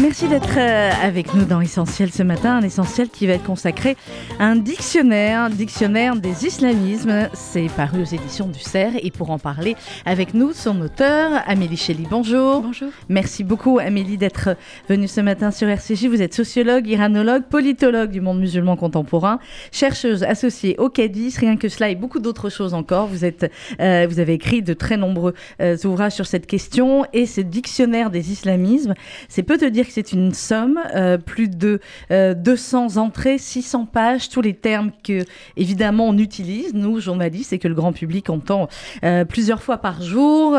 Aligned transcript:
Merci 0.00 0.28
d'être 0.28 0.56
euh, 0.58 0.92
avec 1.02 1.34
nous 1.34 1.44
dans 1.44 1.60
Essentiel 1.60 2.12
ce 2.12 2.22
matin, 2.22 2.58
un 2.58 2.62
essentiel 2.62 3.08
qui 3.08 3.26
va 3.26 3.32
être 3.32 3.42
consacré 3.42 3.96
à 4.38 4.44
un 4.44 4.54
dictionnaire, 4.54 5.50
dictionnaire 5.50 6.14
des 6.14 6.46
islamismes. 6.46 7.28
C'est 7.34 7.66
paru 7.76 8.02
aux 8.02 8.04
éditions 8.04 8.46
du 8.46 8.60
CERF 8.60 8.94
et 9.02 9.10
pour 9.10 9.30
en 9.30 9.40
parler 9.40 9.74
avec 10.06 10.34
nous, 10.34 10.52
son 10.52 10.80
auteur, 10.82 11.42
Amélie 11.48 11.76
Chély. 11.76 12.06
Bonjour. 12.08 12.60
Bonjour. 12.60 12.90
Merci 13.08 13.42
beaucoup 13.42 13.80
Amélie 13.80 14.16
d'être 14.18 14.50
venue 14.88 15.08
ce 15.08 15.20
matin 15.20 15.50
sur 15.50 15.68
RCJ. 15.68 16.06
Vous 16.06 16.22
êtes 16.22 16.32
sociologue, 16.32 16.86
iranologue, 16.86 17.42
politologue 17.50 18.10
du 18.10 18.20
monde 18.20 18.38
musulman 18.38 18.76
contemporain, 18.76 19.40
chercheuse 19.72 20.22
associée 20.22 20.76
au 20.78 20.90
CADIS, 20.90 21.34
rien 21.38 21.56
que 21.56 21.68
cela 21.68 21.88
et 21.88 21.96
beaucoup 21.96 22.20
d'autres 22.20 22.50
choses 22.50 22.72
encore. 22.72 23.08
Vous, 23.08 23.24
êtes, 23.24 23.50
euh, 23.80 24.06
vous 24.08 24.20
avez 24.20 24.34
écrit 24.34 24.62
de 24.62 24.74
très 24.74 24.96
nombreux 24.96 25.34
euh, 25.60 25.76
ouvrages 25.84 26.12
sur 26.12 26.26
cette 26.26 26.46
question 26.46 27.04
et 27.12 27.26
ce 27.26 27.40
dictionnaire 27.40 28.10
des 28.10 28.30
islamismes, 28.30 28.94
c'est 29.28 29.42
peu 29.42 29.58
te 29.58 29.64
dire 29.64 29.87
c'est 29.92 30.12
une 30.12 30.32
somme, 30.34 30.78
euh, 30.94 31.18
plus 31.18 31.48
de 31.48 31.80
200 32.10 32.96
euh, 32.96 33.00
entrées, 33.00 33.38
600 33.38 33.86
pages, 33.86 34.28
tous 34.28 34.40
les 34.40 34.54
termes 34.54 34.90
que, 35.02 35.24
évidemment, 35.56 36.08
on 36.08 36.18
utilise, 36.18 36.74
nous, 36.74 37.00
journalistes, 37.00 37.52
et 37.52 37.58
que 37.58 37.68
le 37.68 37.74
grand 37.74 37.92
public 37.92 38.30
entend 38.30 38.68
euh, 39.04 39.24
plusieurs 39.24 39.62
fois 39.62 39.78
par 39.78 40.02
jour. 40.02 40.58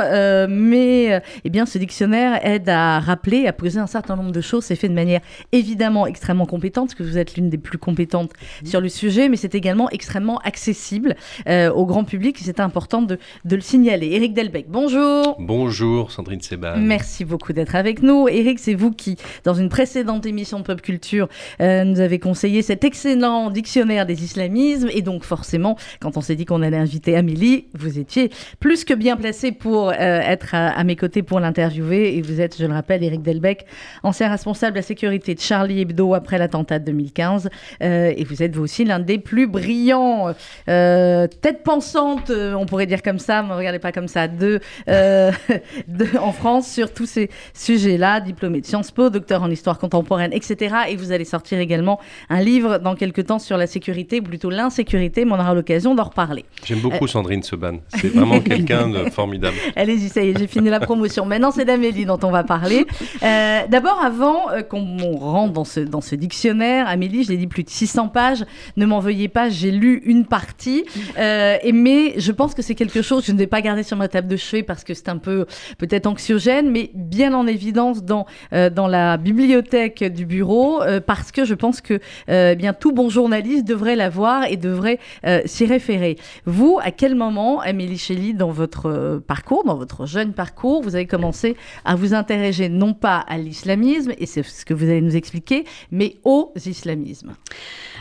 mais, 0.49 1.21
eh 1.43 1.49
bien, 1.49 1.65
ce 1.65 1.77
dictionnaire 1.77 2.45
aide 2.45 2.69
à 2.69 2.99
rappeler, 2.99 3.47
à 3.47 3.53
poser 3.53 3.79
un 3.79 3.87
certain 3.87 4.15
nombre 4.15 4.31
de 4.31 4.41
choses. 4.41 4.65
C'est 4.65 4.75
fait 4.75 4.89
de 4.89 4.93
manière, 4.93 5.21
évidemment, 5.51 6.07
extrêmement 6.07 6.45
compétente, 6.45 6.89
parce 6.89 6.95
que 6.95 7.03
vous 7.03 7.17
êtes 7.17 7.35
l'une 7.35 7.49
des 7.49 7.57
plus 7.57 7.77
compétentes 7.77 8.31
mmh. 8.63 8.65
sur 8.65 8.81
le 8.81 8.89
sujet, 8.89 9.29
mais 9.29 9.37
c'est 9.37 9.55
également 9.55 9.89
extrêmement 9.89 10.39
accessible 10.39 11.15
au 11.47 11.85
grand 11.85 12.03
public. 12.03 12.37
C'est 12.41 12.59
important 12.59 13.01
de, 13.01 13.17
de, 13.45 13.55
le 13.55 13.61
signaler. 13.61 14.07
Éric 14.07 14.33
Delbecq, 14.33 14.67
bonjour. 14.69 15.35
Bonjour, 15.39 16.11
Sandrine 16.11 16.41
Seban. 16.41 16.77
Merci 16.77 17.25
beaucoup 17.25 17.53
d'être 17.53 17.75
avec 17.75 18.01
nous. 18.01 18.27
Éric, 18.27 18.59
c'est 18.59 18.73
vous 18.73 18.91
qui 18.91 19.08
dans 19.43 19.53
une 19.53 19.69
précédente 19.69 20.25
émission 20.25 20.59
de 20.59 20.63
Pop 20.63 20.81
Culture, 20.81 21.27
euh, 21.61 21.83
nous 21.83 21.99
avait 21.99 22.19
conseillé 22.19 22.61
cet 22.61 22.83
excellent 22.83 23.49
dictionnaire 23.49 24.05
des 24.05 24.23
islamismes. 24.23 24.89
Et 24.93 25.01
donc, 25.01 25.23
forcément, 25.23 25.77
quand 25.99 26.17
on 26.17 26.21
s'est 26.21 26.35
dit 26.35 26.45
qu'on 26.45 26.61
allait 26.61 26.77
inviter 26.77 27.15
Amélie, 27.15 27.67
vous 27.73 27.99
étiez 27.99 28.31
plus 28.59 28.83
que 28.83 28.93
bien 28.93 29.17
placé 29.17 29.51
pour 29.51 29.89
euh, 29.89 29.93
être 29.93 30.53
à, 30.53 30.83
mes 30.83 30.95
côtés 30.95 31.23
pour 31.23 31.39
l'interviewer. 31.39 32.17
Et 32.17 32.21
vous 32.21 32.41
êtes, 32.41 32.57
je 32.57 32.65
le 32.65 32.73
rappelle, 32.73 33.03
Eric 33.03 33.21
Delbecq, 33.21 33.65
ancien 34.03 34.29
responsable 34.29 34.73
de 34.73 34.79
la 34.79 34.83
sécurité 34.83 35.35
de 35.35 35.39
Charlie 35.39 35.81
Hebdo 35.81 36.13
après 36.13 36.37
l'attentat 36.37 36.79
de 36.79 36.85
2015. 36.85 37.49
Euh, 37.81 38.13
et 38.15 38.23
vous 38.23 38.43
êtes 38.43 38.55
vous 38.55 38.63
aussi 38.63 38.85
l'un 38.85 38.99
des 38.99 39.19
plus 39.19 39.47
brillants, 39.47 40.33
tête 40.65 41.63
pensante, 41.63 42.31
on 42.31 42.65
pourrait 42.65 42.85
dire 42.85 43.01
comme 43.01 43.19
ça, 43.19 43.41
ne 43.41 43.53
regardez 43.53 43.79
pas 43.79 43.91
comme 43.91 44.07
ça, 44.07 44.27
de, 44.27 44.59
en 46.19 46.31
France 46.31 46.71
sur 46.71 46.93
tous 46.93 47.05
ces 47.05 47.29
sujets-là, 47.53 48.21
diplômé 48.21 48.61
de 48.61 48.65
Sciences 48.65 48.91
Po, 48.91 48.98
docteur 49.07 49.41
en 49.41 49.49
histoire 49.49 49.77
contemporaine, 49.79 50.33
etc. 50.33 50.75
Et 50.89 50.97
vous 50.97 51.13
allez 51.13 51.25
sortir 51.25 51.59
également 51.59 51.99
un 52.29 52.41
livre 52.41 52.79
dans 52.79 52.95
quelques 52.95 53.27
temps 53.27 53.39
sur 53.39 53.57
la 53.57 53.67
sécurité, 53.67 54.19
ou 54.19 54.23
plutôt 54.23 54.49
l'insécurité, 54.49 55.25
mais 55.25 55.31
on 55.31 55.39
aura 55.39 55.53
l'occasion 55.53 55.95
d'en 55.95 56.03
reparler. 56.03 56.45
J'aime 56.65 56.79
beaucoup 56.79 57.05
euh, 57.05 57.07
Sandrine 57.07 57.43
Seban. 57.43 57.77
C'est 57.95 58.09
vraiment 58.09 58.39
quelqu'un 58.41 58.89
de 58.89 59.09
formidable. 59.11 59.55
Allez-y, 59.75 60.09
ça 60.09 60.21
y 60.23 60.29
est, 60.29 60.37
j'ai 60.37 60.47
fini 60.47 60.69
la 60.69 60.79
promotion. 60.79 61.25
Maintenant, 61.29 61.51
c'est 61.51 61.65
d'Amélie 61.65 62.05
dont 62.05 62.19
on 62.23 62.31
va 62.31 62.43
parler. 62.43 62.85
Euh, 63.23 63.61
d'abord, 63.69 63.99
avant 64.03 64.51
euh, 64.51 64.61
qu'on 64.61 65.17
rentre 65.17 65.53
dans 65.53 65.63
ce, 65.63 65.79
dans 65.79 66.01
ce 66.01 66.15
dictionnaire, 66.15 66.87
Amélie, 66.87 67.23
je 67.23 67.29
l'ai 67.29 67.37
dit, 67.37 67.47
plus 67.47 67.63
de 67.63 67.69
600 67.69 68.09
pages. 68.09 68.45
Ne 68.77 68.85
m'en 68.85 68.99
veuillez 68.99 69.27
pas, 69.27 69.49
j'ai 69.49 69.71
lu 69.71 70.01
une 70.05 70.25
partie. 70.25 70.85
et, 71.17 71.71
mais 71.71 72.19
je 72.19 72.31
pense 72.31 72.53
que 72.53 72.61
c'est 72.61 72.75
quelque 72.75 73.01
chose 73.01 73.21
que 73.21 73.27
je 73.27 73.31
ne 73.31 73.37
vais 73.37 73.47
pas 73.47 73.61
garder 73.61 73.83
sur 73.83 73.97
ma 73.97 74.07
table 74.07 74.27
de 74.27 74.37
chevet 74.37 74.63
parce 74.63 74.83
que 74.83 74.93
c'est 74.93 75.09
un 75.09 75.17
peu 75.17 75.45
peut-être 75.77 76.07
anxiogène, 76.07 76.69
mais 76.71 76.91
bien 76.93 77.33
en 77.33 77.47
évidence 77.47 78.03
dans, 78.03 78.25
dans 78.51 78.87
la 78.89 79.17
bibliothèque 79.17 80.03
du 80.03 80.25
bureau 80.25 80.81
euh, 80.81 80.99
parce 80.99 81.31
que 81.31 81.45
je 81.45 81.53
pense 81.53 81.81
que 81.81 81.99
euh, 82.29 82.55
bien 82.55 82.73
tout 82.73 82.91
bon 82.91 83.09
journaliste 83.09 83.65
devrait 83.65 83.95
la 83.95 84.09
voir 84.09 84.45
et 84.45 84.57
devrait 84.57 84.99
euh, 85.25 85.41
s'y 85.45 85.65
référer. 85.65 86.17
Vous, 86.45 86.79
à 86.81 86.91
quel 86.91 87.15
moment, 87.15 87.61
Amélie 87.61 87.97
Shelley, 87.97 88.33
dans 88.33 88.51
votre 88.51 89.21
parcours, 89.25 89.63
dans 89.63 89.77
votre 89.77 90.05
jeune 90.05 90.33
parcours, 90.33 90.81
vous 90.81 90.95
avez 90.95 91.05
commencé 91.05 91.55
à 91.85 91.95
vous 91.95 92.13
intéresser 92.13 92.69
non 92.69 92.93
pas 92.93 93.19
à 93.27 93.37
l'islamisme, 93.37 94.11
et 94.17 94.25
c'est 94.25 94.43
ce 94.43 94.65
que 94.65 94.73
vous 94.73 94.85
allez 94.85 95.01
nous 95.01 95.15
expliquer, 95.15 95.63
mais 95.91 96.17
aux 96.23 96.51
islamismes 96.65 97.35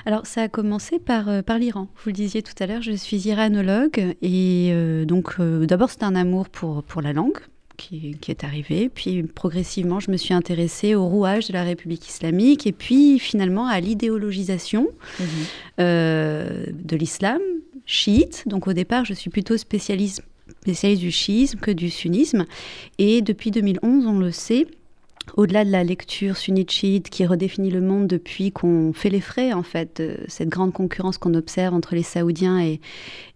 alors, 0.06 0.26
ça 0.26 0.42
a 0.42 0.48
commencé 0.48 0.98
par, 0.98 1.42
par 1.42 1.58
l'Iran. 1.58 1.88
Vous 1.96 2.10
le 2.10 2.12
disiez 2.12 2.40
tout 2.40 2.54
à 2.60 2.66
l'heure, 2.66 2.80
je 2.80 2.92
suis 2.92 3.28
iranologue. 3.28 4.14
Et 4.22 4.72
donc, 5.06 5.38
d'abord, 5.40 5.90
c'est 5.90 6.04
un 6.04 6.14
amour 6.14 6.48
pour, 6.48 6.82
pour 6.84 7.02
la 7.02 7.12
langue, 7.12 7.38
qui, 7.78 8.16
est 8.28 8.44
arrivé. 8.44 8.90
Puis 8.90 9.22
progressivement, 9.22 10.00
je 10.00 10.10
me 10.10 10.18
suis 10.18 10.34
intéressée 10.34 10.94
au 10.94 11.06
rouage 11.06 11.48
de 11.48 11.54
la 11.54 11.62
République 11.62 12.06
islamique 12.06 12.66
et 12.66 12.72
puis 12.72 13.18
finalement 13.18 13.66
à 13.66 13.80
l'idéologisation 13.80 14.88
mhm. 15.18 15.26
euh, 15.80 16.66
de 16.70 16.96
l'islam 16.96 17.40
chiite. 17.86 18.44
Donc 18.46 18.66
au 18.66 18.74
départ, 18.74 19.04
je 19.06 19.14
suis 19.14 19.30
plutôt 19.30 19.56
spécialiste, 19.56 20.22
spécialiste 20.60 21.00
du 21.00 21.10
chiisme 21.10 21.58
que 21.58 21.70
du 21.70 21.88
sunnisme. 21.88 22.44
Et 22.98 23.22
depuis 23.22 23.50
2011, 23.50 24.06
on 24.06 24.18
le 24.18 24.30
sait, 24.30 24.66
au-delà 25.36 25.64
de 25.64 25.70
la 25.70 25.84
lecture 25.84 26.36
sunnite 26.36 26.70
chiite 26.70 27.10
qui 27.10 27.26
redéfinit 27.26 27.70
le 27.70 27.80
monde 27.80 28.06
depuis 28.06 28.52
qu'on 28.52 28.92
fait 28.92 29.10
les 29.10 29.20
frais 29.20 29.52
en 29.52 29.62
fait 29.62 30.00
de 30.00 30.16
cette 30.28 30.48
grande 30.48 30.72
concurrence 30.72 31.18
qu'on 31.18 31.34
observe 31.34 31.74
entre 31.74 31.94
les 31.94 32.02
Saoudiens 32.02 32.60
et, 32.60 32.80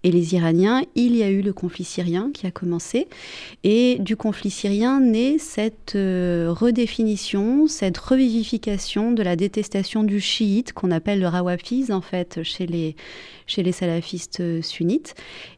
les 0.05 0.35
Iraniens, 0.35 0.83
il 0.97 1.17
y 1.17 1.23
a 1.23 1.31
eu 1.31 1.43
le 1.43 1.53
conflit 1.53 1.85
syrien 1.85 2.31
qui 2.35 2.47
a 2.49 2.51
commencé. 2.51 3.07
Et 3.63 3.99
du 4.01 4.17
conflit 4.17 4.51
syrien 4.51 5.01
naît 5.01 5.39
cette 5.39 5.95
euh, 5.95 6.49
redéfinition, 6.51 7.69
cette 7.69 7.99
revivification 7.99 9.13
de 9.13 9.23
la 9.23 9.37
détestation 9.37 10.03
du 10.03 10.21
chiite 10.21 10.73
qu'on 10.73 10.91
appelle 10.91 11.21
le 11.21 11.29
rawafiz 11.29 11.93
en 11.93 12.01
fait 12.01 12.43
chez 12.43 12.67
les, 12.67 12.97
chez 13.53 13.63
les 13.63 13.73
salafistes 13.73 14.41
euh, 14.41 14.61
sunnites. 14.63 15.15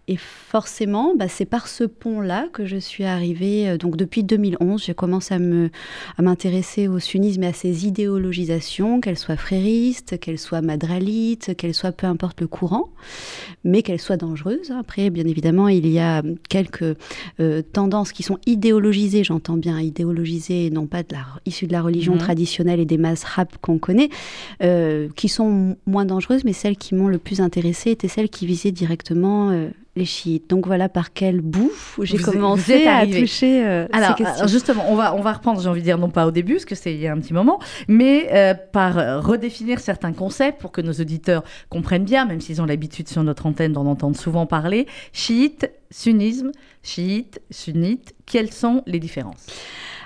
Et 0.06 0.16
forcément, 0.16 1.14
bah, 1.16 1.28
c'est 1.28 1.46
par 1.46 1.66
ce 1.66 1.82
pont-là 1.82 2.48
que 2.52 2.66
je 2.66 2.76
suis 2.76 3.04
arrivée. 3.04 3.68
Euh, 3.68 3.78
donc 3.78 3.96
depuis 3.96 4.22
2011, 4.22 4.84
j'ai 4.84 4.94
commencé 4.94 5.34
à, 5.34 5.38
me, 5.38 5.70
à 6.18 6.22
m'intéresser 6.22 6.86
au 6.88 6.98
sunnisme 6.98 7.42
et 7.42 7.48
à 7.48 7.52
ses 7.52 7.86
idéologisations, 7.86 9.00
qu'elles 9.00 9.18
soient 9.18 9.36
fréristes, 9.36 10.20
qu'elles 10.20 10.38
soient 10.38 10.60
madralites, 10.60 11.56
qu'elles 11.56 11.74
soient 11.74 11.92
peu 11.92 12.06
importe 12.06 12.40
le 12.40 12.46
courant, 12.46 12.90
mais 13.64 13.82
qu'elles 13.82 14.00
soient 14.00 14.18
dans 14.18 14.34
après, 14.78 15.10
bien 15.10 15.26
évidemment, 15.26 15.68
il 15.68 15.86
y 15.86 15.98
a 15.98 16.22
quelques 16.48 16.96
euh, 17.40 17.62
tendances 17.62 18.12
qui 18.12 18.22
sont 18.22 18.38
idéologisées, 18.46 19.24
j'entends 19.24 19.56
bien 19.56 19.80
idéologisées, 19.80 20.70
non 20.70 20.86
pas 20.86 21.02
de 21.02 21.12
la, 21.12 21.24
issues 21.46 21.66
de 21.66 21.72
la 21.72 21.82
religion 21.82 22.14
mhm. 22.14 22.20
traditionnelle 22.20 22.80
et 22.80 22.84
des 22.84 23.00
rap 23.24 23.56
qu'on 23.60 23.78
connaît, 23.78 24.08
euh, 24.62 25.08
qui 25.16 25.28
sont 25.28 25.76
moins 25.86 26.04
dangereuses, 26.04 26.44
mais 26.44 26.52
celles 26.52 26.76
qui 26.76 26.94
m'ont 26.94 27.08
le 27.08 27.18
plus 27.18 27.40
intéressée 27.40 27.83
étaient 27.90 28.08
celles 28.08 28.28
qui 28.28 28.46
visaient 28.46 28.72
directement 28.72 29.50
euh, 29.50 29.68
les 29.96 30.04
chiites. 30.04 30.48
Donc 30.50 30.66
voilà 30.66 30.88
par 30.88 31.12
quel 31.12 31.40
bout 31.40 31.72
j'ai 32.02 32.18
commencé 32.18 32.86
à 32.86 33.06
toucher 33.06 33.64
euh, 33.64 33.86
alors, 33.92 34.16
ces 34.16 34.24
questions. 34.24 34.46
justement, 34.46 34.84
on 34.88 34.96
va, 34.96 35.14
on 35.14 35.20
va 35.20 35.32
reprendre, 35.32 35.60
j'ai 35.60 35.68
envie 35.68 35.80
de 35.80 35.84
dire, 35.84 35.98
non 35.98 36.10
pas 36.10 36.26
au 36.26 36.30
début, 36.30 36.54
parce 36.54 36.64
que 36.64 36.74
c'est 36.74 36.94
il 36.94 37.00
y 37.00 37.06
a 37.06 37.12
un 37.12 37.20
petit 37.20 37.34
moment, 37.34 37.60
mais 37.88 38.28
euh, 38.32 38.54
par 38.54 39.24
redéfinir 39.24 39.80
certains 39.80 40.12
concepts 40.12 40.60
pour 40.60 40.72
que 40.72 40.80
nos 40.80 40.92
auditeurs 40.92 41.44
comprennent 41.68 42.04
bien, 42.04 42.24
même 42.24 42.40
s'ils 42.40 42.60
ont 42.60 42.66
l'habitude 42.66 43.08
sur 43.08 43.22
notre 43.22 43.46
antenne 43.46 43.72
d'en 43.72 43.86
entendre 43.86 44.16
souvent 44.16 44.46
parler. 44.46 44.86
Chiite, 45.12 45.70
sunnisme, 45.90 46.52
chiite, 46.82 47.40
sunnite, 47.50 48.14
quelles 48.26 48.52
sont 48.52 48.82
les 48.86 48.98
différences? 48.98 49.46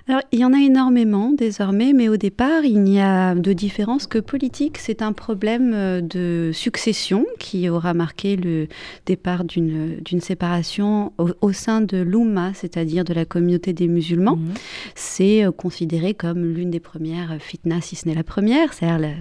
Alors, 0.08 0.22
il 0.32 0.38
y 0.38 0.44
en 0.46 0.54
a 0.54 0.58
énormément 0.58 1.32
désormais, 1.36 1.92
mais 1.92 2.08
au 2.08 2.16
départ, 2.16 2.64
il 2.64 2.82
n'y 2.82 2.98
a 2.98 3.34
de 3.34 3.52
différence 3.52 4.06
que 4.06 4.18
politique. 4.18 4.78
C'est 4.78 5.02
un 5.02 5.12
problème 5.12 5.72
euh, 5.74 6.00
de 6.00 6.50
succession 6.54 7.26
qui 7.38 7.68
aura 7.68 7.92
marqué 7.92 8.36
le 8.36 8.68
départ 9.04 9.44
d'une 9.44 10.20
séparation 10.20 11.12
au, 11.18 11.52
sein 11.52 11.82
de 11.82 11.98
l'Oumma, 11.98 12.52
c'est-à-dire 12.54 13.04
de 13.04 13.12
la 13.12 13.26
communauté 13.26 13.74
des 13.74 13.86
musulmans. 13.86 14.36
Mhm. 14.36 14.54
C'est 14.94 15.44
euh, 15.44 15.52
considéré 15.52 16.14
comme 16.14 16.54
l'une 16.54 16.70
des 16.70 16.80
premières 16.80 17.36
fitnas, 17.38 17.82
si 17.82 17.94
ce 17.94 18.08
n'est 18.08 18.14
la 18.14 18.24
première, 18.24 18.72
c'est-à-dire 18.72 19.14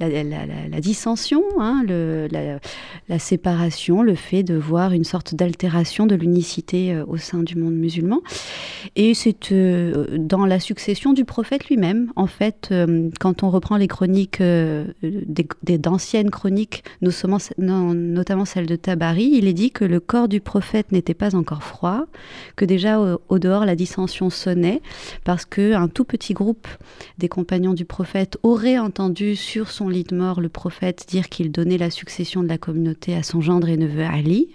la, 0.00 0.80
dissension, 0.80 1.44
hein, 1.60 1.84
le, 1.86 2.26
la, 3.08 3.18
séparation, 3.20 4.02
le 4.02 4.16
fait 4.16 4.42
de 4.42 4.54
voir 4.56 4.90
une 4.90 5.04
sorte 5.04 5.36
d'altération 5.36 6.06
de 6.06 6.16
l'unicité 6.16 6.92
euh, 6.92 7.04
au 7.06 7.18
sein 7.18 7.44
du 7.44 7.54
monde 7.54 7.74
musulman. 7.74 8.20
Et 8.96 9.14
c'est 9.14 9.52
dans 10.24 10.46
la 10.46 10.58
succession 10.58 11.12
du 11.12 11.24
prophète 11.24 11.68
lui-même. 11.68 12.10
En 12.16 12.26
fait, 12.26 12.68
euh, 12.72 13.10
quand 13.20 13.42
on 13.42 13.50
reprend 13.50 13.76
les 13.76 13.88
chroniques, 13.88 14.40
euh, 14.40 14.86
d'anciennes 15.62 16.30
chroniques, 16.30 16.84
notamment 17.00 18.44
celle 18.44 18.66
de 18.66 18.76
Tabari, 18.76 19.30
il 19.34 19.46
est 19.46 19.52
dit 19.52 19.70
que 19.70 19.84
le 19.84 20.00
corps 20.00 20.28
du 20.28 20.40
prophète 20.40 20.92
n'était 20.92 21.14
pas 21.14 21.34
encore 21.34 21.62
froid, 21.62 22.06
que 22.56 22.64
déjà 22.64 23.18
au, 23.28 23.38
dehors 23.38 23.64
la 23.64 23.76
dissension 23.76 24.30
sonnait, 24.30 24.80
parce 25.24 25.44
qu'un 25.44 25.88
tout 25.88 26.04
petit 26.04 26.32
groupe 26.32 26.66
des 27.18 27.28
compagnons 27.28 27.74
du 27.74 27.84
prophète 27.84 28.38
aurait 28.42 28.78
entendu 28.78 29.36
sur 29.36 29.70
son 29.70 29.88
lit 29.88 30.04
de 30.04 30.16
mort 30.16 30.40
le 30.40 30.48
prophète 30.48 31.04
dire 31.08 31.28
qu'il 31.28 31.52
donnait 31.52 31.78
la 31.78 31.90
succession 31.90 32.42
de 32.42 32.48
la 32.48 32.58
communauté 32.58 33.14
à 33.14 33.22
son 33.22 33.40
gendre 33.40 33.68
et 33.68 33.76
neveu 33.76 34.04
Ali 34.04 34.48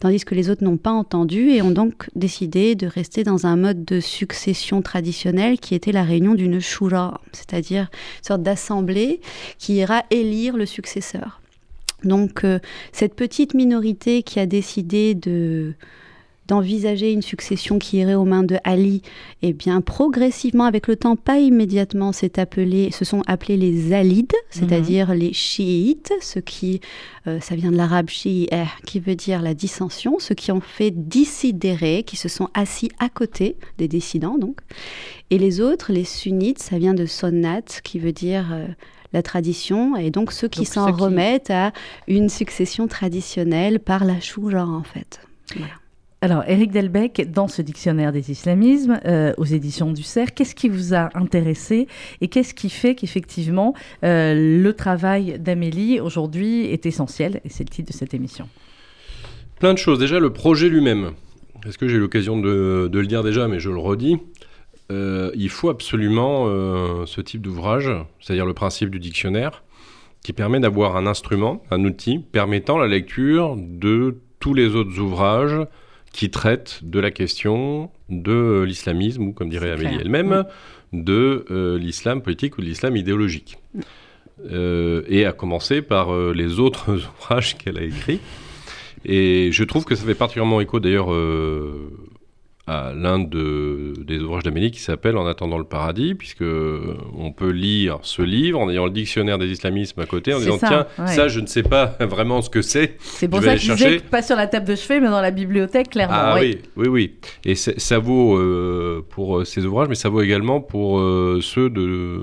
tandis 0.00 0.24
que 0.24 0.34
les 0.34 0.50
autres 0.50 0.64
n'ont 0.64 0.76
pas 0.76 0.92
entendu 0.92 1.50
et 1.50 1.62
ont 1.62 1.70
donc 1.70 2.08
décidé 2.14 2.74
de 2.74 2.86
rester 2.86 3.24
dans 3.24 3.46
un 3.46 3.56
mode 3.56 3.84
de 3.84 4.00
succession 4.00 4.82
traditionnel 4.82 5.58
qui 5.58 5.74
était 5.74 5.92
la 5.92 6.04
réunion 6.04 6.34
d'une 6.34 6.60
shura, 6.60 7.20
c'est-à-dire 7.32 7.88
une 8.18 8.24
sorte 8.24 8.42
d'assemblée 8.42 9.20
qui 9.58 9.74
ira 9.74 10.04
élire 10.10 10.56
le 10.56 10.66
successeur. 10.66 11.40
Donc 12.04 12.44
euh, 12.44 12.60
cette 12.92 13.14
petite 13.14 13.54
minorité 13.54 14.22
qui 14.22 14.38
a 14.38 14.46
décidé 14.46 15.14
de 15.14 15.74
d'envisager 16.48 17.12
une 17.12 17.22
succession 17.22 17.78
qui 17.78 17.98
irait 17.98 18.14
aux 18.14 18.24
mains 18.24 18.42
de 18.42 18.56
Ali, 18.64 19.02
eh 19.42 19.52
bien 19.52 19.80
progressivement, 19.82 20.64
avec 20.64 20.88
le 20.88 20.96
temps, 20.96 21.14
pas 21.14 21.38
immédiatement, 21.38 22.12
appelé, 22.36 22.90
se 22.90 23.04
sont 23.04 23.22
appelés 23.26 23.56
les 23.56 23.92
Alides, 23.92 24.34
c'est-à-dire 24.50 25.08
mhm. 25.08 25.14
les 25.14 25.32
chiites, 25.32 26.12
ce 26.20 26.38
qui, 26.38 26.80
euh, 27.26 27.38
ça 27.40 27.54
vient 27.54 27.70
de 27.70 27.76
l'arabe 27.76 28.08
shi'i, 28.08 28.48
qui 28.86 28.98
veut 28.98 29.14
dire 29.14 29.42
la 29.42 29.54
dissension, 29.54 30.18
ceux 30.18 30.34
qui 30.34 30.50
ont 30.50 30.60
fait 30.60 30.90
dissidérer, 30.90 32.02
qui 32.02 32.16
se 32.16 32.28
sont 32.28 32.48
assis 32.54 32.90
à 32.98 33.08
côté 33.08 33.56
des 33.76 33.88
dissidents, 33.88 34.38
donc. 34.38 34.60
Et 35.30 35.38
les 35.38 35.60
autres, 35.60 35.92
les 35.92 36.04
sunnites, 36.04 36.58
ça 36.60 36.78
vient 36.78 36.94
de 36.94 37.06
sonnat, 37.06 37.60
qui 37.84 37.98
veut 37.98 38.12
dire 38.12 38.48
euh, 38.52 38.66
la 39.12 39.22
tradition, 39.22 39.96
et 39.96 40.10
donc 40.10 40.32
ceux 40.32 40.48
qui 40.48 40.64
s'en 40.64 40.92
remettent 40.92 41.50
à 41.50 41.72
une 42.06 42.30
succession 42.30 42.88
traditionnelle 42.88 43.80
par 43.80 44.04
la 44.04 44.20
choura, 44.20 44.66
en 44.66 44.82
fait. 44.82 45.20
Voilà. 45.54 45.74
Alors, 46.20 46.42
Eric 46.48 46.72
Delbecq, 46.72 47.30
dans 47.30 47.46
ce 47.46 47.62
dictionnaire 47.62 48.10
des 48.10 48.32
islamismes, 48.32 48.98
euh, 49.06 49.32
aux 49.36 49.44
éditions 49.44 49.92
du 49.92 50.02
CERF, 50.02 50.32
qu'est-ce 50.34 50.56
qui 50.56 50.68
vous 50.68 50.92
a 50.92 51.10
intéressé 51.16 51.86
et 52.20 52.26
qu'est-ce 52.26 52.54
qui 52.54 52.70
fait 52.70 52.96
qu'effectivement 52.96 53.72
euh, 54.02 54.60
le 54.60 54.72
travail 54.72 55.38
d'Amélie 55.38 56.00
aujourd'hui 56.00 56.66
est 56.66 56.86
essentiel 56.86 57.40
Et 57.44 57.50
c'est 57.50 57.62
le 57.62 57.68
titre 57.68 57.92
de 57.92 57.96
cette 57.96 58.14
émission? 58.14 58.48
Plein 59.60 59.72
de 59.72 59.78
choses. 59.78 60.00
Déjà, 60.00 60.18
le 60.18 60.32
projet 60.32 60.68
lui-même. 60.68 61.12
Est-ce 61.64 61.78
que 61.78 61.86
j'ai 61.86 61.98
l'occasion 61.98 62.36
de, 62.40 62.90
le 62.92 63.06
dire 63.06 63.22
déjà, 63.22 63.46
mais 63.46 63.60
je 63.60 63.70
le 63.70 63.78
redis? 63.78 64.16
Euh, 64.90 65.30
Il 65.36 65.50
faut 65.50 65.70
absolument 65.70 66.46
ce 67.06 67.20
type 67.20 67.42
d'ouvrage, 67.42 67.92
c'est-à-dire 68.20 68.46
le 68.46 68.54
principe 68.54 68.90
du 68.90 68.98
dictionnaire, 68.98 69.62
qui 70.24 70.32
permet 70.32 70.58
d'avoir 70.58 70.96
un 70.96 71.06
instrument, 71.06 71.62
un 71.70 71.84
outil 71.84 72.18
permettant 72.18 72.76
la 72.76 72.88
lecture 72.88 73.54
de 73.56 74.18
tous 74.40 74.54
les 74.54 74.74
autres 74.74 74.98
ouvrages 74.98 75.60
qui 76.18 76.30
traite 76.30 76.80
de 76.82 76.98
la 76.98 77.12
question 77.12 77.92
de 78.08 78.64
l'islamisme, 78.66 79.28
ou 79.28 79.32
comme 79.32 79.48
dirait 79.48 79.70
Amélie 79.70 79.98
elle-même, 80.00 80.46
de 80.92 81.44
euh, 81.48 81.78
l'islam 81.78 82.22
politique 82.22 82.58
ou 82.58 82.60
de 82.60 82.66
l'islam 82.66 82.96
idéologique. 82.96 83.56
Euh, 84.50 85.04
et 85.06 85.26
à 85.26 85.32
commencer 85.32 85.80
par 85.80 86.12
euh, 86.12 86.32
les 86.34 86.58
autres 86.58 86.90
ouvrages 87.20 87.56
qu'elle 87.56 87.78
a 87.78 87.82
écrits. 87.82 88.18
Et 89.04 89.50
je 89.52 89.62
trouve 89.62 89.84
que 89.84 89.94
ça 89.94 90.04
fait 90.04 90.16
particulièrement 90.16 90.60
écho 90.60 90.80
d'ailleurs 90.80 91.14
à 92.68 92.92
l'un 92.94 93.18
de, 93.18 93.94
des 94.04 94.18
ouvrages 94.18 94.42
d'Amélie 94.42 94.70
qui 94.70 94.80
s'appelle 94.80 95.16
En 95.16 95.26
attendant 95.26 95.58
le 95.58 95.64
paradis, 95.64 96.14
puisque 96.14 96.42
on 96.42 97.32
peut 97.32 97.50
lire 97.50 97.98
ce 98.02 98.22
livre 98.22 98.60
en 98.60 98.68
ayant 98.70 98.84
le 98.84 98.90
dictionnaire 98.90 99.38
des 99.38 99.50
islamismes 99.50 100.00
à 100.00 100.06
côté, 100.06 100.34
en 100.34 100.38
disant 100.38 100.58
tiens, 100.58 100.86
ça 101.06 101.28
je 101.28 101.40
ne 101.40 101.46
sais 101.46 101.62
pas 101.62 101.96
vraiment 102.00 102.42
ce 102.42 102.50
que 102.50 102.62
c'est. 102.62 102.96
C'est 103.00 103.28
pour 103.28 103.42
ça 103.42 103.54
que 103.54 103.60
je 103.60 103.72
disais 103.72 103.98
pas 104.00 104.22
sur 104.22 104.36
la 104.36 104.46
table 104.46 104.66
de 104.66 104.74
chevet, 104.74 105.00
mais 105.00 105.08
dans 105.08 105.20
la 105.20 105.30
bibliothèque, 105.30 105.90
clairement. 105.90 106.14
Ah 106.14 106.36
oui, 106.38 106.58
oui, 106.76 106.88
oui. 106.88 107.14
Et 107.44 107.54
ça 107.54 107.98
vaut 107.98 108.36
euh, 108.36 109.04
pour 109.08 109.38
euh, 109.38 109.44
ces 109.44 109.64
ouvrages, 109.64 109.88
mais 109.88 109.94
ça 109.94 110.08
vaut 110.08 110.22
également 110.22 110.60
pour 110.60 110.98
euh, 110.98 111.40
ceux 111.42 111.70
de... 111.70 112.20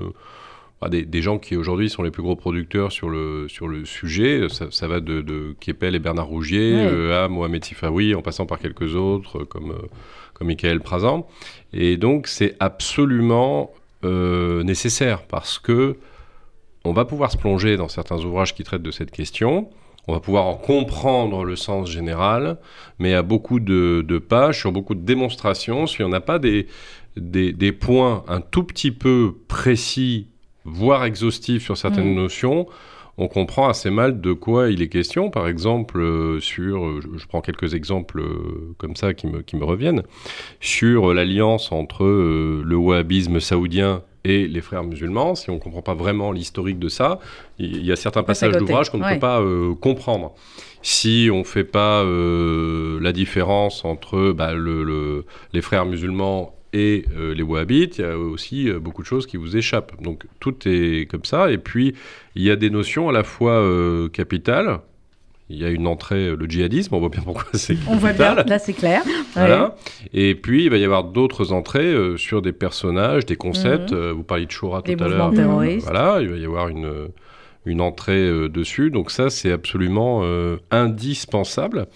Bah, 0.78 0.90
des, 0.90 1.22
gens 1.22 1.38
qui 1.38 1.56
aujourd'hui 1.56 1.88
sont 1.88 2.02
les 2.02 2.10
plus 2.10 2.22
gros 2.22 2.36
producteurs 2.36 2.92
sur 2.92 3.08
le, 3.08 3.48
sur 3.48 3.66
le 3.66 3.86
sujet. 3.86 4.46
Ça, 4.50 4.86
va 4.86 5.00
de, 5.00 5.22
de 5.22 5.56
Kepel 5.58 5.94
et 5.94 5.98
Bernard 5.98 6.26
Rougier 6.26 6.78
à 7.14 7.28
Mohamed 7.28 7.64
Sifawi, 7.64 8.14
en 8.14 8.20
passant 8.20 8.44
par 8.44 8.58
quelques 8.58 8.94
autres 8.94 9.44
comme 9.44 9.74
comme 10.36 10.48
Michael 10.48 10.80
Prazan. 10.80 11.26
Et 11.72 11.96
donc 11.96 12.26
c'est 12.26 12.56
absolument 12.60 13.70
euh, 14.04 14.62
nécessaire 14.62 15.22
parce 15.22 15.58
que 15.58 15.96
on 16.84 16.92
va 16.92 17.04
pouvoir 17.04 17.32
se 17.32 17.36
plonger 17.36 17.76
dans 17.76 17.88
certains 17.88 18.18
ouvrages 18.18 18.54
qui 18.54 18.62
traitent 18.62 18.82
de 18.82 18.90
cette 18.90 19.10
question. 19.10 19.68
On 20.06 20.12
va 20.12 20.20
pouvoir 20.20 20.46
en 20.46 20.54
comprendre 20.54 21.42
le 21.42 21.56
sens 21.56 21.90
général, 21.90 22.58
mais 23.00 23.12
à 23.14 23.22
beaucoup 23.22 23.58
de, 23.58 24.18
pages, 24.18 24.60
sur 24.60 24.70
beaucoup 24.70 24.94
de 24.94 25.00
démonstrations, 25.00 25.88
si 25.88 26.04
on 26.04 26.08
n'a 26.08 26.20
pas 26.20 26.38
des, 26.38 26.68
des, 27.16 27.52
des, 27.52 27.72
points 27.72 28.22
un 28.28 28.40
tout 28.40 28.62
petit 28.62 28.92
peu 28.92 29.34
précis, 29.48 30.28
voire 30.64 31.04
exhaustifs 31.04 31.64
sur 31.64 31.76
certaines 31.76 32.12
mmh. 32.12 32.22
notions, 32.22 32.68
on 33.18 33.28
comprend 33.28 33.68
assez 33.68 33.90
mal 33.90 34.20
de 34.20 34.32
quoi 34.32 34.70
il 34.70 34.82
est 34.82 34.88
question. 34.88 35.30
Par 35.30 35.48
exemple, 35.48 36.00
euh, 36.00 36.40
sur, 36.40 36.84
euh, 36.84 37.00
je, 37.16 37.26
prends 37.26 37.40
quelques 37.40 37.74
exemples 37.74 38.20
euh, 38.20 38.74
comme 38.78 38.94
ça 38.94 39.14
qui 39.14 39.26
me, 39.26 39.42
qui 39.42 39.56
me 39.56 39.64
reviennent, 39.64 40.02
sur 40.60 41.14
l'alliance 41.14 41.72
entre 41.72 42.04
le 42.04 42.76
wahhabisme 42.76 43.40
saoudien 43.40 44.02
et 44.24 44.46
les 44.46 44.60
frères 44.60 44.84
musulmans. 44.84 45.34
Si 45.34 45.50
on 45.50 45.54
ne 45.54 45.58
comprend 45.58 45.82
pas 45.82 45.94
vraiment 45.94 46.32
l'historique 46.32 46.78
de 46.78 46.88
ça, 46.88 47.20
il 47.58 47.84
y, 47.84 47.92
a 47.92 47.96
certains 47.96 48.22
passages 48.22 48.56
d'ouvrage 48.56 48.90
qu'on 48.90 48.98
ne 48.98 49.14
peut 49.14 49.20
pas 49.20 49.42
comprendre. 49.80 50.34
Si 50.82 51.28
on 51.32 51.38
ne 51.38 51.44
fait 51.44 51.64
pas 51.64 52.04
la 52.04 53.12
différence 53.12 53.84
entre 53.84 54.32
bah, 54.32 54.52
le, 54.52 55.24
les 55.52 55.62
frères 55.62 55.86
musulmans 55.86 56.56
et 56.72 57.04
euh, 57.16 57.34
les 57.34 57.42
wahhabites, 57.42 57.98
il 57.98 58.00
y 58.02 58.04
a 58.04 58.18
aussi 58.18 58.68
euh, 58.68 58.78
beaucoup 58.78 59.02
de 59.02 59.06
choses 59.06 59.26
qui 59.26 59.36
vous 59.36 59.56
échappent. 59.56 60.00
Donc 60.02 60.24
tout 60.40 60.56
est 60.66 61.08
comme 61.10 61.24
ça. 61.24 61.50
Et 61.50 61.58
puis, 61.58 61.94
il 62.34 62.42
y 62.42 62.50
a 62.50 62.56
des 62.56 62.70
notions 62.70 63.08
à 63.08 63.12
la 63.12 63.22
fois 63.22 63.52
euh, 63.52 64.08
capitales. 64.08 64.80
Il 65.48 65.58
y 65.58 65.64
a 65.64 65.70
une 65.70 65.86
entrée, 65.86 66.34
le 66.34 66.46
djihadisme, 66.46 66.92
on 66.94 66.98
voit 66.98 67.08
bien 67.08 67.22
pourquoi 67.22 67.44
c'est 67.54 67.74
capital. 67.74 67.94
On 67.94 67.98
voit 67.98 68.12
bien, 68.12 68.34
là 68.34 68.58
c'est 68.58 68.72
clair. 68.72 69.02
Voilà. 69.34 69.76
Et 70.12 70.34
puis, 70.34 70.64
il 70.64 70.70
va 70.70 70.76
y 70.76 70.84
avoir 70.84 71.04
d'autres 71.04 71.52
entrées 71.52 71.94
sur 72.16 72.42
des 72.42 72.52
personnages, 72.52 73.26
des 73.26 73.36
concepts. 73.36 73.92
Mhm. 73.92 74.10
vous 74.10 74.24
parliez 74.24 74.46
de 74.46 74.50
Shura 74.50 74.82
tout 74.82 74.90
à 74.98 75.08
l'heure. 75.08 75.30
Voilà, 75.30 76.18
il 76.20 76.28
va 76.28 76.36
y 76.36 76.44
avoir 76.44 76.68
une 76.68 77.08
une 77.64 77.80
entrée 77.80 78.48
dessus. 78.48 78.90
Donc 78.90 79.10
ça, 79.10 79.28
c'est 79.30 79.52
absolument 79.52 80.24
indispensable. 80.72 81.86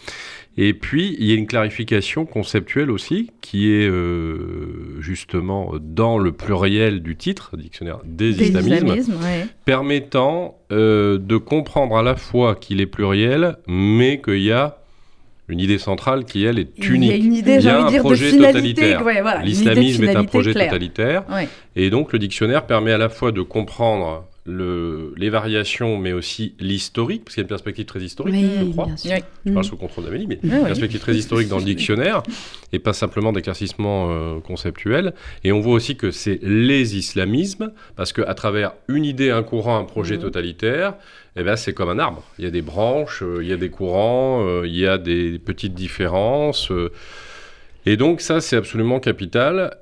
Et 0.57 0.75
puis, 0.75 1.17
il 1.19 1.27
y 1.27 1.33
a 1.33 1.37
une 1.37 1.47
clarification 1.47 2.27
conceptuelle 2.27 2.91
aussi, 2.91 3.31
qui 3.41 3.71
est 3.71 3.89
euh, 3.89 5.01
justement 5.01 5.75
dans 5.81 6.19
le 6.19 6.33
pluriel 6.33 7.03
du 7.03 7.17
titre, 7.17 7.57
dictionnaire 7.57 8.01
des, 8.05 8.43
islamismes, 8.43 9.17
permettant 9.65 10.59
euh, 10.73 11.19
de 11.19 11.37
comprendre 11.37 11.97
à 11.97 12.03
la 12.03 12.17
fois 12.17 12.57
qu'il 12.57 12.81
est 12.81 12.87
pluriel, 12.87 13.57
mais 13.69 14.21
qu'il 14.21 14.43
y 14.43 14.53
a 14.53 14.79
une 15.49 15.61
idée 15.61 15.79
centrale 15.79 16.25
qui, 16.25 16.45
elle, 16.45 16.59
est 16.59 16.79
unique. 16.79 17.11
Il 17.11 17.17
y 17.19 17.23
a 17.23 17.25
une 17.25 17.35
idée, 17.35 17.61
j'ai 17.61 17.73
envie 17.73 17.97
de 17.97 18.01
projet 18.01 18.37
totalitaire. 18.37 19.03
L'islamisme 19.43 20.05
est 20.05 20.17
un 20.17 20.25
projet 20.25 20.53
totalitaire. 20.53 21.25
Et 21.77 21.91
donc, 21.91 22.13
le 22.13 22.19
dictionnaire 22.19 22.67
permet 22.67 22.93
à 22.93 22.99
la 22.99 23.09
fois 23.09 23.33
de 23.33 23.43
comprendre 23.43 24.27
les 24.47 25.31
variations, 25.31 25.99
mais 25.99 26.13
aussi 26.13 26.55
l'historique, 26.59 27.25
parce 27.25 27.35
qu'il 27.35 27.43
y 27.43 27.45
a 27.45 27.47
une 27.47 27.49
perspective 27.49 27.85
très 27.85 28.01
historique, 28.01 28.35
je 28.35 28.65
crois. 28.71 28.89
Je 28.97 29.53
parle 29.53 29.65
sous 29.65 29.77
contrôle 29.77 30.05
d'Amélie, 30.05 30.27
mais 30.27 30.39
une 30.43 30.65
perspective 30.65 31.01
très 31.01 31.15
historique 31.15 31.49
dans 31.49 31.59
le 31.59 31.65
dictionnaire, 31.65 32.23
et 32.73 32.79
pas 32.79 32.93
simplement 32.93 33.33
d'éclaircissement 33.33 34.09
euh, 34.11 34.41
conceptuel. 34.41 35.13
Et 35.45 35.53
on 35.53 35.61
voit 35.61 35.75
aussi 35.75 35.97
que 35.97 36.11
c'est 36.11 36.39
les 36.43 36.97
islamismes, 36.97 37.73
parce 37.97 38.13
qu'à 38.13 38.35
travers 38.35 38.73
une 38.89 39.05
idée, 39.05 39.31
un 39.31 39.43
courant, 39.43 39.79
un 39.79 39.85
projet 39.85 40.17
mhm. 40.17 40.23
totalitaire, 40.23 40.95
eh 41.37 41.43
ben, 41.43 41.57
c'est 41.57 41.75
comme 41.75 41.91
un 41.91 41.99
arbre. 41.99 42.25
Il 42.39 42.45
y 42.45 42.49
a 42.49 42.51
des 42.51 42.63
branches, 42.63 43.23
euh, 43.23 43.43
il 43.43 43.49
y 43.49 43.53
a 43.53 43.57
des 43.57 43.71
courants, 43.71 44.45
euh, 44.45 44.67
il 44.67 44.77
y 44.77 44.87
a 44.87 44.99
des 44.99 45.39
petites 45.39 45.75
différences. 45.75 46.73
et 47.85 47.97
donc 47.97 48.21
ça, 48.21 48.41
c'est 48.41 48.57
absolument 48.57 49.01
capital. 49.01 49.77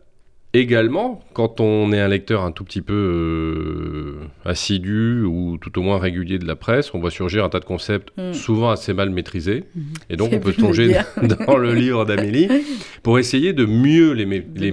Également, 0.54 1.22
quand 1.34 1.60
on 1.60 1.92
est 1.92 2.00
un 2.00 2.08
lecteur 2.08 2.42
un 2.42 2.52
tout 2.52 2.64
petit 2.64 2.80
peu 2.80 2.94
euh, 2.94 4.26
assidu 4.46 5.22
ou 5.22 5.58
tout 5.60 5.78
au 5.78 5.82
moins 5.82 5.98
régulier 5.98 6.38
de 6.38 6.46
la 6.46 6.56
presse, 6.56 6.94
on 6.94 7.00
voit 7.00 7.10
surgir 7.10 7.44
un 7.44 7.50
tas 7.50 7.60
de 7.60 7.66
concepts 7.66 8.12
mm. 8.16 8.32
souvent 8.32 8.70
assez 8.70 8.94
mal 8.94 9.10
maîtrisés. 9.10 9.64
Mm-hmm. 9.76 9.82
Et 10.08 10.16
donc 10.16 10.30
on 10.32 10.40
peut 10.40 10.52
plonger 10.52 10.96
dans 11.46 11.58
le 11.58 11.74
livre 11.74 12.06
d'Amélie 12.06 12.48
pour 13.02 13.18
essayer 13.18 13.52
de 13.52 13.66
mieux 13.66 14.12
les, 14.12 14.24
les, 14.56 14.72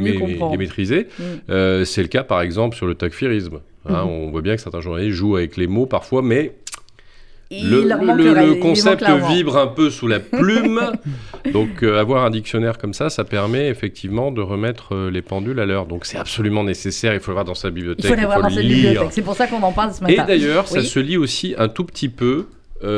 maîtriser. 0.58 1.08
Mm. 1.20 1.24
Euh, 1.50 1.84
c'est 1.84 2.03
le 2.03 2.08
cas 2.08 2.24
par 2.24 2.41
exemple 2.41 2.77
sur 2.77 2.88
le 2.88 2.96
takfirisme. 2.96 3.60
Hein. 3.86 4.03
On 4.08 4.32
voit 4.32 4.41
bien 4.41 4.55
que 4.55 4.62
certains 4.62 4.82
journalistes 4.82 5.15
jouent 5.15 5.36
avec 5.36 5.58
les 5.58 5.67
mots 5.67 5.86
parfois, 5.86 6.22
mais 6.22 6.53
le, 7.51 8.59
concept 8.59 9.05
vibre 9.29 9.57
un 9.57 9.67
peu 9.67 9.89
sous 9.89 10.07
la 10.07 10.19
plume. 10.19 10.81
Donc, 11.53 11.83
euh, 11.83 11.99
avoir 11.99 12.25
un 12.25 12.29
dictionnaire 12.29 12.77
comme 12.77 12.93
ça, 12.93 13.09
ça 13.09 13.23
permet 13.23 13.67
effectivement 13.67 14.31
de 14.31 14.41
remettre 14.41 14.95
euh, 14.95 15.11
les 15.11 15.21
pendules 15.21 15.59
à 15.59 15.65
l'heure. 15.65 15.85
Donc, 15.85 16.05
c'est 16.05 16.17
absolument 16.17 16.63
nécessaire. 16.63 17.13
Il 17.13 17.19
faut 17.19 17.31
le 17.31 17.35
voir 17.35 17.45
dans 17.45 17.53
sa 17.53 17.69
bibliothèque. 17.69 18.05
Il 18.05 18.09
faut 18.09 18.15
l'avoir 18.15 18.41
dans 18.41 18.49
sa 18.49 18.61
bibliothèque. 18.61 19.09
C'est 19.11 19.21
pour 19.21 19.35
ça 19.35 19.47
qu'on 19.47 19.61
en 19.61 19.71
parle 19.71 19.93
ce 19.93 20.01
matin. 20.01 20.23
Et 20.23 20.27
d'ailleurs, 20.27 20.67
ça 20.67 20.81
se 20.81 20.99
lit 20.99 21.17
aussi 21.17 21.55
un 21.57 21.67
tout 21.67 21.83
petit 21.83 22.09
peu 22.09 22.47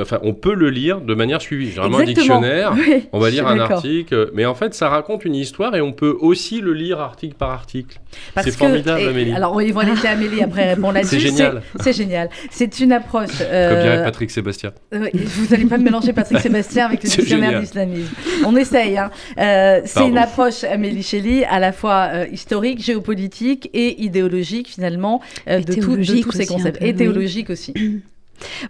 enfin, 0.01 0.19
on 0.23 0.33
peut 0.33 0.53
le 0.53 0.69
lire 0.69 1.01
de 1.01 1.13
manière 1.13 1.41
suivie. 1.41 1.69
Généralement, 1.69 1.99
un 1.99 2.03
dictionnaire, 2.03 2.73
on 3.11 3.19
va 3.19 3.29
lire 3.29 3.47
un 3.47 3.59
article, 3.59 4.31
mais 4.33 4.45
en 4.45 4.55
fait, 4.55 4.73
ça 4.73 4.89
raconte 4.89 5.25
une 5.25 5.35
histoire 5.35 5.75
et 5.75 5.81
on 5.81 5.91
peut 5.91 6.15
aussi 6.19 6.61
le 6.61 6.73
lire 6.73 6.99
article 6.99 7.35
par 7.35 7.51
article. 7.51 7.99
C'est 8.41 8.51
formidable, 8.51 9.07
Amélie. 9.07 9.33
Alors, 9.33 9.53
on 9.53 9.71
va 9.71 9.83
laisser 9.83 10.07
Amélie 10.07 10.41
après 10.41 10.73
répondre 10.73 10.93
là-dessus. 10.93 11.19
C'est 11.19 11.27
génial. 11.27 11.61
C'est 11.79 11.93
génial. 11.93 12.29
C'est 12.49 12.79
une 12.79 12.91
approche. 12.91 13.41
Euh... 13.41 13.69
Comme 13.69 13.83
dirait 13.83 14.03
Patrick 14.03 14.31
Sébastien. 14.31 14.71
vous 14.91 15.47
n'allez 15.51 15.65
pas 15.65 15.77
mélanger 15.77 16.13
Patrick 16.13 16.39
Sébastien 16.39 16.85
avec 16.85 17.03
le 17.03 17.09
dictionnaire 17.15 17.59
d'islamisme. 17.59 18.13
On 18.45 18.55
essaye. 18.55 18.97
Hein. 18.97 19.11
Euh, 19.37 19.81
c'est 19.85 20.07
une 20.07 20.17
approche, 20.17 20.63
Amélie 20.63 21.03
Shelley, 21.03 21.45
à 21.45 21.59
la 21.59 21.71
fois 21.71 22.09
euh, 22.11 22.25
historique, 22.31 22.83
géopolitique 22.83 23.69
et 23.73 24.03
idéologique, 24.03 24.67
finalement, 24.67 25.21
de, 25.47 25.59
de, 25.59 26.21
tous 26.21 26.31
ces 26.31 26.45
concepts. 26.45 26.81
Et 26.81 26.93
théologique 26.93 27.49
aussi. 27.49 27.73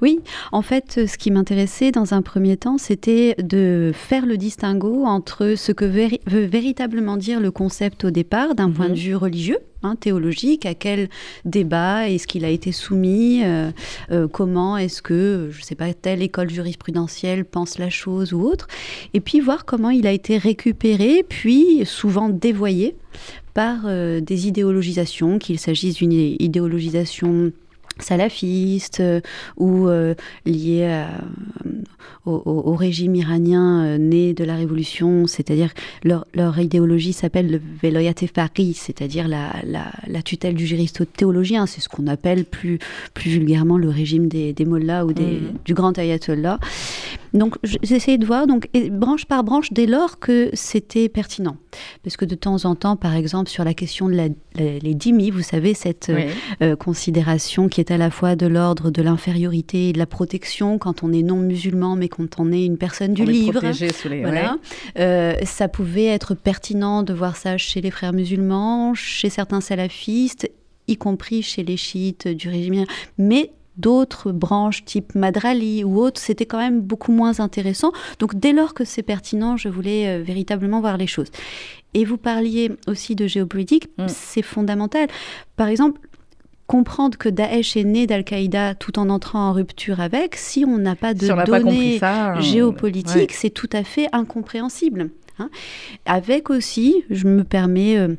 Oui, 0.01 0.19
en 0.51 0.61
fait, 0.61 1.07
ce 1.07 1.17
qui 1.17 1.31
m'intéressait 1.31 1.91
dans 1.91 2.13
un 2.13 2.21
premier 2.21 2.57
temps, 2.57 2.77
c'était 2.77 3.35
de 3.41 3.91
faire 3.93 4.25
le 4.25 4.37
distinguo 4.37 5.05
entre 5.05 5.55
ce 5.55 5.71
que 5.71 5.85
veut 5.85 6.45
véritablement 6.45 7.17
dire 7.17 7.39
le 7.39 7.51
concept 7.51 8.05
au 8.05 8.11
départ, 8.11 8.55
d'un 8.55 8.71
point 8.71 8.87
de 8.87 8.91
mhm. 8.91 8.97
vue 8.97 9.15
religieux, 9.15 9.59
hein, 9.83 9.95
théologique, 9.95 10.65
à 10.65 10.73
quel 10.73 11.09
débat 11.45 12.09
est-ce 12.09 12.27
qu'il 12.27 12.45
a 12.45 12.49
été 12.49 12.71
soumis, 12.71 13.43
euh, 13.43 13.71
euh, 14.11 14.27
comment 14.27 14.77
est-ce 14.77 15.01
que, 15.01 15.49
je 15.51 15.59
ne 15.59 15.63
sais 15.63 15.75
pas, 15.75 15.93
telle 15.93 16.21
école 16.21 16.49
jurisprudentielle 16.49 17.45
pense 17.45 17.77
la 17.77 17.89
chose 17.89 18.33
ou 18.33 18.41
autre, 18.41 18.67
et 19.13 19.19
puis 19.19 19.39
voir 19.39 19.65
comment 19.65 19.89
il 19.89 20.07
a 20.07 20.11
été 20.11 20.37
récupéré, 20.37 21.25
puis 21.27 21.85
souvent 21.85 22.29
dévoyé 22.29 22.95
par 23.53 23.81
euh, 23.85 24.21
des 24.21 24.47
idéologisations, 24.47 25.39
qu'il 25.39 25.59
s'agisse 25.59 25.95
d'une 25.95 26.11
idéologisation 26.11 27.51
salafistes 27.99 28.99
euh, 28.99 29.21
ou 29.57 29.87
euh, 29.87 30.15
liés 30.45 30.85
à, 30.85 31.09
au, 32.25 32.75
régime 32.75 33.15
iranien 33.15 33.85
euh, 33.85 33.97
né 33.97 34.33
de 34.33 34.43
la 34.43 34.55
révolution, 34.55 35.27
c'est-à-dire 35.27 35.69
leur, 36.03 36.25
leur, 36.33 36.59
idéologie 36.59 37.13
s'appelle 37.13 37.49
le 37.49 37.61
Veloyat 37.81 38.13
Paris, 38.33 38.73
c'est-à-dire 38.73 39.27
la, 39.27 39.53
la, 39.63 39.91
la, 40.07 40.21
tutelle 40.21 40.55
du 40.55 40.65
juriste 40.65 41.03
théologien, 41.13 41.65
c'est 41.65 41.81
ce 41.81 41.89
qu'on 41.89 42.07
appelle 42.07 42.45
plus, 42.45 42.79
plus 43.13 43.31
vulgairement 43.31 43.77
le 43.77 43.89
régime 43.89 44.27
des, 44.27 44.53
des 44.53 44.65
mollahs 44.65 45.05
ou 45.05 45.13
des, 45.13 45.23
mmh. 45.23 45.53
du 45.65 45.73
grand 45.73 45.97
ayatollah. 45.97 46.59
Donc 47.37 47.55
j'essayais 47.63 48.17
de 48.17 48.25
voir, 48.25 48.47
donc, 48.47 48.69
branche 48.91 49.25
par 49.25 49.43
branche, 49.43 49.71
dès 49.71 49.85
lors 49.85 50.19
que 50.19 50.49
c'était 50.53 51.09
pertinent. 51.09 51.57
Parce 52.03 52.17
que 52.17 52.25
de 52.25 52.35
temps 52.35 52.65
en 52.65 52.75
temps, 52.75 52.95
par 52.95 53.15
exemple, 53.15 53.49
sur 53.49 53.63
la 53.63 53.73
question 53.73 54.09
de 54.09 54.13
la, 54.13 54.27
les 54.55 54.97
vous 55.31 55.41
savez, 55.41 55.73
cette 55.73 56.11
euh, 56.61 56.75
considération 56.75 57.69
qui 57.69 57.79
est 57.79 57.91
à 57.91 57.97
la 57.97 58.09
fois 58.09 58.35
de 58.35 58.47
l'ordre 58.47 58.89
de 58.91 59.01
l'infériorité 59.01 59.89
et 59.89 59.93
de 59.93 59.97
la 59.97 60.05
protection 60.05 60.77
quand 60.77 61.03
on 61.03 61.13
est 61.13 61.21
non 61.21 61.37
musulman, 61.37 61.95
mais 61.95 62.09
quand 62.09 62.39
on 62.39 62.51
est 62.51 62.65
une 62.65 62.77
personne 62.77 63.13
du 63.13 63.25
livre. 63.25 63.61
voilà. 64.21 64.57
Euh, 64.99 65.35
ça 65.43 65.67
pouvait 65.67 66.05
être 66.05 66.33
pertinent 66.33 67.03
de 67.03 67.13
voir 67.13 67.37
ça 67.37 67.57
chez 67.57 67.81
les 67.81 67.91
frères 67.91 68.13
musulmans, 68.13 68.93
chez 68.93 69.29
certains 69.29 69.61
salafistes 69.61 70.49
y 70.87 70.97
compris 70.97 71.41
chez 71.41 71.63
les 71.63 71.77
chiites 71.77 72.27
du 72.27 72.49
régime, 72.49 72.85
mais 73.17 73.51
d'autres 73.77 74.31
branches 74.31 74.83
type 74.85 75.15
Madrali 75.15 75.83
ou 75.83 75.99
autres, 75.99 76.19
c'était 76.19 76.45
quand 76.45 76.57
même 76.57 76.81
beaucoup 76.81 77.11
moins 77.11 77.39
intéressant. 77.39 77.91
Donc 78.19 78.35
dès 78.35 78.53
lors 78.53 78.73
que 78.73 78.85
c'est 78.85 79.03
pertinent, 79.03 79.57
je 79.57 79.69
voulais 79.69 80.07
euh, 80.07 80.23
véritablement 80.23 80.81
voir 80.81 80.97
les 80.97 81.07
choses. 81.07 81.27
Et 81.93 82.05
vous 82.05 82.17
parliez 82.17 82.71
aussi 82.87 83.15
de 83.15 83.27
géopolitique, 83.27 83.89
mm. 83.97 84.07
c'est 84.07 84.41
fondamental. 84.41 85.07
Par 85.55 85.67
exemple, 85.67 85.99
comprendre 86.67 87.17
que 87.17 87.29
Daesh 87.29 87.77
est 87.77 87.83
né 87.85 88.07
d'Al-Qaïda 88.07 88.75
tout 88.75 88.99
en 88.99 89.09
entrant 89.09 89.49
en 89.49 89.53
rupture 89.53 90.01
avec, 90.01 90.35
si 90.35 90.65
on 90.65 90.77
n'a 90.77 90.95
pas 90.95 91.13
de 91.13 91.27
données 91.45 91.99
euh, 92.03 92.41
géopolitiques, 92.41 93.33
c'est 93.33 93.49
tout 93.49 93.69
à 93.71 93.83
fait 93.83 94.07
incompréhensible. 94.11 95.09
Hein. 95.39 95.49
Avec 96.05 96.49
aussi, 96.49 97.03
je 97.09 97.27
me 97.27 97.43
permets... 97.43 97.97
Euh, 97.97 98.15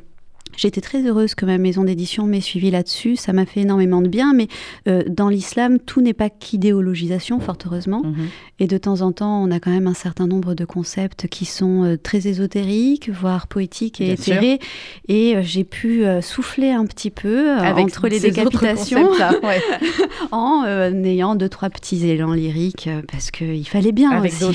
J'étais 0.59 0.81
très 0.81 1.01
heureuse 1.07 1.35
que 1.35 1.45
ma 1.45 1.57
maison 1.57 1.85
d'édition 1.85 2.25
m'ait 2.25 2.41
suivi 2.41 2.69
là-dessus. 2.69 3.15
Ça 3.15 3.31
m'a 3.31 3.45
fait 3.45 3.61
énormément 3.61 4.01
de 4.01 4.09
bien. 4.09 4.33
Mais 4.33 4.49
euh, 4.89 5.03
dans 5.07 5.29
l'islam, 5.29 5.79
tout 5.79 6.01
n'est 6.01 6.13
pas 6.13 6.29
qu'idéologisation, 6.29 7.39
fort 7.39 7.57
heureusement. 7.65 8.01
Mhm. 8.03 8.27
Et 8.59 8.67
de 8.67 8.77
temps 8.77 8.99
en 8.99 9.13
temps, 9.13 9.41
on 9.41 9.51
a 9.51 9.61
quand 9.61 9.71
même 9.71 9.87
un 9.87 9.93
certain 9.93 10.27
nombre 10.27 10.55
de 10.55 10.65
concepts 10.65 11.27
qui 11.29 11.45
sont 11.45 11.85
euh, 11.85 11.95
très 11.95 12.27
ésotériques, 12.27 13.09
voire 13.09 13.47
poétiques 13.47 14.01
et 14.01 14.11
éthérés. 14.11 14.59
Et 15.07 15.37
euh, 15.37 15.41
j'ai 15.43 15.63
pu 15.63 16.03
souffler 16.21 16.71
un 16.71 16.85
petit 16.85 17.09
peu 17.09 17.51
entre 17.55 18.09
les 18.09 18.19
décapitations 18.19 19.11
en 20.31 20.65
ayant 21.05 21.35
deux, 21.35 21.47
trois 21.47 21.69
petits 21.69 22.05
élans 22.05 22.33
lyriques 22.33 22.89
parce 23.09 23.31
qu'il 23.31 23.65
fallait 23.67 23.93
bien 23.93 24.11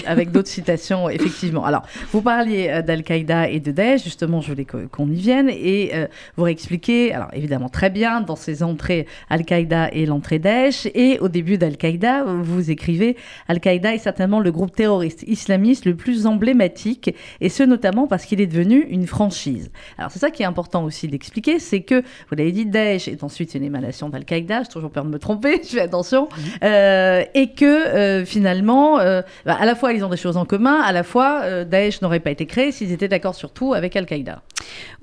avec 0.06 0.32
d'autres 0.32 0.48
citations, 0.48 1.08
effectivement. 1.08 1.64
Alors, 1.64 1.82
vous 2.12 2.20
parliez 2.20 2.82
d'Al-Qaïda 2.86 3.48
et 3.48 3.60
de 3.60 3.72
Daesh. 3.72 4.04
Justement, 4.04 4.42
je 4.42 4.48
voulais 4.48 4.66
qu'on 4.66 5.10
y 5.10 5.16
vienne. 5.16 5.48
Et 5.48 5.93
euh, 5.94 6.06
vous 6.36 6.44
réexpliquer, 6.44 7.12
alors 7.12 7.28
évidemment 7.32 7.68
très 7.68 7.90
bien, 7.90 8.20
dans 8.20 8.36
ses 8.36 8.62
entrées 8.62 9.06
Al-Qaïda 9.30 9.90
et 9.92 10.06
l'entrée 10.06 10.38
Daesh. 10.38 10.86
Et 10.94 11.18
au 11.20 11.28
début 11.28 11.58
d'Al-Qaïda, 11.58 12.24
vous 12.24 12.70
écrivez 12.70 13.16
Al-Qaïda 13.48 13.94
est 13.94 13.98
certainement 13.98 14.40
le 14.40 14.50
groupe 14.50 14.74
terroriste 14.74 15.24
islamiste 15.26 15.84
le 15.84 15.94
plus 15.94 16.26
emblématique, 16.26 17.14
et 17.40 17.48
ce 17.48 17.62
notamment 17.62 18.06
parce 18.06 18.24
qu'il 18.24 18.40
est 18.40 18.46
devenu 18.46 18.80
une 18.90 19.06
franchise. 19.06 19.70
Alors 19.98 20.10
c'est 20.10 20.18
ça 20.18 20.30
qui 20.30 20.42
est 20.42 20.46
important 20.46 20.84
aussi 20.84 21.08
d'expliquer, 21.08 21.58
c'est 21.58 21.82
que, 21.82 22.00
vous 22.02 22.36
l'avez 22.36 22.52
dit, 22.52 22.66
Daesh 22.66 23.08
est 23.08 23.22
ensuite 23.22 23.54
une 23.54 23.64
émanation 23.64 24.08
d'Al-Qaïda, 24.08 24.64
j'ai 24.64 24.68
toujours 24.68 24.90
peur 24.90 25.04
de 25.04 25.10
me 25.10 25.18
tromper, 25.18 25.60
je 25.64 25.68
fais 25.68 25.80
attention, 25.80 26.28
euh, 26.62 27.22
et 27.34 27.52
que 27.52 27.64
euh, 27.64 28.24
finalement, 28.24 28.96
bah, 28.96 29.56
à 29.58 29.64
la 29.64 29.74
fois 29.74 29.92
ils 29.92 30.04
ont 30.04 30.08
des 30.10 30.16
choses 30.16 30.36
en 30.36 30.44
commun, 30.44 30.80
à 30.80 30.92
la 30.92 31.02
fois 31.02 31.64
Daesh 31.64 32.02
n'aurait 32.02 32.20
pas 32.20 32.30
été 32.30 32.46
créé 32.46 32.72
s'ils 32.72 32.92
étaient 32.92 33.08
d'accord 33.08 33.34
sur 33.34 33.52
tout 33.52 33.74
avec 33.74 33.96
Al-Qaïda. 33.96 34.42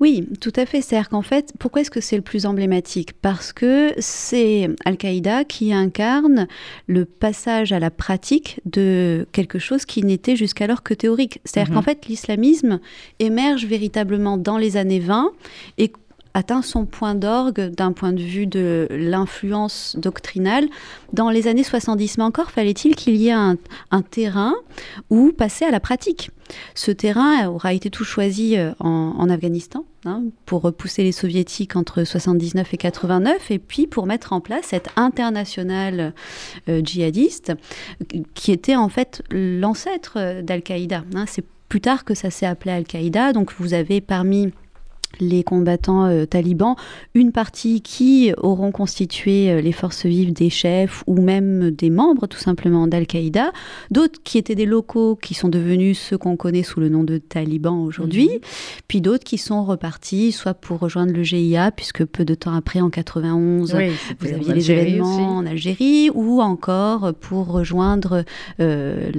Oui, 0.00 0.28
tout 0.40 0.52
à 0.56 0.66
fait. 0.66 0.81
C'est-à-dire 0.82 1.08
qu'en 1.08 1.22
fait, 1.22 1.52
pourquoi 1.58 1.82
est-ce 1.82 1.90
que 1.90 2.00
c'est 2.00 2.16
le 2.16 2.22
plus 2.22 2.46
emblématique? 2.46 3.12
Parce 3.20 3.52
que 3.52 3.92
c'est 3.98 4.68
Al-Qaïda 4.84 5.44
qui 5.44 5.72
incarne 5.72 6.48
le 6.86 7.04
passage 7.04 7.72
à 7.72 7.78
la 7.78 7.90
pratique 7.90 8.60
de 8.66 9.26
quelque 9.32 9.58
chose 9.58 9.84
qui 9.84 10.02
n'était 10.02 10.36
jusqu'alors 10.36 10.82
que 10.82 10.94
théorique. 10.94 11.40
C'est-à-dire 11.44 11.72
mhm. 11.72 11.78
qu'en 11.78 11.82
fait, 11.82 12.06
l'islamisme 12.06 12.80
émerge 13.18 13.66
véritablement 13.66 14.36
dans 14.36 14.58
les 14.58 14.76
années 14.76 15.00
20 15.00 15.32
et 15.78 15.92
atteint 16.34 16.62
son 16.62 16.86
point 16.86 17.14
d'orgue 17.14 17.70
d'un 17.74 17.92
point 17.92 18.12
de 18.12 18.22
vue 18.22 18.46
de 18.46 18.86
l'influence 18.90 19.96
doctrinale 19.98 20.66
dans 21.12 21.30
les 21.30 21.48
années 21.48 21.64
70. 21.64 22.18
Mais 22.18 22.24
encore 22.24 22.50
fallait-il 22.50 22.96
qu'il 22.96 23.16
y 23.16 23.28
ait 23.28 23.32
un, 23.32 23.56
terrain 24.10 24.54
où 25.10 25.32
passer 25.32 25.64
à 25.64 25.70
la 25.70 25.80
pratique. 25.80 26.30
Ce 26.74 26.90
terrain 26.90 27.48
aura 27.48 27.72
été 27.72 27.88
tout 27.88 28.04
choisi 28.04 28.58
euh, 28.58 28.72
en, 28.80 29.30
Afghanistan 29.30 29.84
hein, 30.04 30.22
pour 30.44 30.62
repousser 30.62 31.02
les 31.02 31.12
soviétiques 31.12 31.76
entre 31.76 32.04
79 32.04 32.74
et 32.74 32.76
89 32.76 33.50
et 33.50 33.58
puis 33.58 33.86
pour 33.86 34.06
mettre 34.06 34.32
en 34.32 34.40
place 34.40 34.66
cette 34.66 34.88
internationale 34.96 36.12
euh, 36.68 36.80
djihadiste 36.84 37.52
qui 38.34 38.52
était 38.52 38.76
en 38.76 38.88
fait 38.88 39.22
l'ancêtre 39.30 40.42
d'Al-Qaïda. 40.42 41.04
Hein. 41.14 41.24
C'est 41.26 41.44
plus 41.72 41.80
tard 41.80 42.04
que 42.04 42.14
ça 42.14 42.28
s'est 42.28 42.44
appelé 42.44 42.70
Al-Qaïda. 42.72 43.32
Donc 43.32 43.54
vous 43.58 43.72
avez 43.72 44.02
parmi 44.02 44.52
les 45.20 45.42
combattants 45.42 46.06
euh, 46.06 46.26
talibans, 46.26 46.76
une 47.14 47.32
partie 47.32 47.80
qui 47.80 48.32
auront 48.38 48.72
constitué 48.72 49.50
euh, 49.50 49.60
les 49.60 49.72
forces 49.72 50.06
vives 50.06 50.32
des 50.32 50.50
chefs 50.50 51.04
ou 51.06 51.20
même 51.20 51.70
des 51.70 51.90
membres 51.90 52.26
tout 52.26 52.38
simplement 52.38 52.86
d'Al-Qaïda, 52.86 53.52
d'autres 53.90 54.20
qui 54.22 54.38
étaient 54.38 54.54
des 54.54 54.66
locaux 54.66 55.16
qui 55.16 55.34
sont 55.34 55.48
devenus 55.48 55.98
ceux 55.98 56.18
qu'on 56.18 56.36
connaît 56.36 56.62
sous 56.62 56.80
le 56.80 56.88
nom 56.88 57.04
de 57.04 57.18
talibans 57.18 57.84
aujourd'hui, 57.84 58.28
mhm. 58.28 58.40
puis 58.88 59.00
d'autres 59.00 59.24
qui 59.24 59.38
sont 59.38 59.64
repartis 59.64 60.32
soit 60.32 60.54
pour 60.54 60.78
rejoindre 60.78 61.12
le 61.12 61.22
GIA, 61.22 61.70
puisque 61.70 62.04
peu 62.04 62.24
de 62.24 62.34
temps 62.34 62.54
après, 62.54 62.80
en 62.80 62.90
91, 62.90 63.74
vous 64.20 64.28
aviez 64.28 64.54
les 64.54 64.70
événements 64.70 65.36
en 65.36 65.46
Algérie, 65.46 66.10
ou 66.14 66.40
encore 66.40 67.14
pour 67.14 67.48
rejoindre 67.48 68.24
euh, 68.60 69.10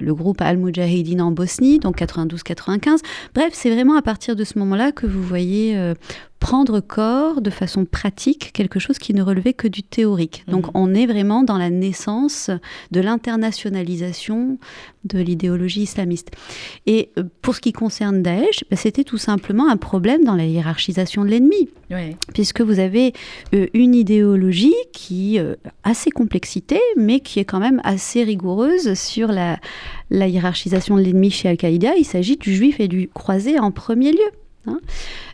le 0.00 0.14
groupe 0.14 0.40
Al-Mujahideen 0.40 1.20
en 1.20 1.30
Bosnie, 1.30 1.78
donc 1.78 2.00
92-95. 2.00 2.98
Bref, 3.34 3.50
c'est 3.52 3.70
vraiment 3.70 3.96
à 3.96 4.02
partir 4.02 4.36
de 4.36 4.44
ce 4.44 4.58
moment-là 4.58 4.92
que 4.92 5.06
vous 5.06 5.15
voyez, 5.22 5.76
euh, 5.76 5.94
prendre 6.40 6.80
corps 6.80 7.40
de 7.40 7.50
façon 7.50 7.84
pratique 7.86 8.52
quelque 8.52 8.78
chose 8.78 8.98
qui 8.98 9.14
ne 9.14 9.22
relevait 9.22 9.54
que 9.54 9.66
du 9.66 9.82
théorique. 9.82 10.44
Donc 10.48 10.66
Mhm. 10.66 10.70
on 10.74 10.94
est 10.94 11.06
vraiment 11.06 11.42
dans 11.42 11.58
la 11.58 11.70
naissance 11.70 12.50
de 12.92 13.00
l'internationalisation 13.00 14.58
de 15.04 15.18
l'idéologie 15.18 15.82
islamiste. 15.82 16.30
Et 16.86 17.10
euh, 17.18 17.24
pour 17.42 17.54
ce 17.54 17.60
qui 17.60 17.72
concerne 17.72 18.22
Daesh, 18.22 18.64
bah, 18.70 18.76
c'était 18.76 19.04
tout 19.04 19.18
simplement 19.18 19.68
un 19.68 19.76
problème 19.76 20.24
dans 20.24 20.34
la 20.36 20.44
hiérarchisation 20.46 21.24
de 21.24 21.30
l'ennemi 21.30 21.68
puisque 22.34 22.60
vous 22.60 22.80
avez 22.80 23.12
euh, 23.54 23.66
une 23.72 23.94
idéologie 23.94 24.74
qui 24.92 25.38
a 25.38 25.94
ses 25.94 26.10
complexités, 26.10 26.80
mais 26.96 27.20
qui 27.20 27.38
est 27.38 27.44
quand 27.44 27.60
même 27.60 27.80
assez 27.84 28.22
rigoureuse 28.24 28.94
sur 28.94 29.28
la, 29.28 29.58
la 30.10 30.26
hiérarchisation 30.28 30.96
de 30.96 31.02
l'ennemi 31.02 31.30
chez 31.30 31.48
Al-Qaïda. 31.48 31.94
Il 31.96 32.04
s'agit 32.04 32.36
du 32.36 32.54
juif 32.54 32.80
et 32.80 32.88
du 32.88 33.08
croisé 33.14 33.58
en 33.58 33.70
premier 33.70 34.12
lieu. 34.12 34.30
Hein. 34.66 34.80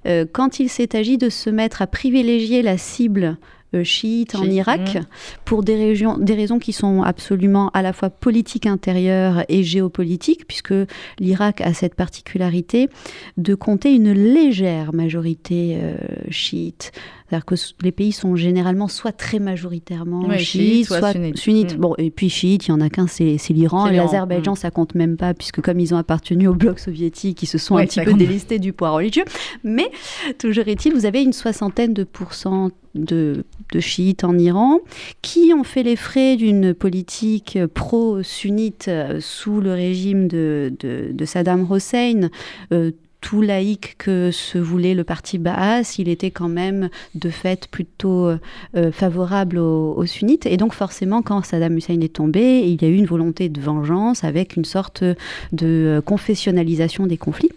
Euh, 0.06 0.24
quand 0.30 0.60
il 0.60 0.68
s'est 0.68 0.96
agi 0.96 1.18
de 1.18 1.28
se 1.28 1.50
mettre 1.50 1.82
à 1.82 1.86
privilégier 1.86 2.62
la 2.62 2.78
cible 2.78 3.36
euh, 3.74 3.84
chiite 3.84 4.34
en 4.34 4.44
Irak, 4.44 4.98
pour 5.46 5.62
des, 5.62 5.76
régions, 5.76 6.18
des 6.18 6.34
raisons 6.34 6.58
qui 6.58 6.74
sont 6.74 7.02
absolument 7.02 7.70
à 7.70 7.80
la 7.80 7.94
fois 7.94 8.10
politiques 8.10 8.66
intérieures 8.66 9.44
et 9.48 9.62
géopolitiques, 9.62 10.46
puisque 10.46 10.74
l'Irak 11.18 11.62
a 11.62 11.72
cette 11.72 11.94
particularité 11.94 12.90
de 13.38 13.54
compter 13.54 13.94
une 13.94 14.12
légère 14.12 14.92
majorité 14.92 15.78
euh, 15.80 15.96
chiite. 16.28 16.92
C'est-à-dire 17.32 17.46
que 17.46 17.54
les 17.82 17.92
pays 17.92 18.12
sont 18.12 18.36
généralement 18.36 18.88
soit 18.88 19.12
très 19.12 19.38
majoritairement 19.38 20.26
Ouais, 20.26 20.38
chiites, 20.38 20.86
soit, 20.86 20.98
soit 20.98 21.12
sunnites. 21.12 21.38
sunnites. 21.38 21.76
Mm. 21.78 21.80
Bon, 21.80 21.94
et 21.96 22.10
puis 22.10 22.28
chiites, 22.28 22.66
il 22.66 22.72
y 22.72 22.72
en 22.74 22.80
a 22.82 22.90
qu'un, 22.90 23.06
c'est 23.06 23.38
l'Iran. 23.48 23.86
L'Azerbaïdjan, 23.86 24.52
mm. 24.52 24.56
ça 24.56 24.70
compte 24.70 24.94
même 24.94 25.16
pas, 25.16 25.32
puisque 25.32 25.62
comme 25.62 25.80
ils 25.80 25.94
ont 25.94 25.96
appartenu 25.96 26.46
au 26.46 26.54
bloc 26.54 26.78
soviétique, 26.78 27.42
ils 27.42 27.46
se 27.46 27.56
sont 27.56 27.76
Ouais, 27.76 27.84
un 27.84 27.86
petit 27.86 28.00
peu 28.00 28.10
compte. 28.10 28.18
délestés 28.18 28.58
du 28.58 28.74
poids 28.74 28.90
religieux. 28.90 29.24
Mais 29.64 29.90
toujours 30.38 30.68
est-il, 30.68 30.92
vous 30.92 31.06
avez 31.06 31.22
une 31.22 31.32
soixantaine 31.32 31.94
de 31.94 32.04
pourcents 32.04 32.68
de, 32.94 33.46
de 33.72 33.80
chiites 33.80 34.22
en 34.24 34.38
Iran 34.38 34.80
qui 35.22 35.54
ont 35.56 35.64
fait 35.64 35.82
les 35.82 35.96
frais 35.96 36.36
d'une 36.36 36.74
politique 36.74 37.58
pro-sunnite 37.72 38.88
euh, 38.88 39.18
sous 39.20 39.62
le 39.62 39.72
régime 39.72 40.28
de, 40.28 40.70
de- 40.80 41.12
de 41.12 41.24
Saddam 41.24 41.66
Hussein. 41.70 42.28
euh, 42.74 42.90
tout 43.22 43.40
laïque 43.40 43.94
que 43.96 44.30
se 44.30 44.58
voulait 44.58 44.92
le 44.92 45.04
parti 45.04 45.38
Baas, 45.38 45.94
il 45.98 46.10
était 46.10 46.30
quand 46.30 46.50
même 46.50 46.90
de 47.14 47.30
fait 47.30 47.68
plutôt 47.68 48.26
euh, 48.26 48.92
favorable 48.92 49.56
aux, 49.58 49.94
aux 49.94 50.04
sunnites. 50.04 50.44
Et 50.44 50.58
donc 50.58 50.74
forcément, 50.74 51.22
quand 51.22 51.42
Saddam 51.42 51.78
Hussein 51.78 52.00
est 52.00 52.12
tombé, 52.12 52.60
il 52.66 52.82
y 52.82 52.84
a 52.84 52.88
eu 52.88 52.96
une 52.96 53.06
volonté 53.06 53.48
de 53.48 53.60
vengeance 53.60 54.24
avec 54.24 54.56
une 54.56 54.66
sorte 54.66 55.02
de 55.02 55.16
euh, 55.62 56.00
confessionnalisation 56.02 57.06
des 57.06 57.16
conflits. 57.16 57.52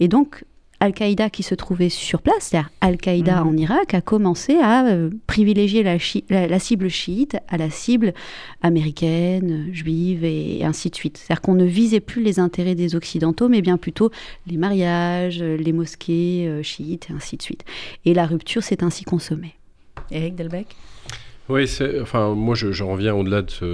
Et 0.00 0.08
donc, 0.08 0.44
Al-Qaïda 0.80 1.30
qui 1.30 1.42
se 1.42 1.54
trouvait 1.54 1.88
sur 1.88 2.20
place, 2.20 2.34
c'est-à-dire 2.50 2.70
Al-Qaïda 2.80 3.42
Mhm. 3.42 3.48
en 3.48 3.56
Irak, 3.56 3.94
a 3.94 4.00
commencé 4.00 4.56
à 4.58 4.86
euh, 4.86 5.10
privilégier 5.26 5.82
la, 5.82 5.98
chi- 5.98 6.24
la- 6.28 6.46
la 6.46 6.58
cible 6.58 6.88
chiite 6.90 7.36
à 7.48 7.56
la 7.56 7.70
cible 7.70 8.12
américaine, 8.74 9.68
juive 9.72 10.24
et, 10.24 10.58
et 10.58 10.64
ainsi 10.64 10.90
de 10.90 10.96
suite. 10.96 11.18
C'est-à-dire 11.18 11.40
qu'on 11.42 11.54
ne 11.54 11.64
visait 11.64 12.00
plus 12.00 12.22
les 12.22 12.40
intérêts 12.40 12.74
des 12.74 12.96
Occidentaux, 12.96 13.48
mais 13.48 13.62
bien 13.62 13.76
plutôt 13.76 14.10
les 14.46 14.56
mariages, 14.56 15.40
les 15.42 15.72
mosquées 15.72 16.46
euh, 16.48 16.62
chiites 16.62 17.08
et 17.10 17.12
ainsi 17.14 17.36
de 17.36 17.42
suite. 17.42 17.64
Et 18.04 18.14
la 18.14 18.26
rupture 18.26 18.62
s'est 18.62 18.82
ainsi 18.82 19.04
consommée. 19.04 19.54
Eric 20.10 20.34
Delbecq? 20.34 20.66
Oui, 21.50 21.68
c'est- 21.68 22.00
enfin, 22.00 22.34
moi 22.34 22.54
je- 22.54 22.72
j'en 22.72 22.88
reviens 22.92 23.14
au-delà 23.14 23.42
de, 23.42 23.50
ce- 23.50 23.64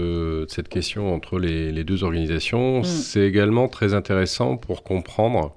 de 0.42 0.46
cette 0.48 0.68
question 0.68 1.14
entre 1.14 1.38
les, 1.38 1.70
les 1.70 1.84
deux 1.84 2.02
organisations. 2.02 2.80
Mm. 2.80 2.84
C'est 2.84 3.20
également 3.26 3.68
très 3.68 3.94
intéressant 3.94 4.56
pour 4.56 4.82
comprendre 4.82 5.54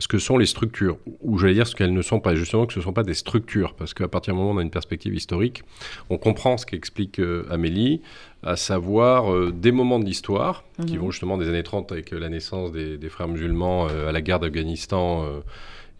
ce 0.00 0.08
que 0.08 0.18
sont 0.18 0.36
les 0.38 0.46
structures, 0.46 0.98
ou 1.20 1.38
j'allais 1.38 1.54
dire 1.54 1.66
ce 1.68 1.76
qu'elles 1.76 1.92
ne 1.94 2.02
sont 2.02 2.18
pas, 2.18 2.34
justement 2.34 2.66
que 2.66 2.72
ce 2.72 2.80
ne 2.80 2.84
sont 2.84 2.92
pas 2.92 3.04
des 3.04 3.14
structures, 3.14 3.74
parce 3.74 3.94
qu'à 3.94 4.08
partir 4.08 4.34
du 4.34 4.40
moment 4.40 4.50
où 4.50 4.54
on 4.54 4.58
a 4.58 4.62
une 4.62 4.70
perspective 4.70 5.14
historique, 5.14 5.62
on 6.08 6.18
comprend 6.18 6.56
ce 6.58 6.66
qu'explique 6.66 7.20
euh, 7.20 7.44
Amélie, 7.50 8.00
à 8.42 8.56
savoir 8.56 9.32
euh, 9.32 9.52
des 9.52 9.70
moments 9.70 10.00
de 10.00 10.04
l'histoire, 10.06 10.64
qui 10.86 10.94
Mhm. 10.94 11.00
vont 11.00 11.10
justement 11.12 11.38
des 11.38 11.48
années 11.48 11.62
30 11.62 11.92
avec 11.92 12.12
euh, 12.12 12.18
la 12.18 12.28
naissance 12.30 12.72
des, 12.72 12.98
des 12.98 13.08
frères 13.10 13.28
musulmans 13.28 13.86
à 13.86 14.10
la 14.10 14.20
guerre 14.22 14.40
d'Afghanistan 14.40 15.26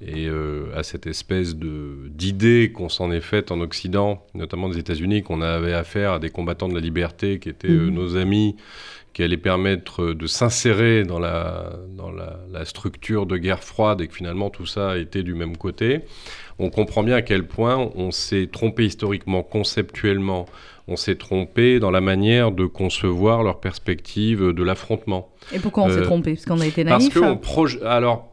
et 0.02 0.28
euh, 0.28 0.64
à 0.74 0.82
cette 0.82 1.06
espèce 1.06 1.54
de 1.54 2.08
d'idée 2.08 2.72
qu'on 2.74 2.88
s'en 2.88 3.12
est 3.12 3.20
faite 3.20 3.50
en 3.52 3.60
Occident, 3.60 4.24
notamment 4.34 4.70
des 4.70 4.78
États-Unis, 4.78 5.22
qu'on 5.22 5.42
avait 5.42 5.74
affaire 5.74 6.12
à 6.12 6.18
des 6.18 6.30
combattants 6.30 6.68
de 6.70 6.74
la 6.74 6.80
liberté 6.80 7.38
qui 7.38 7.50
étaient 7.50 7.68
euh, 7.68 7.88
Mhm. 7.90 7.94
nos 7.94 8.16
amis, 8.16 8.56
qui 9.12 9.22
allaient 9.22 9.36
permettre 9.36 10.12
de 10.12 10.26
s'insérer 10.26 11.02
dans, 11.04 11.18
la, 11.18 11.72
dans 11.96 12.10
la, 12.12 12.38
la 12.52 12.64
structure 12.64 13.26
de 13.26 13.36
guerre 13.36 13.64
froide 13.64 14.00
et 14.00 14.06
que 14.08 14.14
finalement 14.14 14.50
tout 14.50 14.66
ça 14.66 14.96
était 14.98 15.22
du 15.22 15.34
même 15.34 15.56
côté. 15.56 16.00
On 16.58 16.70
comprend 16.70 17.02
bien 17.02 17.16
à 17.16 17.22
quel 17.22 17.46
point 17.46 17.90
on 17.94 18.10
s'est 18.10 18.48
trompé 18.52 18.84
historiquement, 18.84 19.42
conceptuellement, 19.42 20.46
on 20.88 20.96
s'est 20.96 21.14
trompé 21.16 21.78
dans 21.80 21.90
la 21.90 22.00
manière 22.00 22.52
de 22.52 22.66
concevoir 22.66 23.42
leur 23.42 23.60
perspective 23.60 24.52
de 24.52 24.62
l'affrontement. 24.62 25.28
Et 25.52 25.58
pourquoi 25.58 25.84
on 25.84 25.88
s'est 25.88 25.98
Euh, 26.00 26.02
trompé? 26.04 26.34
Parce 26.34 26.44
qu'on 26.46 26.60
a 26.60 26.66
été 26.66 26.84
Parce 26.84 27.04
naïf 27.04 27.14
que 27.14 27.20
hein 27.20 27.32
on 27.32 27.36
proje- 27.36 27.82
alors 27.84 28.32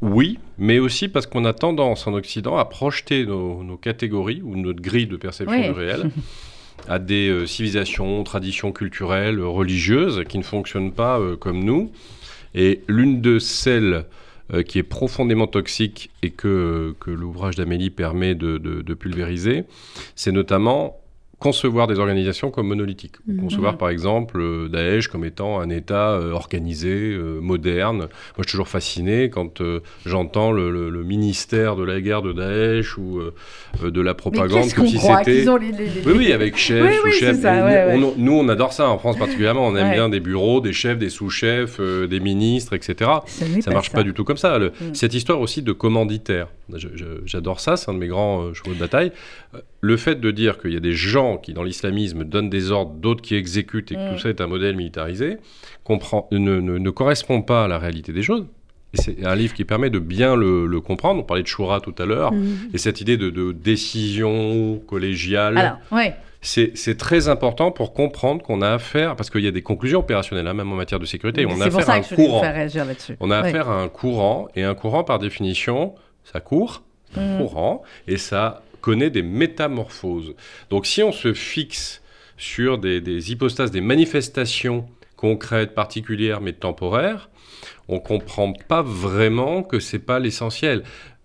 oui, 0.00 0.38
mais 0.56 0.78
aussi 0.78 1.08
parce 1.08 1.26
qu'on 1.26 1.44
a 1.44 1.52
tendance 1.52 2.06
en 2.06 2.14
Occident 2.14 2.56
à 2.56 2.64
projeter 2.64 3.26
nos, 3.26 3.62
nos 3.64 3.76
catégories 3.76 4.40
ou 4.42 4.56
notre 4.56 4.80
grille 4.80 5.06
de 5.06 5.16
perception 5.16 5.60
du 5.60 5.70
réel 5.70 6.10
à 6.88 6.98
des 6.98 7.28
euh, 7.28 7.46
civilisations, 7.46 8.22
traditions 8.24 8.72
culturelles, 8.72 9.38
euh, 9.38 9.46
religieuses 9.46 10.22
qui 10.28 10.38
ne 10.38 10.42
fonctionnent 10.42 10.92
pas 10.92 11.18
euh, 11.18 11.36
comme 11.36 11.62
nous. 11.62 11.90
Et 12.54 12.82
l'une 12.88 13.20
de 13.20 13.38
celles 13.38 14.04
qui 14.68 14.78
est 14.78 14.84
profondément 14.84 15.46
toxique 15.46 16.10
et 16.22 16.30
que, 16.30 16.94
l'ouvrage 17.06 17.56
d'Amélie 17.56 17.88
permet 17.88 18.34
de 18.34 18.94
pulvériser, 18.94 19.64
c'est 20.14 20.30
notamment 20.30 21.00
concevoir 21.48 21.86
des 21.86 21.98
organisations 21.98 22.50
comme 22.50 22.68
monolithiques. 22.68 23.16
Mhm. 23.26 23.40
Concevoir 23.42 23.76
par 23.76 23.90
exemple 23.90 24.40
euh, 24.40 24.68
Daesh 24.68 25.08
comme 25.08 25.24
étant 25.26 25.60
un 25.60 25.68
État 25.68 26.12
euh, 26.12 26.32
organisé, 26.32 26.88
euh, 27.12 27.38
moderne. 27.40 27.98
Moi 27.98 28.08
je 28.38 28.42
suis 28.44 28.50
toujours 28.52 28.68
fasciné 28.68 29.28
quand 29.28 29.60
j'entends 30.06 30.52
le, 30.52 30.70
le- 30.70 30.88
le 30.88 31.02
ministère 31.04 31.76
de 31.76 31.84
la 31.84 32.00
guerre 32.00 32.22
de 32.22 32.32
Daesh 32.32 32.96
ou 32.96 33.20
de 33.82 34.00
la 34.00 34.14
propagande 34.14 34.72
comme 34.72 34.86
si 34.86 34.98
c'était... 34.98 35.44
Oui, 36.06 36.12
oui, 36.16 36.32
avec 36.32 36.56
chef, 36.56 36.82
Oui, 37.04 37.12
sous-chef. 37.12 37.40
ça, 37.42 37.64
ouais, 37.66 37.98
nous, 38.16 38.32
on- 38.32 38.48
adore 38.48 38.72
ça 38.72 38.88
en 38.88 38.98
France 38.98 39.18
particulièrement. 39.18 39.66
On 39.66 39.76
aime 39.76 39.88
Ouais. 39.88 39.94
bien 39.94 40.08
des 40.08 40.20
bureaux, 40.20 40.60
des 40.62 40.72
chefs, 40.72 40.98
des 40.98 41.10
sous-chefs, 41.10 41.76
euh, 41.80 42.06
des 42.06 42.20
ministres, 42.20 42.72
etc. 42.72 43.10
N'est 43.54 43.60
Ça 43.60 43.70
marche 43.70 43.90
pas 43.92 44.02
du 44.02 44.12
tout 44.14 44.24
comme 44.24 44.36
ça. 44.38 44.58
Le- 44.58 44.70
Mm. 44.80 44.94
Cette 44.94 45.14
histoire 45.14 45.40
aussi 45.40 45.60
de 45.62 45.72
commanditaire, 45.72 46.48
j'adore 47.26 47.60
ça, 47.60 47.76
c'est 47.76 47.90
un 47.90 47.94
de 47.94 47.98
mes 47.98 48.08
grands 48.08 48.42
euh, 48.44 48.54
chevaux 48.54 48.72
de 48.74 48.78
bataille. 48.80 49.12
Euh, 49.54 49.58
Le 49.84 49.96
fait 49.98 50.18
de 50.20 50.30
dire 50.30 50.58
qu'il 50.58 50.72
y 50.72 50.76
a 50.76 50.80
des 50.80 50.94
gens 50.94 51.36
qui, 51.36 51.52
dans 51.52 51.62
l'islamisme, 51.62 52.24
donnent 52.24 52.48
des 52.48 52.70
ordres, 52.70 52.94
d'autres 52.94 53.20
qui 53.22 53.34
exécutent 53.34 53.92
et 53.92 53.96
que 53.96 54.10
Mm. 54.10 54.12
tout 54.14 54.18
ça 54.18 54.28
est 54.30 54.40
un 54.40 54.46
modèle 54.46 54.76
militarisé, 54.76 55.36
comprend, 55.84 56.26
ne, 56.32 56.38
ne- 56.38 56.78
ne 56.78 56.90
correspond 56.90 57.42
pas 57.42 57.64
à 57.64 57.68
la 57.68 57.78
réalité 57.78 58.12
des 58.12 58.22
choses. 58.22 58.46
Et 58.94 58.96
c'est 58.96 59.26
un 59.26 59.34
livre 59.34 59.52
qui 59.54 59.64
permet 59.64 59.90
de 59.90 59.98
bien 59.98 60.36
le, 60.36 60.66
le 60.66 60.80
comprendre. 60.80 61.20
On 61.20 61.24
parlait 61.24 61.42
de 61.42 61.48
Shura 61.48 61.80
tout 61.80 61.94
à 61.98 62.06
l'heure. 62.06 62.32
Mhm. 62.32 62.70
Et 62.72 62.78
cette 62.78 63.00
idée 63.00 63.16
de, 63.16 63.28
de 63.28 63.52
décision 63.52 64.80
collégiale, 64.86 65.58
Alors, 65.58 65.76
ouais. 65.92 66.14
c'est 66.40 66.96
très 66.96 67.28
important 67.28 67.70
pour 67.70 67.92
comprendre 67.92 68.42
qu'on 68.42 68.62
a 68.62 68.70
affaire, 68.70 69.16
parce 69.16 69.30
qu'il 69.30 69.42
y 69.44 69.48
a 69.48 69.50
des 69.50 69.62
conclusions 69.62 70.00
opérationnelles, 70.00 70.46
hein, 70.46 70.54
même 70.54 70.72
en 70.72 70.76
matière 70.76 71.00
de 71.00 71.06
sécurité, 71.06 71.44
on 71.46 71.60
a 71.60 71.66
affaire 71.66 71.82
ça 71.82 71.92
à 71.92 71.96
un 71.96 72.00
courant. 72.00 72.42
On 73.20 73.30
a 73.30 73.42
Ouais. 73.42 73.48
affaire 73.48 73.68
à 73.68 73.82
un 73.82 73.88
courant, 73.88 74.48
et 74.56 74.62
un 74.62 74.74
courant, 74.74 75.04
par 75.04 75.18
définition, 75.18 75.94
ça 76.24 76.40
court, 76.40 76.82
Mhm. 77.16 77.38
courant, 77.38 77.82
et 78.08 78.16
ça 78.16 78.62
connaît 78.84 79.08
des 79.08 79.22
métamorphoses. 79.22 80.34
Donc 80.68 80.84
si 80.84 81.02
on 81.02 81.10
se 81.10 81.32
fixe 81.32 82.02
sur 82.36 82.76
des, 82.76 83.32
hypostases, 83.32 83.70
des 83.70 83.80
manifestations 83.80 84.86
concrètes, 85.16 85.74
particulières, 85.74 86.42
mais 86.42 86.52
temporaires, 86.52 87.30
on 87.88 87.98
comprend 87.98 88.52
pas 88.52 88.82
vraiment 88.82 89.62
que 89.62 89.80
c'est 89.80 89.98
pas 89.98 90.18
l'essentiel. 90.18 90.82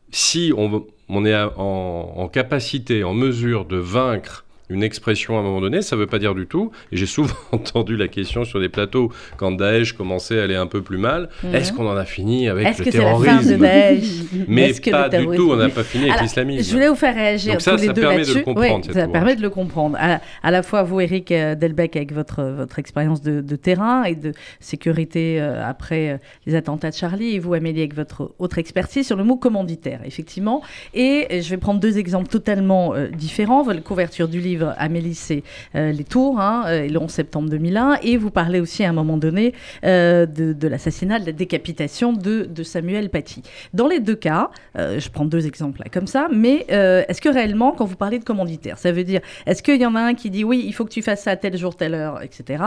Si 0.10 0.54
on, 0.56 1.26
est 1.26 1.36
en 1.36 2.30
capacité, 2.32 3.04
en 3.04 3.14
mesure 3.14 3.66
de 3.66 3.76
vaincre 3.76 4.46
une 4.70 4.84
expression 4.84 5.36
à 5.38 5.40
un 5.40 5.44
moment 5.44 5.62
donné, 5.62 5.82
ça 5.82 5.96
ne 5.96 6.02
veut 6.02 6.08
pas 6.08 6.20
dire 6.20 6.36
du 6.36 6.46
tout, 6.46 6.72
et 6.92 6.98
j'ai 6.98 7.06
souvent 7.06 7.34
entendu 7.52 7.98
la 7.98 8.08
question 8.08 8.44
sur 8.46 8.60
des 8.60 8.70
plateaux, 8.70 9.12
quand 9.38 9.52
Daesh 9.52 9.94
commençait 9.94 10.40
à 10.40 10.44
aller 10.44 10.56
un 10.56 10.68
peu 10.68 10.82
plus 10.82 10.98
mal, 10.98 11.30
Mhm. 11.44 11.56
est-ce 11.56 11.74
qu'on 11.74 11.88
en 11.88 11.96
a 11.98 12.06
fini 12.06 12.48
avec 12.50 12.66
le 12.78 12.84
que 12.86 12.92
c'est 12.92 12.98
la 12.98 13.04
terrorisme 13.06 13.40
fin 13.40 13.52
de 13.52 13.56
Daesh? 13.56 14.04
Mais 14.48 14.68
pas 14.74 15.10
du 15.10 15.18
terrorisme- 15.18 15.36
tout, 15.36 15.52
on 15.52 15.56
n'a 15.56 15.70
pas 15.70 15.84
fini 15.84 16.10
avec 16.10 16.22
l'islamisme. 16.22 16.70
Je 16.70 16.74
voulais 16.74 16.88
vous 16.90 16.96
faire 16.96 17.16
réagir 17.16 17.54
Donc 17.54 17.62
ça, 17.62 17.72
tous 17.72 17.82
les 17.82 17.88
ça 17.88 17.94
deux 17.94 18.02
permet 18.02 18.24
de 18.26 18.34
le 18.34 18.42
comprendre, 18.42 18.86
Oui, 18.88 18.94
ça 18.94 19.08
permet 19.08 19.36
de 19.36 19.42
le 19.42 19.50
comprendre. 19.50 19.98
À, 20.00 20.20
à 20.44 20.52
la 20.52 20.62
fois 20.64 20.84
vous, 20.84 21.00
Eric 21.02 21.32
euh, 21.32 21.56
Delbecq, 21.56 21.96
avec 21.96 22.14
votre, 22.14 22.44
votre 22.44 22.78
expérience 22.80 23.22
de, 23.22 23.42
de 23.42 23.56
terrain 23.56 24.04
et 24.04 24.16
de 24.16 24.34
sécurité 24.60 25.42
euh, 25.42 25.64
après 25.68 26.10
euh, 26.12 26.18
les 26.46 26.56
attentats 26.56 26.92
de 26.92 26.96
Charlie, 26.96 27.36
et 27.36 27.40
vous, 27.40 27.54
Amélie, 27.54 27.80
avec 27.80 27.96
votre 27.96 28.34
autre 28.40 28.58
expertise 28.60 29.06
sur 29.08 29.16
le 29.18 29.24
mot 29.24 29.36
commanditaire, 29.36 30.02
effectivement. 30.06 30.62
Et 30.94 31.42
je 31.42 31.50
vais 31.50 31.58
prendre 31.58 31.80
deux 31.80 31.98
exemples 31.98 32.28
totalement 32.30 32.94
euh, 32.94 33.08
différents. 33.08 33.66
La 33.68 33.82
couverture 33.82 34.28
du 34.28 34.40
livre 34.40 34.59
livre, 34.60 35.16
c'est 35.16 35.44
les 35.74 36.04
tours, 36.04 36.40
hein, 36.40 36.64
le 36.88 36.98
11 36.98 37.10
septembre 37.10 37.50
2001, 37.50 38.00
et 38.04 38.18
vous 38.18 38.32
parlez 38.32 38.60
aussi 38.60 38.84
à 38.84 38.90
un 38.90 38.94
moment 38.94 39.18
donné 39.18 39.54
de, 39.84 40.26
de 40.54 40.68
l'assassinat, 40.68 41.20
de 41.20 41.26
la 41.26 41.32
décapitation 41.32 42.14
de, 42.14 42.48
Samuel 42.64 43.10
Paty. 43.10 43.42
Dans 43.74 43.88
les 43.88 44.00
deux 44.00 44.16
cas, 44.16 44.50
je 44.76 45.10
prends 45.10 45.26
deux 45.26 45.48
exemples 45.48 45.84
comme 45.92 46.08
ça, 46.08 46.28
mais 46.32 46.66
est-ce 46.70 47.22
que 47.22 47.30
réellement, 47.30 47.72
quand 47.72 47.86
vous 47.86 47.96
parlez 47.96 48.20
de 48.20 48.24
commanditaire, 48.24 48.78
ça 48.78 48.92
veut 48.92 49.04
dire, 49.04 49.22
est-ce 49.46 49.64
qu'il 49.64 49.82
y 49.82 49.86
en 49.86 49.96
a 49.96 50.02
un 50.02 50.14
qui 50.14 50.30
dit 50.30 50.44
oui, 50.44 50.64
il 50.66 50.74
faut 50.74 50.86
que 50.86 50.92
tu 50.92 51.02
fasses 51.02 51.24
ça 51.24 51.36
tel 51.36 51.58
jour, 51.58 51.76
telle 51.76 51.94
heure, 51.94 52.22
etc. 52.22 52.64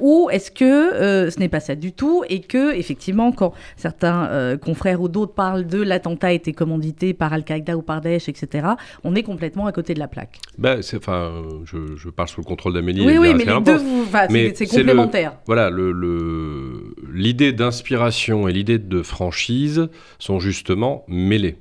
ou 0.00 0.28
est-ce 0.30 0.50
que 0.50 1.30
ce 1.30 1.40
n'est 1.40 1.48
pas 1.48 1.60
ça 1.60 1.74
du 1.74 1.92
tout 1.92 2.24
et 2.28 2.40
que, 2.40 2.74
effectivement, 2.74 3.32
quand 3.32 3.52
certains 3.76 4.56
confrères 4.62 5.00
ou 5.00 5.08
d'autres 5.08 5.34
parlent 5.34 5.66
de 5.66 5.82
l'attentat 5.82 6.28
a 6.28 6.32
été 6.32 6.52
commandité 6.52 7.14
par 7.14 7.32
Al-Qaïda 7.32 7.76
ou 7.76 7.82
par 7.82 8.00
Daesh, 8.00 8.28
etc., 8.28 8.68
on 9.02 9.14
est 9.14 9.22
complètement 9.22 9.66
à 9.66 9.72
côté 9.72 9.94
de 9.94 9.98
la 9.98 10.08
plaque? 10.08 10.38
Ben, 10.58 10.82
enfin, 11.14 11.62
je, 11.64 11.96
je, 11.96 12.08
parle 12.08 12.28
sous 12.28 12.40
le 12.40 12.46
contrôle 12.46 12.74
d'Amélie. 12.74 13.04
Oui, 13.04 13.18
oui, 13.18 13.34
mais 13.34 13.44
les 13.44 13.60
deux, 13.60 14.54
c'est 14.54 14.66
complémentaire. 14.66 15.34
voilà, 15.46 15.70
l'idée 15.70 17.46
le, 17.46 17.52
d'inspiration 17.52 18.48
et 18.48 18.52
l'idée 18.52 18.78
de 18.78 19.02
franchise 19.02 19.88
sont 20.18 20.40
justement 20.40 21.04
mêlées. 21.08 21.56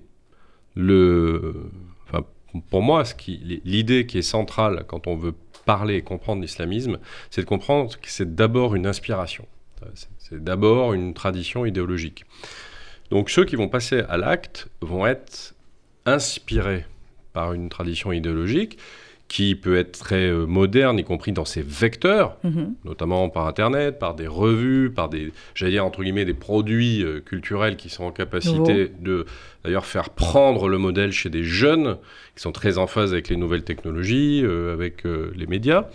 Le, 0.75 1.55
enfin, 2.07 2.25
pour 2.69 2.81
moi, 2.81 3.03
l'idée 3.65 4.05
qui 4.05 4.17
est 4.17 4.23
centrale 4.23 4.85
quand 4.87 5.07
on 5.07 5.15
veut 5.15 5.33
parler 5.65 5.95
et 5.95 6.01
comprendre 6.01 6.41
l'islamisme, 6.41 6.99
c'est 7.29 7.41
de 7.41 7.47
comprendre 7.47 7.91
que 7.99 8.09
c'est 8.09 8.35
d'abord 8.35 8.75
une 8.75 8.87
inspiration. 8.87 9.45
C'est 10.17 10.43
d'abord 10.43 10.93
une 10.93 11.13
tradition 11.13 11.65
idéologique. 11.65 12.25
Donc 13.11 13.29
ceux 13.29 13.45
qui 13.45 13.55
vont 13.55 13.67
passer 13.67 14.01
à 14.09 14.17
l'acte 14.17 14.69
vont 14.81 15.05
être 15.05 15.55
inspirés 16.05 16.85
par 17.33 17.53
une 17.53 17.69
tradition 17.69 18.11
idéologique 18.11 18.77
qui 19.33 19.55
peut 19.55 19.77
être 19.77 19.97
très 19.97 20.29
euh, 20.29 20.45
moderne, 20.45 20.99
y 20.99 21.03
compris 21.03 21.31
dans 21.31 21.43
ses 21.43 21.63
vecteurs, 21.63 22.37
mhm. 22.43 22.75
notamment 22.85 23.29
par 23.29 23.47
Internet, 23.47 23.97
par 23.97 24.13
des 24.13 24.27
revues, 24.27 24.91
par 24.91 25.09
des, 25.09 25.31
j'allais 25.55 25.71
dire 25.71 25.83
entre 25.83 26.03
guillemets, 26.03 26.23
des 26.23 26.35
produits 26.35 27.03
euh, 27.03 27.19
culturels 27.19 27.75
qui 27.75 27.89
sont 27.89 28.03
en 28.03 28.11
capacité 28.11 28.91
de, 28.99 29.25
d'ailleurs, 29.63 29.87
faire 29.87 30.11
prendre 30.11 30.69
le 30.69 30.77
modèle 30.77 31.11
chez 31.11 31.31
des 31.31 31.43
jeunes 31.43 31.97
qui 32.35 32.43
sont 32.43 32.51
très 32.51 32.77
en 32.77 32.85
phase 32.85 33.11
avec 33.11 33.27
les 33.27 33.35
nouvelles 33.35 33.63
technologies, 33.63 34.41
euh, 34.43 34.71
avec 34.71 35.03
les 35.03 35.47
médias. 35.47 35.85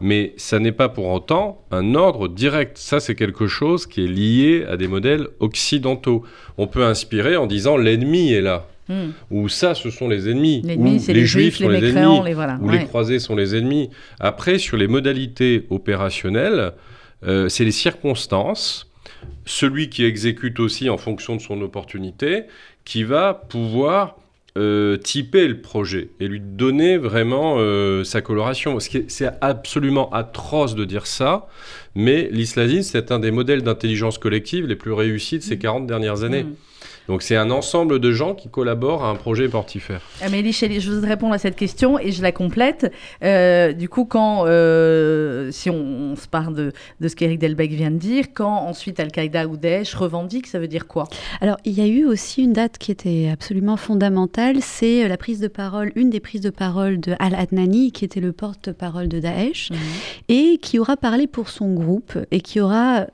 Mais 0.00 0.32
ça 0.36 0.60
n'est 0.60 0.70
pas 0.70 0.88
pour 0.88 1.08
autant 1.08 1.64
un 1.72 1.96
ordre 1.96 2.28
direct. 2.28 2.78
Ça, 2.78 3.00
c'est 3.00 3.16
quelque 3.16 3.48
chose 3.48 3.86
qui 3.86 4.04
est 4.04 4.08
lié 4.08 4.64
à 4.64 4.76
des 4.76 4.86
modèles 4.86 5.26
occidentaux. 5.40 6.22
On 6.56 6.68
peut 6.68 6.84
inspirer 6.84 7.36
en 7.36 7.48
disant 7.48 7.76
l'ennemi 7.76 8.32
est 8.32 8.42
là. 8.42 8.64
Hmm. 8.88 9.10
Ou 9.30 9.48
ça, 9.48 9.74
ce 9.74 9.90
sont 9.90 10.08
les 10.08 10.28
ennemis. 10.28 10.62
ou 10.64 10.84
les, 10.84 11.26
juifs, 11.26 11.58
sont 11.58 11.68
les, 11.68 11.90
ennemis. 11.90 12.20
ou 12.60 12.70
les 12.70 12.84
croisés 12.84 13.18
sont 13.18 13.34
les 13.34 13.56
ennemis. 13.56 13.90
Après, 14.20 14.58
sur 14.58 14.76
les 14.76 14.86
modalités 14.86 15.66
opérationnelles, 15.70 16.72
euh, 17.26 17.48
c'est 17.48 17.64
les 17.64 17.72
circonstances. 17.72 18.90
Celui 19.44 19.90
qui 19.90 20.04
exécute 20.04 20.60
aussi 20.60 20.88
en 20.88 20.98
fonction 20.98 21.36
de 21.36 21.40
son 21.40 21.60
opportunité, 21.62 22.44
qui 22.84 23.02
va 23.02 23.34
pouvoir 23.34 24.16
euh, 24.56 24.96
typer 24.96 25.48
le 25.48 25.60
projet 25.60 26.08
et 26.18 26.28
lui 26.28 26.40
donner 26.40 26.96
vraiment 26.96 27.56
euh, 27.58 28.04
sa 28.04 28.22
coloration. 28.22 28.78
C'est 28.80 29.30
absolument 29.42 30.08
atroce 30.12 30.74
de 30.74 30.86
dire 30.86 31.06
ça, 31.06 31.46
mais 31.94 32.28
l'islamisme, 32.30 32.90
c'est 32.92 33.12
un 33.12 33.18
des 33.18 33.30
modèles 33.30 33.62
d'intelligence 33.62 34.16
collective 34.16 34.66
les 34.66 34.76
plus 34.76 34.92
réussis 34.92 35.38
de 35.38 35.42
ces 35.42 35.58
40 35.58 35.82
hmm. 35.82 35.86
dernières 35.86 36.22
années. 36.22 36.44
Hmm. 36.44 36.54
Donc 37.08 37.22
c'est 37.22 37.36
un 37.36 37.50
ensemble 37.50 38.00
de 38.00 38.12
gens 38.12 38.34
qui 38.34 38.48
collaborent 38.48 39.04
à 39.04 39.08
un 39.08 39.14
projet 39.14 39.48
portifère. 39.48 40.00
Amélie 40.22 40.52
je 40.52 40.90
vous 40.90 41.06
répondre 41.06 41.34
à 41.34 41.38
cette 41.38 41.56
question 41.56 41.98
et 41.98 42.12
je 42.12 42.22
la 42.22 42.32
complète. 42.32 42.92
Euh, 43.22 43.72
du 43.72 43.88
coup, 43.88 44.04
quand, 44.04 44.44
euh, 44.46 45.50
si 45.52 45.70
on, 45.70 46.16
se 46.16 46.26
parle 46.26 46.54
de, 46.54 46.72
de 47.00 47.08
ce 47.08 47.14
qu'Éric 47.14 47.38
Delbecq 47.38 47.72
vient 47.72 47.90
de 47.90 47.96
dire, 47.96 48.26
quand 48.34 48.48
ensuite 48.48 48.98
Al-Qaïda 48.98 49.46
ou 49.46 49.56
Daesh 49.56 49.94
revendique, 49.94 50.46
ça 50.46 50.58
veut 50.58 50.68
dire 50.68 50.86
quoi? 50.86 51.08
Alors, 51.40 51.56
il 51.64 51.72
y 51.72 51.80
a 51.80 51.86
eu 51.86 52.04
aussi 52.04 52.42
une 52.42 52.52
date 52.52 52.78
qui 52.78 52.90
était 52.90 53.28
absolument 53.32 53.76
fondamentale, 53.76 54.56
c'est 54.60 55.04
euh, 55.04 55.08
la 55.08 55.16
prise 55.16 55.40
de 55.40 55.48
parole, 55.48 55.92
une 55.94 56.10
des 56.10 56.20
prises 56.20 56.40
de 56.40 56.50
parole 56.50 56.98
de 57.00 57.14
Al-Adnani, 57.18 57.92
qui 57.92 58.04
était 58.04 58.20
le 58.20 58.32
porte-parole 58.32 59.08
de 59.08 59.20
Daesh, 59.20 59.70
mhm. 59.70 59.78
et 60.28 60.58
qui 60.58 60.78
aura 60.78 60.96
parlé 60.96 61.26
pour 61.26 61.48
son 61.48 61.74
groupe 61.74 62.18
et 62.30 62.40
qui 62.40 62.60
aura 62.60 63.06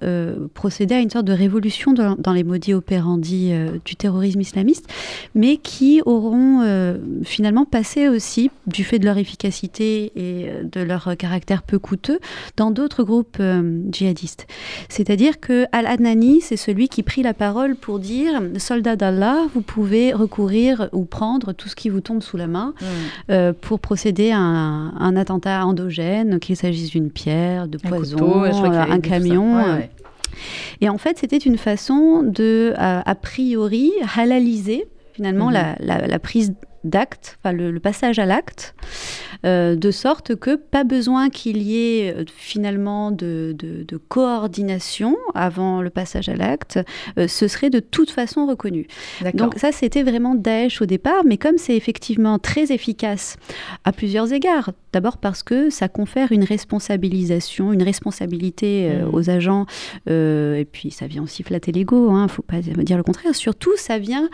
procédé 0.55 0.95
à 0.95 1.01
une 1.01 1.11
sorte 1.11 1.25
de 1.25 1.33
révolution 1.33 1.93
dans, 1.93 2.17
dans 2.17 2.33
les 2.33 2.45
maudits 2.45 2.75
opérandis 2.75 3.53
du 3.85 3.97
terrorisme 3.97 4.41
islamiste, 4.41 4.87
mais 5.35 5.57
qui 5.57 6.03
auront 6.07 6.61
euh, 6.63 6.99
finalement 7.25 7.65
passé 7.65 8.09
aussi, 8.09 8.51
du 8.67 8.85
fait 8.85 8.99
de 8.99 9.05
leur 9.05 9.19
efficacité 9.19 10.13
et 10.17 10.49
euh, 10.49 10.63
de 10.65 10.81
leur 10.81 11.17
caractère 11.17 11.63
peu 11.63 11.79
coûteux, 11.79 12.21
dans 12.57 12.71
d'autres 12.71 13.03
groupes 13.03 13.39
euh, 13.41 13.81
djihadistes. 13.91 14.47
C'est-à-dire 14.89 15.41
que 15.41 15.67
Al-Adnani, 15.73 16.41
c'est 16.41 16.57
celui 16.57 16.89
qui 16.89 17.03
prit 17.03 17.23
la 17.23 17.35
parole 17.35 17.77
pour 17.77 17.99
dire 17.99 18.41
Soldats 18.59 18.97
d'Allah, 18.97 19.47
vous 19.55 19.63
pouvez 19.63 20.13
recourir 20.13 20.89
ou 20.93 21.05
prendre 21.05 21.53
tout 21.53 21.69
ce 21.69 21.77
qui 21.77 21.89
vous 21.89 22.01
tombe 22.01 22.23
sous 22.23 22.37
la 22.37 22.47
main 22.47 22.75
mm. 23.29 23.53
pour 23.61 23.81
procéder 23.81 24.31
à 24.31 24.39
un, 24.39 25.17
attentat 25.17 25.65
endogène, 25.67 26.41
qu'il 26.41 26.57
s'agisse 26.57 26.91
d'une 26.91 27.11
pierre, 27.11 27.69
de 27.69 27.79
poison, 27.79 28.45
un, 28.45 29.01
camion. 29.01 29.83
Et 30.81 30.89
en 30.89 30.99
fait, 30.99 31.19
c'était 31.19 31.37
une 31.39 31.59
façon 31.59 32.23
de, 32.23 32.75
a, 32.77 33.15
priori, 33.15 33.93
halaliser 34.17 34.87
finalement 35.13 35.51
mhm. 35.51 35.75
la, 35.81 36.19
prise 36.19 36.55
d'acte, 36.85 37.39
enfin 37.41 37.53
le, 37.53 37.79
passage 37.81 38.19
à 38.19 38.27
l'acte, 38.27 38.75
euh, 39.45 39.75
de 39.75 39.91
sorte 39.91 40.37
que 40.37 40.57
pas 40.57 40.85
besoin 40.85 41.31
qu'il 41.31 41.63
y 41.63 41.77
ait 41.77 42.15
euh, 42.15 42.25
finalement 42.37 43.11
de, 43.11 43.55
coordination 44.09 45.17
avant 45.35 45.81
le 45.81 45.91
passage 45.91 46.29
à 46.29 46.35
l'acte, 46.35 46.79
euh, 47.19 47.29
ce 47.29 47.49
serait 47.49 47.71
de 47.71 47.81
toute 47.81 48.11
façon 48.11 48.47
reconnu. 48.47 48.87
Donc 49.35 49.55
ça, 49.57 49.73
c'était 49.73 50.03
vraiment 50.03 50.35
Daesh 50.35 50.83
au 50.83 50.87
départ, 50.87 51.25
mais 51.25 51.37
comme 51.37 51.59
c'est 51.59 51.77
effectivement 51.77 52.39
très 52.39 52.73
efficace 52.73 53.37
à 53.85 53.93
plusieurs 53.93 54.33
égards, 54.33 54.71
d'abord 54.93 55.19
parce 55.19 55.43
que 55.43 55.71
ça 55.71 55.89
confère 55.89 56.33
une 56.33 56.45
responsabilisation, 56.45 57.73
une 57.73 57.83
responsabilité 57.83 58.91
mmh. 58.91 59.15
aux 59.15 59.31
agents, 59.31 59.67
et 60.07 60.67
puis 60.71 60.91
ça 60.91 61.07
vient 61.07 61.23
aussi 61.23 61.43
flatter 61.43 61.73
l'ego, 61.73 62.11
il 62.11 62.15
hein, 62.15 62.23
ne 62.25 62.29
faut 62.29 62.43
pas 62.43 62.61
dire 62.61 62.97
le 62.97 63.03
contraire, 63.03 63.35
surtout 63.35 63.73
ça 63.77 63.99
vient 63.99 64.29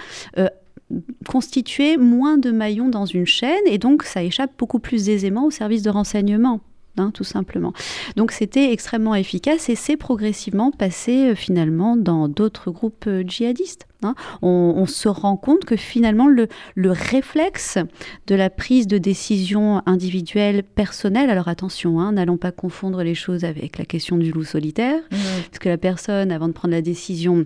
constituer 1.29 1.97
moins 1.97 2.39
de 2.39 2.51
maillons 2.51 2.89
dans 2.89 3.07
une 3.07 3.27
chaîne 3.27 3.67
et 3.67 3.79
donc 3.79 4.05
ça 4.05 4.23
échappe 4.23 4.53
beaucoup 4.59 4.79
plus 4.79 5.09
aisément 5.09 5.45
au 5.45 5.51
service 5.51 5.83
de 5.83 5.91
renseignement. 5.91 6.61
Hein, 6.99 7.13
tout 7.15 7.25
simplement. 7.25 7.73
Donc 8.17 8.33
c'était 8.33 8.73
extrêmement 8.73 9.15
efficace 9.15 9.69
et 9.69 9.77
c'est 9.77 9.97
progressivement 9.97 10.73
passé 10.73 11.29
euh, 11.29 11.35
finalement 11.37 11.97
dans 11.97 12.27
d'autres 12.27 12.73
groupes 12.73 13.05
euh, 13.07 13.23
djihadistes. 13.25 13.87
Hein. 14.03 14.15
On, 14.43 14.87
se 14.87 15.09
rend 15.09 15.37
compte 15.37 15.65
que 15.65 15.77
finalement 15.77 16.29
le, 16.29 16.49
réflexe 16.77 17.79
de 18.27 18.35
la 18.35 18.49
prise 18.49 18.87
de 18.87 18.99
décision 18.99 19.83
individuelle, 19.87 20.63
personnelle, 20.63 21.31
alors 21.31 21.49
attention, 21.49 22.01
hein, 22.01 22.13
n'allons 22.13 22.37
pas 22.37 22.53
confondre 22.53 23.03
les 23.03 23.15
choses 23.15 23.45
avec 23.45 23.79
la 23.79 23.85
question 23.85 24.17
du 24.17 24.31
loup 24.31 24.45
solitaire, 24.45 25.01
mmh. 25.11 25.17
parce 25.49 25.59
que 25.59 25.69
la 25.69 25.79
personne, 25.79 26.31
avant 26.31 26.49
de 26.49 26.53
prendre 26.53 26.75
la 26.75 26.83
décision, 26.83 27.45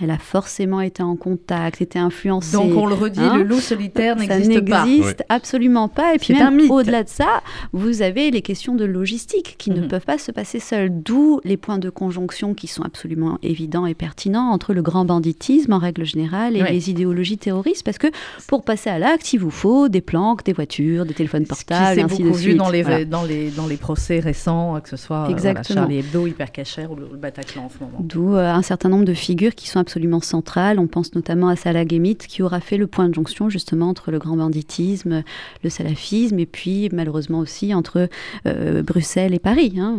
elle 0.00 0.10
a 0.10 0.18
forcément 0.18 0.80
été 0.80 1.02
en 1.02 1.16
contact, 1.16 1.82
été 1.82 1.98
influencée. 1.98 2.56
Donc 2.56 2.74
on 2.74 2.86
le 2.86 2.94
redit, 2.94 3.20
le 3.20 3.26
hein 3.26 3.44
loup 3.44 3.60
solitaire 3.60 4.16
n'existe 4.16 4.64
pas. 4.64 4.80
Ça 4.80 4.86
n'existe 4.86 5.24
absolument 5.28 5.88
pas. 5.88 6.14
Et 6.14 6.18
puis 6.18 6.32
même 6.32 6.70
au-delà 6.70 7.04
de 7.04 7.10
ça, 7.10 7.42
vous 7.72 8.00
avez 8.00 8.30
les 8.30 8.40
questions 8.40 8.74
de 8.74 8.86
logistique 8.86 9.56
qui 9.58 9.70
ne 9.70 9.82
mhm. 9.82 9.88
peuvent 9.88 10.04
pas 10.04 10.16
se 10.16 10.32
passer 10.32 10.60
seules. 10.60 10.90
D'où 10.90 11.40
les 11.44 11.58
points 11.58 11.78
de 11.78 11.90
conjonction 11.90 12.54
qui 12.54 12.68
sont 12.68 12.82
absolument 12.82 13.38
évidents 13.42 13.84
et 13.84 13.92
pertinents 13.92 14.50
entre 14.50 14.72
le 14.72 14.80
grand 14.80 15.04
banditisme 15.04 15.74
en 15.74 15.78
règle 15.78 16.04
générale 16.04 16.56
et 16.56 16.62
les 16.62 16.90
idéologies 16.90 17.38
terroristes. 17.38 17.84
Parce 17.84 17.98
que 17.98 18.08
pour 18.46 18.64
passer 18.64 18.88
à 18.88 18.98
l'acte, 18.98 19.34
il 19.34 19.38
vous 19.38 19.50
faut 19.50 19.90
des 19.90 20.00
planques, 20.00 20.42
des 20.44 20.54
voitures, 20.54 21.04
des 21.04 21.14
téléphones 21.14 21.46
portables, 21.46 22.00
et 22.00 22.02
ainsi 22.02 22.22
de 22.22 22.32
suite. 22.32 22.52
vu 22.52 22.54
dans 22.54 22.70
les, 22.70 23.04
dans, 23.04 23.24
les, 23.24 23.50
dans 23.50 23.66
les 23.66 23.76
procès 23.76 24.20
récents, 24.20 24.80
que 24.80 24.88
ce 24.88 24.96
soit 24.96 25.28
euh, 25.30 25.62
Charlie 25.62 25.98
Hebdo, 25.98 26.26
Hypercacher 26.26 26.86
ou 26.86 26.96
le, 26.96 27.06
Bataclan 27.16 27.64
en 27.66 27.68
ce 27.68 27.84
moment. 27.84 27.98
D'où 28.00 28.34
euh, 28.34 28.50
un 28.50 28.62
certain 28.62 28.88
nombre 28.88 29.04
de 29.04 29.14
figures 29.14 29.54
qui 29.54 29.68
sont 29.68 29.81
absolument 29.82 30.20
centrale. 30.20 30.78
On 30.78 30.86
pense 30.86 31.14
notamment 31.14 31.48
à 31.48 31.56
Salah 31.56 31.84
qui 31.84 32.42
aura 32.42 32.60
fait 32.60 32.78
le 32.78 32.86
point 32.86 33.08
de 33.08 33.14
jonction 33.14 33.50
justement 33.50 33.88
entre 33.88 34.10
le 34.10 34.18
grand 34.18 34.36
banditisme, 34.36 35.22
le 35.62 35.70
salafisme 35.70 36.38
et 36.38 36.46
puis 36.46 36.88
malheureusement 36.92 37.40
aussi 37.40 37.74
entre 37.74 38.08
euh, 38.46 38.82
Bruxelles 38.82 39.34
et 39.34 39.38
Paris. 39.38 39.74
Hein. 39.78 39.98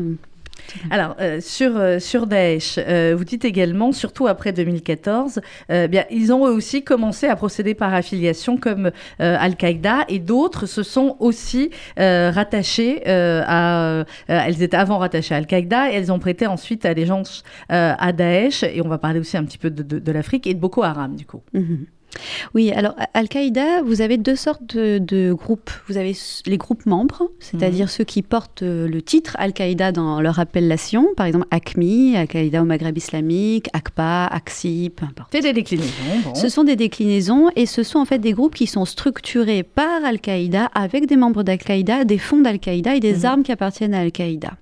Alors, 0.89 1.15
euh, 1.19 1.39
sur, 1.41 1.77
euh, 1.77 1.99
sur 1.99 2.27
Daesh, 2.27 2.77
euh, 2.77 3.13
vous 3.17 3.23
dites 3.23 3.45
également, 3.45 3.91
surtout 3.91 4.27
après 4.27 4.51
2014, 4.53 5.41
bien, 5.69 6.05
ils 6.09 6.31
ont 6.31 6.41
aussi 6.41 6.83
commencé 6.83 7.27
à 7.27 7.35
procéder 7.35 7.73
par 7.73 7.93
affiliation 7.93 8.57
comme 8.57 8.91
Al-Qaïda 9.19 10.05
et 10.07 10.19
d'autres 10.19 10.65
se 10.65 10.83
sont 10.83 11.17
aussi 11.19 11.69
rattachés 11.97 13.01
à. 13.07 14.05
elles 14.27 14.61
étaient 14.61 14.77
avant 14.77 14.97
rattachées 14.97 15.35
à 15.35 15.37
Al-Qaïda 15.37 15.91
et 15.91 15.95
elles 15.95 16.11
ont 16.11 16.19
prêté 16.19 16.47
ensuite 16.47 16.85
allégeance 16.85 17.43
à 17.69 18.11
Daesh. 18.13 18.63
Et 18.63 18.81
on 18.83 18.87
va 18.87 18.97
parler 18.97 19.19
aussi 19.19 19.37
un 19.37 19.43
petit 19.43 19.57
peu 19.57 19.69
de, 19.69 20.11
l'Afrique 20.11 20.47
et 20.47 20.53
de 20.53 20.59
Boko 20.59 20.83
Haram, 20.83 21.15
du 21.15 21.25
coup. 21.25 21.41
Mhm. 21.53 21.85
Oui, 22.53 22.71
alors 22.71 22.95
Al-Qaïda, 23.13 23.81
vous 23.83 24.01
avez 24.01 24.17
deux 24.17 24.35
sortes 24.35 24.75
de, 24.75 25.33
groupes. 25.33 25.71
Vous 25.87 25.97
avez 25.97 26.15
les 26.45 26.57
groupes 26.57 26.85
membres, 26.85 27.31
c'est-à-dire 27.39 27.85
mhm. 27.85 27.91
ceux 27.91 28.03
qui 28.03 28.21
portent 28.21 28.63
euh, 28.63 28.87
le 28.87 29.01
titre 29.01 29.35
Al-Qaïda 29.39 29.91
dans 29.91 30.21
leur 30.21 30.39
appellation, 30.39 31.07
par 31.15 31.25
exemple 31.25 31.47
ACMI, 31.51 32.15
Al-Qaïda 32.15 32.61
au 32.61 32.65
Maghreb 32.65 32.97
islamique, 32.97 33.69
ACPA, 33.73 34.27
AXI, 34.27 34.91
peu 34.95 35.05
importe. 35.05 35.29
C'est 35.31 35.41
des 35.41 35.53
déclinaisons. 35.53 36.35
Ce 36.35 36.49
sont 36.49 36.63
des 36.63 36.75
déclinaisons 36.75 37.49
et 37.55 37.65
ce 37.65 37.83
sont 37.83 37.99
en 37.99 38.05
fait 38.05 38.19
des 38.19 38.33
groupes 38.33 38.55
qui 38.55 38.67
sont 38.67 38.85
structurés 38.85 39.63
par 39.63 40.03
Al-Qaïda 40.05 40.65
avec 40.73 41.07
des 41.07 41.15
membres 41.15 41.43
d'Al-Qaïda, 41.43 42.05
des 42.05 42.17
fonds 42.17 42.41
d'Al-Qaïda 42.41 42.95
et 42.95 42.99
des 42.99 43.19
mhm. 43.19 43.25
armes 43.25 43.43
qui 43.43 43.51
appartiennent 43.51 43.93
à 43.93 44.01
Al-Qaïda. 44.01 44.53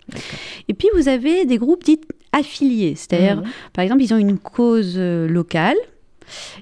Et 0.67 0.73
puis 0.73 0.87
vous 0.95 1.07
avez 1.07 1.45
des 1.45 1.57
groupes 1.57 1.83
dits 1.83 2.01
affiliés, 2.31 2.95
c'est-à-dire, 2.95 3.37
mhm. 3.37 3.43
par 3.73 3.83
exemple, 3.83 4.03
ils 4.03 4.13
ont 4.13 4.17
une 4.17 4.37
cause 4.37 4.93
euh, 4.97 5.27
locale 5.27 5.75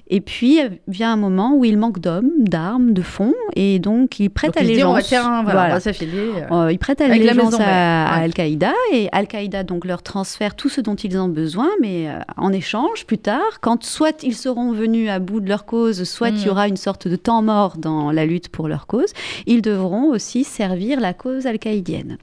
et 0.08 0.20
puis 0.20 0.58
vient 0.88 1.12
un 1.12 1.16
moment 1.16 1.54
où 1.54 1.64
il 1.64 1.78
manque 1.78 2.00
d'hommes, 2.00 2.30
d'armes, 2.38 2.92
de 2.92 3.02
fonds, 3.02 3.34
et 3.56 3.78
donc 3.78 4.20
il 4.20 4.30
prête 4.30 4.56
allégeance. 4.56 5.12
On 5.12 5.42
va, 5.44 5.80
s'affilier. 5.80 6.32
Euh, 6.50 6.72
il 6.72 6.78
prête 6.78 7.00
allégeance 7.00 7.54
à, 7.58 8.14
Al-Qaïda, 8.14 8.72
et 8.92 9.08
Al-Qaïda 9.12 9.62
donc 9.62 9.84
leur 9.84 10.02
transfère 10.02 10.54
tout 10.54 10.68
ce 10.68 10.80
dont 10.80 10.94
ils 10.94 11.16
ont 11.18 11.28
besoin, 11.28 11.68
mais 11.80 12.08
euh, 12.08 12.18
en 12.36 12.52
échange, 12.52 13.06
plus 13.06 13.18
tard, 13.18 13.60
quand 13.60 13.84
soit 13.84 14.22
ils 14.22 14.36
seront 14.36 14.72
venus 14.72 15.10
à 15.10 15.18
bout 15.18 15.40
de 15.40 15.48
leur 15.48 15.64
cause, 15.64 16.04
soit 16.04 16.30
il 16.30 16.42
y 16.42 16.46
mm. 16.46 16.50
aura 16.50 16.68
une 16.68 16.76
sorte 16.76 17.08
de 17.08 17.16
temps 17.16 17.42
mort 17.42 17.76
dans 17.76 18.10
la 18.10 18.26
lutte 18.26 18.48
pour 18.48 18.68
leur 18.68 18.86
cause, 18.86 19.12
ils 19.46 19.62
devront 19.62 20.10
aussi 20.10 20.44
servir 20.44 21.00
la 21.00 21.14
cause 21.14 21.46
al-qaïdienne. 21.46 22.18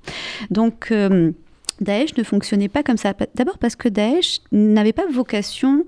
Donc 0.49 0.87
euh, 0.91 1.31
Daesh 1.81 2.17
ne 2.17 2.23
fonctionnait 2.23 2.69
pas 2.69 2.83
comme 2.83 2.97
ça. 2.97 3.13
D'abord 3.35 3.57
parce 3.57 3.75
que 3.75 3.89
Daesh 3.89 4.39
n'avait 4.51 4.93
pas 4.93 5.05
vocation 5.11 5.85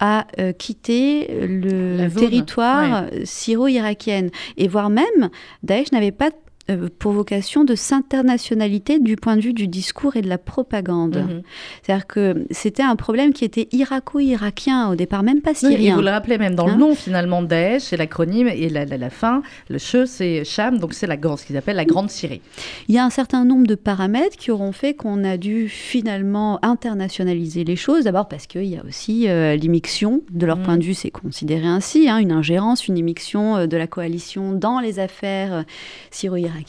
à 0.00 0.26
euh, 0.38 0.52
quitter 0.52 1.28
le 1.30 2.08
territoire 2.08 3.04
syro-irakien. 3.24 4.28
Et 4.56 4.66
voire 4.66 4.90
même, 4.90 5.30
Daesh 5.62 5.92
n'avait 5.92 6.10
pas 6.10 6.30
euh, 6.30 6.49
pour 6.98 7.12
vocation 7.12 7.64
de 7.64 7.74
s'internationalité 7.74 8.98
du 8.98 9.16
point 9.16 9.36
de 9.36 9.42
vue 9.42 9.52
du 9.52 9.68
discours 9.68 10.16
et 10.16 10.22
de 10.22 10.28
la 10.28 10.38
propagande. 10.38 11.16
Mhm. 11.16 11.42
C'est-à-dire 11.82 12.06
que 12.06 12.44
c'était 12.50 12.82
un 12.82 12.96
problème 12.96 13.32
qui 13.32 13.44
était 13.44 13.68
irako-irakien 13.72 14.90
au 14.90 14.94
départ, 14.94 15.22
même 15.22 15.40
pas 15.40 15.54
syrien. 15.54 15.92
et 15.92 15.94
vous 15.94 16.02
le 16.02 16.10
rappelez 16.10 16.38
même 16.38 16.54
dans 16.54 16.66
le 16.66 16.72
hein 16.72 16.78
nom 16.78 16.94
finalement 16.94 17.42
de 17.42 17.48
Daesh, 17.48 17.82
c'est 17.82 17.96
l'acronyme 17.96 18.48
et 18.48 18.68
la, 18.68 18.84
la, 18.84 19.10
fin, 19.10 19.42
le 19.68 19.78
che 19.78 20.04
c'est 20.06 20.44
Cham, 20.44 20.78
donc 20.78 20.94
c'est 20.94 21.06
la 21.06 21.16
ce 21.36 21.46
qu'ils 21.46 21.56
appellent 21.56 21.76
la 21.76 21.84
Grande 21.84 22.10
Syrie. 22.10 22.40
Il 22.88 22.94
y 22.94 22.98
a 22.98 23.04
un 23.04 23.10
certain 23.10 23.44
nombre 23.44 23.66
de 23.66 23.74
paramètres 23.74 24.36
qui 24.36 24.50
auront 24.50 24.72
fait 24.72 24.94
qu'on 24.94 25.24
a 25.24 25.36
dû 25.36 25.68
finalement 25.68 26.58
internationaliser 26.64 27.64
les 27.64 27.76
choses. 27.76 28.04
D'abord 28.04 28.28
parce 28.28 28.46
qu'il 28.46 28.64
y 28.64 28.76
a 28.76 28.84
aussi 28.84 29.28
euh, 29.28 29.54
l'immixtion, 29.56 30.22
de 30.30 30.46
leur 30.46 30.58
mhm. 30.58 30.64
point 30.64 30.76
de 30.78 30.84
vue 30.84 30.94
c'est 30.94 31.10
considéré 31.10 31.66
ainsi, 31.66 32.08
hein, 32.08 32.18
une 32.18 32.32
ingérence, 32.32 32.88
une 32.88 32.98
immixtion 32.98 33.56
euh, 33.56 33.66
de 33.66 33.76
la 33.76 33.86
coalition 33.86 34.52
dans 34.52 34.80
les 34.80 34.98
affaires 34.98 35.64
syro-irakiennes 36.10 36.59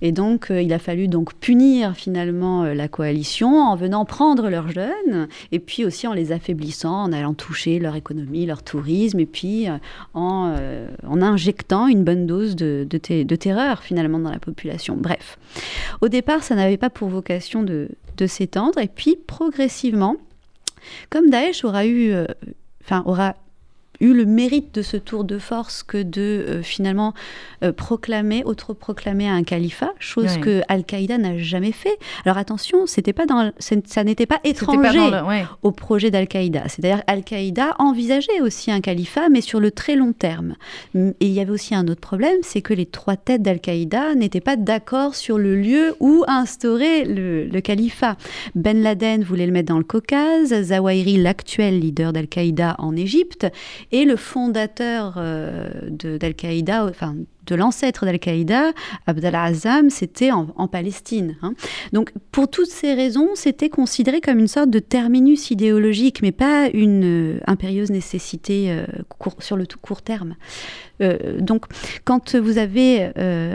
et 0.00 0.12
donc, 0.12 0.50
euh, 0.50 0.62
il 0.62 0.72
a 0.72 0.78
fallu 0.78 1.08
donc 1.08 1.34
punir 1.34 1.94
finalement 1.94 2.64
euh, 2.64 2.74
la 2.74 2.88
coalition 2.88 3.58
en 3.58 3.76
venant 3.76 4.04
prendre 4.04 4.48
leurs 4.48 4.70
jeunes 4.70 5.28
et 5.52 5.58
puis 5.58 5.84
aussi 5.84 6.06
en 6.06 6.12
les 6.12 6.32
affaiblissant, 6.32 7.04
en 7.04 7.12
allant 7.12 7.34
toucher 7.34 7.78
leur 7.78 7.96
économie, 7.96 8.46
leur 8.46 8.62
tourisme 8.62 9.20
et 9.20 9.26
puis 9.26 9.68
euh, 9.68 9.78
en, 10.14 11.22
injectant 11.22 11.86
une 11.86 12.04
bonne 12.04 12.26
dose 12.26 12.56
de, 12.56 12.84
terreur 13.36 13.82
finalement 13.82 14.18
dans 14.18 14.30
la 14.30 14.38
population. 14.38 14.96
Bref, 14.98 15.38
au 16.00 16.08
départ, 16.08 16.42
ça 16.42 16.54
n'avait 16.54 16.76
pas 16.76 16.90
pour 16.90 17.08
vocation 17.08 17.62
de, 17.62 17.88
de 18.16 18.26
s'étendre 18.26 18.78
et 18.78 18.88
puis 18.88 19.16
progressivement, 19.26 20.16
comme 21.10 21.30
Daesh 21.30 21.64
aura 21.64 21.86
eu, 21.86 22.14
enfin 22.82 23.02
aura 23.06 23.34
eu 24.00 24.14
le 24.14 24.24
mérite 24.24 24.74
de 24.74 24.82
ce 24.82 24.96
tour 24.96 25.24
de 25.24 25.38
force 25.38 25.82
que 25.82 26.02
de 26.02 26.20
euh, 26.20 26.62
finalement 26.62 27.14
euh, 27.62 27.72
proclamer, 27.72 28.42
autoproclamer 28.44 29.28
un 29.28 29.42
califat, 29.42 29.92
chose 29.98 30.38
que 30.38 30.62
Al-Qaïda 30.68 31.18
n'a 31.18 31.38
jamais 31.38 31.72
fait. 31.72 31.98
Alors 32.24 32.38
attention, 32.38 32.86
c'était 32.86 33.12
pas 33.12 33.26
dans, 33.26 33.52
ça 33.58 34.04
n'était 34.04 34.26
pas 34.26 34.40
étranger 34.44 35.10
au 35.62 35.70
projet 35.70 36.10
d'Al-Qaïda. 36.10 36.64
C'est-à-dire 36.68 37.02
Al-Qaïda 37.06 37.76
envisageait 37.78 38.40
aussi 38.40 38.70
un 38.70 38.80
califat, 38.80 39.28
mais 39.28 39.40
sur 39.40 39.60
le 39.60 39.70
très 39.70 39.96
long 39.96 40.12
terme. 40.12 40.54
Et 40.94 41.14
il 41.20 41.32
y 41.32 41.40
avait 41.40 41.50
aussi 41.50 41.74
un 41.74 41.86
autre 41.88 42.00
problème, 42.00 42.38
c'est 42.42 42.62
que 42.62 42.74
les 42.74 42.86
trois 42.86 43.16
têtes 43.16 43.42
d'Al-Qaïda 43.42 44.14
n'étaient 44.14 44.40
pas 44.40 44.56
d'accord 44.56 45.14
sur 45.14 45.38
le 45.38 45.56
lieu 45.56 45.94
où 46.00 46.24
instaurer 46.26 47.04
le, 47.04 47.44
le, 47.44 47.60
califat. 47.60 48.16
Ben 48.54 48.82
Laden 48.82 49.22
voulait 49.22 49.46
le 49.46 49.52
mettre 49.52 49.68
dans 49.68 49.78
le 49.78 49.84
Caucase, 49.84 50.54
Zawahiri, 50.62 51.18
l'actuel 51.18 51.78
leader 51.78 52.12
d'Al-Qaïda 52.12 52.76
en 52.78 52.96
Égypte, 52.96 53.46
et 53.92 54.04
le 54.04 54.16
fondateur 54.16 55.14
euh, 55.16 55.68
d'Al-Qaïda, 55.90 56.86
enfin 56.86 57.16
de 57.46 57.54
l'ancêtre 57.54 58.04
d'Al-Qaïda, 58.04 58.72
Abdallah 59.06 59.44
Azam, 59.44 59.90
c'était 59.90 60.30
en, 60.30 60.46
Palestine. 60.68 61.36
Hein. 61.42 61.54
Donc, 61.92 62.12
pour 62.30 62.48
toutes 62.48 62.70
ces 62.70 62.94
raisons, 62.94 63.30
c'était 63.34 63.68
considéré 63.68 64.20
comme 64.20 64.38
une 64.38 64.48
sorte 64.48 64.70
de 64.70 64.78
terminus 64.78 65.50
idéologique, 65.50 66.22
mais 66.22 66.32
pas 66.32 66.68
une 66.72 67.04
euh, 67.04 67.40
impérieuse 67.46 67.90
nécessité 67.90 68.70
euh, 68.70 68.84
sur 69.38 69.56
le 69.56 69.66
tout 69.66 69.78
court 69.80 70.02
terme. 70.02 70.36
Euh, 71.02 71.40
donc, 71.40 71.64
quand 72.04 72.36
vous 72.36 72.58
avez 72.58 73.10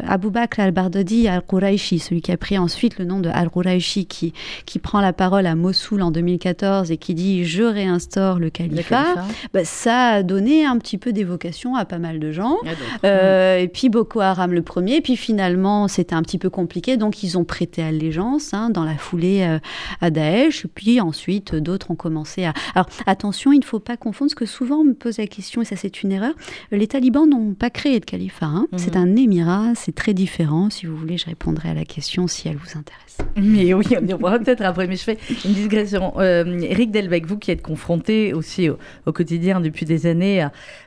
Abu 0.07 0.31
Bakr 0.31 0.61
al-Bardadi 0.61 1.27
al-Quraishi, 1.27 1.99
celui 1.99 2.21
qui 2.21 2.31
a 2.31 2.37
pris 2.37 2.57
ensuite 2.57 2.97
le 2.97 3.05
nom 3.05 3.19
de 3.19 3.29
al-Quraishi, 3.29 4.07
qui, 4.07 4.33
qui 4.65 4.79
prend 4.79 4.99
la 4.99 5.13
parole 5.13 5.45
à 5.45 5.55
Mossoul 5.55 6.01
en 6.01 6.09
2014 6.11 6.91
et 6.91 6.97
qui 6.97 7.13
dit 7.13 7.45
Je 7.45 7.63
réinstaure 7.63 8.39
le 8.39 8.49
califat, 8.49 9.27
bah, 9.53 9.63
ça 9.63 10.07
a 10.07 10.23
donné 10.23 10.65
un 10.65 10.77
petit 10.79 10.97
peu 10.97 11.13
d'évocation 11.13 11.75
à 11.75 11.85
pas 11.85 11.99
mal 11.99 12.19
de 12.19 12.31
gens. 12.31 12.57
Ah, 13.03 13.59
et 13.59 13.67
puis, 13.85 13.89
Boko 13.91 14.19
Haram 14.19 14.51
le 14.51 14.63
premier, 14.63 14.99
puis 14.99 15.15
finalement 15.15 15.87
c'était 15.87 16.15
un 16.15 16.23
petit 16.23 16.39
peu 16.39 16.49
compliqué, 16.49 16.97
donc 16.97 17.21
ils 17.21 17.37
ont 17.37 17.43
prêté 17.43 17.83
allégeance 17.83 18.51
hein, 18.51 18.71
dans 18.71 18.83
la 18.83 18.97
foulée 18.97 19.43
euh, 19.43 19.59
à 20.01 20.09
Daesh, 20.09 20.65
puis 20.73 20.99
ensuite 20.99 21.53
d'autres 21.53 21.91
ont 21.91 21.95
commencé 21.95 22.45
à... 22.45 22.53
Alors 22.73 22.89
attention, 23.05 23.51
il 23.51 23.59
ne 23.59 23.63
faut 23.63 23.79
pas 23.79 23.95
confondre, 23.95 24.31
ce 24.31 24.35
que 24.35 24.47
souvent 24.47 24.77
on 24.77 24.85
me 24.85 24.93
pose 24.93 25.19
la 25.19 25.27
question, 25.27 25.61
et 25.61 25.65
ça 25.65 25.75
c'est 25.75 26.01
une 26.01 26.11
erreur, 26.11 26.33
les 26.71 26.87
talibans 26.87 27.29
n'ont 27.29 27.53
pas 27.53 27.69
créé 27.69 27.99
de 27.99 28.05
califat, 28.05 28.47
hein. 28.47 28.67
mhm. 28.71 28.79
c'est 28.79 28.95
un 28.95 29.15
émirat, 29.15 29.73
c'est 29.75 29.93
très 29.93 30.15
différent, 30.15 30.71
si 30.71 30.87
vous 30.87 30.97
voulez 30.97 31.19
je 31.19 31.27
répondrai 31.27 31.69
à 31.69 31.75
la 31.75 31.85
question 31.85 32.25
si 32.25 32.47
elle 32.47 32.57
vous 32.57 32.79
intéresse. 32.79 33.17
Mais 33.35 33.73
oui, 33.73 33.85
on 33.91 33.91
y 33.91 33.95
reviendra 33.97 34.39
peut-être 34.39 34.63
après, 34.63 34.87
mais 34.87 34.95
je 34.95 35.03
fais 35.03 35.17
une 35.45 35.53
digression. 35.53 36.13
Euh, 36.17 36.59
Eric 36.61 36.91
Delbecq, 36.91 37.25
vous 37.27 37.37
qui 37.37 37.51
êtes 37.51 37.61
confronté 37.61 38.33
aussi 38.33 38.69
au, 38.69 39.11
quotidien 39.11 39.61
depuis 39.61 39.85
des 39.85 40.05
années, 40.05 40.45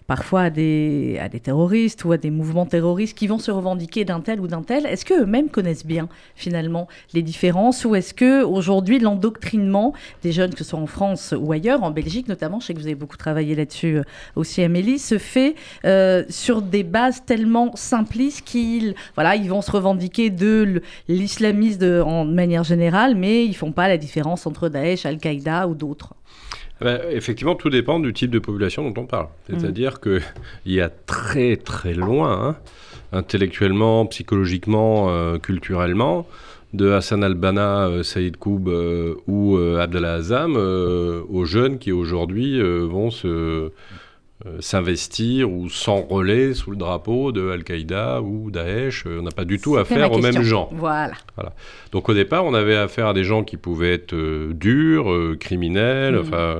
parfois 0.08 0.44
à 0.44 0.50
des, 0.50 1.18
à 1.20 1.28
des 1.28 1.38
terroristes 1.38 2.04
ou 2.06 2.12
à 2.12 2.16
des 2.16 2.30
mouvements 2.30 2.66
terroristes, 2.66 3.16
qui 3.16 3.26
vont 3.26 3.38
se 3.38 3.50
revendiquer 3.50 4.06
d'un 4.06 4.20
tel 4.20 4.40
ou 4.40 4.48
d'un 4.48 4.62
tel, 4.62 4.86
est-ce 4.86 5.04
qu'eux-mêmes 5.04 5.50
connaissent 5.50 5.86
bien 5.86 6.08
finalement 6.34 6.88
les 7.12 7.22
différences 7.22 7.84
ou 7.84 7.94
est-ce 7.94 8.14
que 8.14 8.42
aujourd'hui 8.42 8.98
l'endoctrinement 8.98 9.92
des 10.22 10.32
jeunes, 10.32 10.52
que 10.52 10.58
ce 10.58 10.64
soit 10.64 10.78
en 10.78 10.86
France 10.86 11.34
ou 11.38 11.52
ailleurs, 11.52 11.82
en 11.82 11.90
Belgique 11.90 12.26
notamment, 12.26 12.58
je 12.58 12.66
sais 12.66 12.74
que 12.74 12.78
vous 12.78 12.86
avez 12.86 12.94
beaucoup 12.94 13.18
travaillé 13.18 13.54
là-dessus 13.54 13.98
euh, 13.98 14.02
aussi 14.34 14.62
Amélie, 14.62 14.98
se 14.98 15.18
fait 15.18 15.54
euh, 15.84 16.24
sur 16.30 16.62
des 16.62 16.84
bases 16.84 17.22
tellement 17.26 17.76
simplistes 17.76 18.46
qu'ils 18.46 18.94
voilà, 19.14 19.36
ils 19.36 19.50
vont 19.50 19.60
se 19.60 19.70
revendiquer 19.70 20.30
de 20.30 20.82
l'islamisme 21.08 22.02
en 22.06 22.24
manière 22.24 22.64
générale, 22.64 23.14
mais 23.14 23.44
ils 23.44 23.54
font 23.54 23.72
pas 23.72 23.88
la 23.88 23.98
différence 23.98 24.46
entre 24.46 24.70
Daesh, 24.70 25.04
Al-Qaïda 25.04 25.68
ou 25.68 25.74
d'autres? 25.74 26.14
Bah, 26.80 26.98
effectivement, 27.10 27.54
tout 27.54 27.70
dépend 27.70 27.98
du 27.98 28.12
type 28.12 28.30
de 28.30 28.38
population 28.38 28.88
dont 28.88 29.02
on 29.02 29.06
parle. 29.06 29.26
Mm. 29.48 29.58
C'est-à-dire 29.58 30.00
qu'il 30.00 30.22
y 30.66 30.80
a 30.80 30.88
très 30.88 31.56
très 31.56 31.94
loin, 31.94 32.48
hein, 32.48 32.56
intellectuellement, 33.12 34.06
psychologiquement, 34.06 35.10
euh, 35.10 35.38
culturellement, 35.38 36.26
de 36.74 36.90
Hassan 36.92 37.24
al-Banna, 37.24 37.86
euh, 37.86 38.02
Saïd 38.02 38.36
Koub 38.36 38.68
euh, 38.68 39.14
ou 39.26 39.56
Abdallah 39.56 40.14
Azam 40.14 40.56
aux 40.56 41.44
jeunes 41.44 41.78
qui 41.78 41.92
aujourd'hui 41.92 42.60
vont 42.60 43.10
se 43.10 43.70
s'investir 44.60 45.50
ou 45.50 45.68
s'enrôler 45.68 46.54
sous 46.54 46.70
le 46.70 46.76
drapeau 46.76 47.32
de 47.32 47.50
Al-Qaïda 47.50 48.22
ou 48.22 48.50
Daesh. 48.50 49.04
Euh, 49.06 49.18
on 49.18 49.22
n'a 49.22 49.32
pas 49.32 49.44
du 49.44 49.58
tout 49.58 49.76
affaire 49.76 50.12
aux 50.12 50.18
mêmes 50.18 50.42
gens. 50.42 50.68
Voilà. 50.72 51.14
voilà. 51.34 51.52
Donc 51.90 52.08
au 52.08 52.14
départ, 52.14 52.44
on 52.44 52.54
avait 52.54 52.76
affaire 52.76 53.08
à 53.08 53.14
des 53.14 53.24
gens 53.24 53.42
qui 53.42 53.56
pouvaient 53.56 53.94
être 53.94 54.14
euh, 54.14 54.52
durs, 54.52 55.12
criminels, 55.40 56.14
mm. 56.14 56.20
enfin 56.20 56.56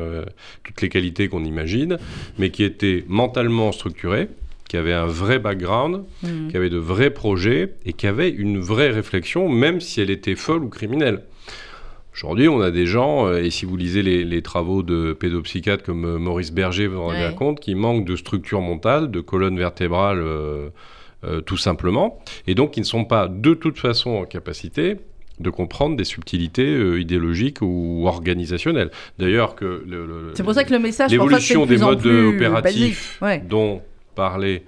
toutes 0.65 0.83
les 0.83 0.89
qualités 0.89 1.29
qu'on 1.29 1.45
imagine, 1.45 1.99
mais 2.39 2.51
qui 2.51 2.65
étaient 2.65 3.05
mentalement 3.07 3.73
structurés 3.73 4.29
qui 4.69 4.77
avaient 4.77 4.93
un 4.93 5.07
vrai 5.07 5.39
background, 5.39 6.05
mm. 6.23 6.49
qui 6.49 6.57
avaient 6.57 6.69
de 6.69 6.77
vrais 6.77 7.11
projets 7.11 7.75
et 7.87 7.95
qui 7.95 8.07
avaient 8.07 8.29
une 8.29 8.59
vraie 8.59 8.91
réflexion, 8.91 9.49
même 9.49 9.81
si 9.81 10.01
elle 10.03 10.11
était 10.11 10.37
folle 10.37 10.63
ou 10.63 10.69
criminelle. 10.69 11.23
Aujourd'hui, 12.15 12.49
on 12.49 12.61
a 12.61 12.71
des 12.71 12.87
gens, 12.87 13.27
euh, 13.27 13.43
et 13.43 13.51
si 13.51 13.65
vous 13.65 13.77
lisez 13.77 14.03
les, 14.03 14.43
travaux 14.43 14.83
de 14.83 15.13
pédopsychiatres 15.13 15.85
comme 15.85 16.05
euh, 16.05 16.19
Maurice 16.19 16.53
Berger, 16.53 16.87
vous 16.87 16.97
vous 16.97 17.03
rendez 17.03 17.35
compte, 17.37 17.61
qui 17.61 17.75
manquent 17.75 18.05
de 18.05 18.17
structure 18.17 18.61
mentale, 18.61 19.11
de 19.11 19.21
colonne 19.21 19.57
vertébrale, 19.57 20.23
euh, 21.25 21.41
tout 21.41 21.57
simplement, 21.57 22.21
et 22.47 22.55
donc 22.55 22.71
qui 22.71 22.81
ne 22.81 22.85
sont 22.85 23.05
pas 23.05 23.27
de 23.27 23.53
toute 23.53 23.77
façon 23.77 24.11
en 24.11 24.25
capacité 24.25 24.99
de 25.41 25.51
comprendre 25.51 25.97
des 25.97 26.05
subtilités 26.05 26.73
euh, 26.73 27.01
idéologiques 27.01 27.61
ou 27.61 28.05
organisationnelles. 28.07 28.93
D'ailleurs, 29.19 29.57
que 29.57 29.85
C'est 30.35 30.45
pour 30.45 30.55
ça 30.55 30.63
que 30.63 30.73
le 30.73 30.79
message, 30.79 31.11
l'évolution 31.11 31.67
de 31.67 31.75
des 31.75 31.79
modes 31.79 32.07
opératifs. 32.07 33.19
Ouais. 33.21 33.41
dont 33.41 33.83
parlait 34.15 34.63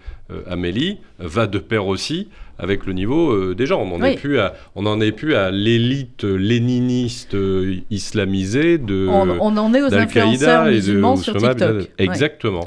Amélie 0.49 0.99
va 1.21 1.47
de 1.47 1.59
pair 1.61 1.87
aussi 1.87 2.29
avec 2.61 2.87
le 2.87 2.93
niveau 2.93 3.33
euh, 3.33 3.55
des 3.55 3.67
gens. 3.67 3.81
On 3.83 3.99
n'en 3.99 4.05
Oui. 4.05 4.13
est 4.13 4.17
plus 4.17 4.39
à, 4.39 4.55
on 4.77 4.87
en 4.87 5.01
est 5.01 5.13
plus 5.13 5.35
à 5.35 5.51
l'élite 5.51 6.25
léniniste 6.25 7.35
euh, 7.35 7.77
islamisée 7.91 8.79
de 8.79 9.07
On, 9.09 9.29
on 9.41 9.57
en 9.57 9.75
est 9.75 9.83
aux 9.83 9.95
influenceurs 9.95 10.67
et 10.69 10.71
de 10.73 10.77
musulmans 10.77 11.17
sur 11.17 11.35
Oussama 11.37 11.55
bin 11.55 11.79
TikTok. 11.79 11.91
Exactement. 11.99 12.65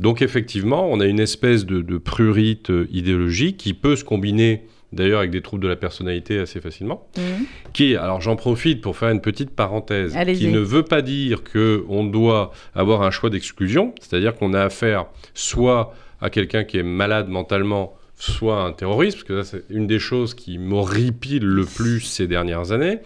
Donc 0.00 0.22
effectivement, 0.22 0.88
on 0.90 1.00
a 1.00 1.06
une 1.06 1.20
espèce 1.20 1.64
de, 1.66 1.80
de 1.80 1.98
prurite 1.98 2.70
euh, 2.70 2.86
idéologique 2.92 3.56
qui 3.56 3.74
peut 3.74 3.96
se 3.96 4.04
combiner 4.04 4.62
d'ailleurs 4.92 5.18
avec 5.18 5.30
des 5.30 5.42
troubles 5.42 5.62
de 5.62 5.68
la 5.68 5.76
personnalité 5.76 6.38
assez 6.38 6.60
facilement 6.60 7.06
Mhm. 7.18 7.44
qui, 7.74 7.94
alors 7.96 8.20
j'en 8.22 8.36
profite 8.36 8.80
pour 8.80 8.96
faire 8.96 9.10
une 9.10 9.20
petite 9.20 9.50
parenthèse, 9.50 10.16
qui 10.36 10.48
ne 10.48 10.60
veut 10.60 10.82
pas 10.84 11.02
dire 11.02 11.42
qu'on 11.44 12.04
doit 12.04 12.52
avoir 12.74 13.02
un 13.02 13.10
choix 13.10 13.28
d'exclusion, 13.28 13.92
c'est-à-dire 14.00 14.34
qu'on 14.34 14.54
a 14.54 14.62
affaire 14.62 15.04
soit 15.34 15.92
à 16.22 16.30
quelqu'un 16.30 16.64
qui 16.64 16.78
est 16.78 16.82
malade 16.82 17.28
mentalement, 17.28 17.92
soit 18.18 18.62
un 18.62 18.72
terroriste, 18.72 19.16
parce 19.18 19.28
que 19.28 19.42
ça 19.42 19.58
c'est 19.58 19.74
une 19.74 19.86
des 19.86 19.98
choses 19.98 20.34
qui 20.34 20.58
m'horripile 20.58 21.44
le 21.44 21.64
plus 21.64 22.00
ces 22.00 22.26
dernières 22.26 22.72
années. 22.72 22.98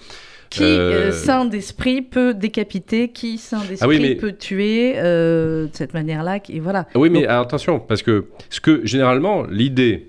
Qui, 0.51 0.65
Euh, 0.65 1.09
euh, 1.09 1.13
sain 1.13 1.47
d'esprit, 1.47 2.03
peut 2.03 2.35
décapiter, 2.35 3.09
qui, 3.09 3.39
sain 3.39 3.61
d'esprit, 3.61 3.79
Ah 3.81 3.89
oui, 3.89 3.99
mais- 4.01 4.17
peut 4.17 4.33
tuer 4.33 4.95
euh, 4.97 5.65
de 5.65 5.71
cette 5.73 5.95
manière-là. 5.95 6.41
Et 6.51 6.61
voilà. 6.61 6.87
Ah 6.95 6.99
Oui, 6.99 7.09
mais 7.09 7.23
Donc- 7.23 7.31
attention, 7.31 7.81
parce 7.81 8.03
que 8.03 8.27
ce 8.51 8.61
que 8.61 8.85
généralement, 8.85 9.45
l'idée 9.45 10.09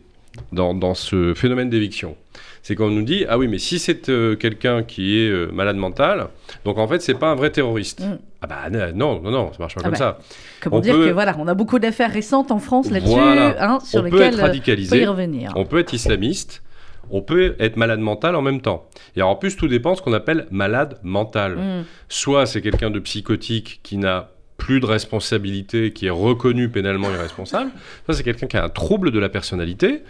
dans, 0.51 0.73
dans 0.73 0.95
ce 0.95 1.33
phénomène 1.33 1.69
d'éviction, 1.69 2.17
c'est 2.61 2.75
qu'on 2.75 2.89
nous 2.89 3.03
dit 3.03 3.23
ah 3.29 3.37
oui, 3.37 3.47
mais 3.47 3.57
si 3.57 3.79
c'est 3.79 4.09
euh, 4.09 4.35
quelqu'un 4.35 4.83
qui 4.83 5.17
est 5.19 5.29
euh, 5.29 5.47
malade 5.53 5.77
mental, 5.77 6.27
donc 6.65 6.77
en 6.77 6.87
fait, 6.89 7.01
c'est 7.01 7.13
pas 7.13 7.27
un 7.31 7.35
vrai 7.35 7.49
terroriste. 7.49 8.01
Mm. 8.01 8.17
Ah 8.43 8.47
bah 8.47 8.91
non, 8.93 9.21
non, 9.21 9.31
non, 9.31 9.51
ça 9.53 9.57
marche 9.59 9.75
pas 9.75 9.79
Ah 9.81 9.83
comme 9.83 9.91
bah, 9.93 9.97
ça. 9.97 10.17
Comment 10.61 10.77
on 10.77 10.79
dire 10.81 10.95
peut- 10.95 11.07
que 11.07 11.11
voilà, 11.11 11.33
on 11.39 11.47
a 11.47 11.53
beaucoup 11.53 11.79
d'affaires 11.79 12.11
récentes 12.11 12.51
en 12.51 12.59
France 12.59 12.91
là-dessus, 12.91 13.13
Voilà. 13.13 13.55
hein, 13.71 13.79
sur 13.81 14.01
on 14.01 14.09
peut 14.09 14.17
lesquelles 14.17 14.33
être 14.33 14.33
euh, 14.33 14.35
on 14.35 14.39
peut 14.39 14.41
y 14.41 14.47
radicalisé, 14.47 15.05
revenir. 15.05 15.53
on 15.55 15.65
peut 15.65 15.79
être 15.79 15.93
islamiste, 15.93 16.61
on 17.09 17.21
peut 17.21 17.55
être 17.59 17.77
malade 17.77 17.99
mental 18.01 18.35
en 18.35 18.41
même 18.41 18.59
temps. 18.59 18.85
Et 19.15 19.19
alors, 19.19 19.29
en 19.29 19.35
plus, 19.37 19.55
tout 19.55 19.67
dépend 19.69 19.93
de 19.93 19.97
ce 19.97 20.01
qu'on 20.01 20.11
appelle 20.13 20.47
malade 20.51 20.99
mental. 21.03 21.55
Mm. 21.55 21.85
Soit 22.09 22.45
c'est 22.45 22.61
quelqu'un 22.61 22.89
de 22.89 22.99
psychotique 22.99 23.79
qui 23.81 23.97
n'a 23.97 24.29
plus 24.57 24.79
de 24.81 24.85
responsabilité, 24.85 25.93
qui 25.93 26.07
est 26.07 26.09
reconnu 26.11 26.69
pénalement 26.69 27.09
irresponsable. 27.11 27.71
Soit 28.05 28.13
c'est 28.15 28.23
quelqu'un 28.23 28.47
qui 28.47 28.57
a 28.57 28.63
un 28.65 28.69
trouble 28.69 29.11
de 29.11 29.19
la 29.19 29.29
personnalité. 29.29 30.03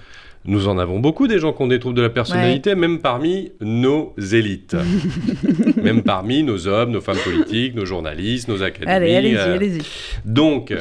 Nous 0.45 0.67
en 0.67 0.77
avons 0.77 0.99
beaucoup 0.99 1.27
des 1.27 1.39
gens 1.39 1.53
qui 1.53 1.62
ont 1.62 1.67
des 1.67 1.79
troubles 1.79 1.95
de 1.95 2.01
la 2.01 2.10
personnalité, 2.10 2.75
même 2.75 2.99
parmi 2.99 3.51
nos 3.62 4.13
élites. 4.17 4.75
même 5.82 6.03
parmi 6.03 6.43
nos 6.43 6.67
hommes, 6.67 6.91
nos 6.91 7.01
femmes 7.01 7.17
politiques, 7.23 7.75
nos 7.75 7.86
journalistes, 7.86 8.49
nos 8.49 8.62
académies. 8.62 8.91
Allez, 8.91 9.15
allez-y, 9.15 9.36
euh, 9.36 9.56
allez-y. 9.56 9.82
donc, 10.25 10.73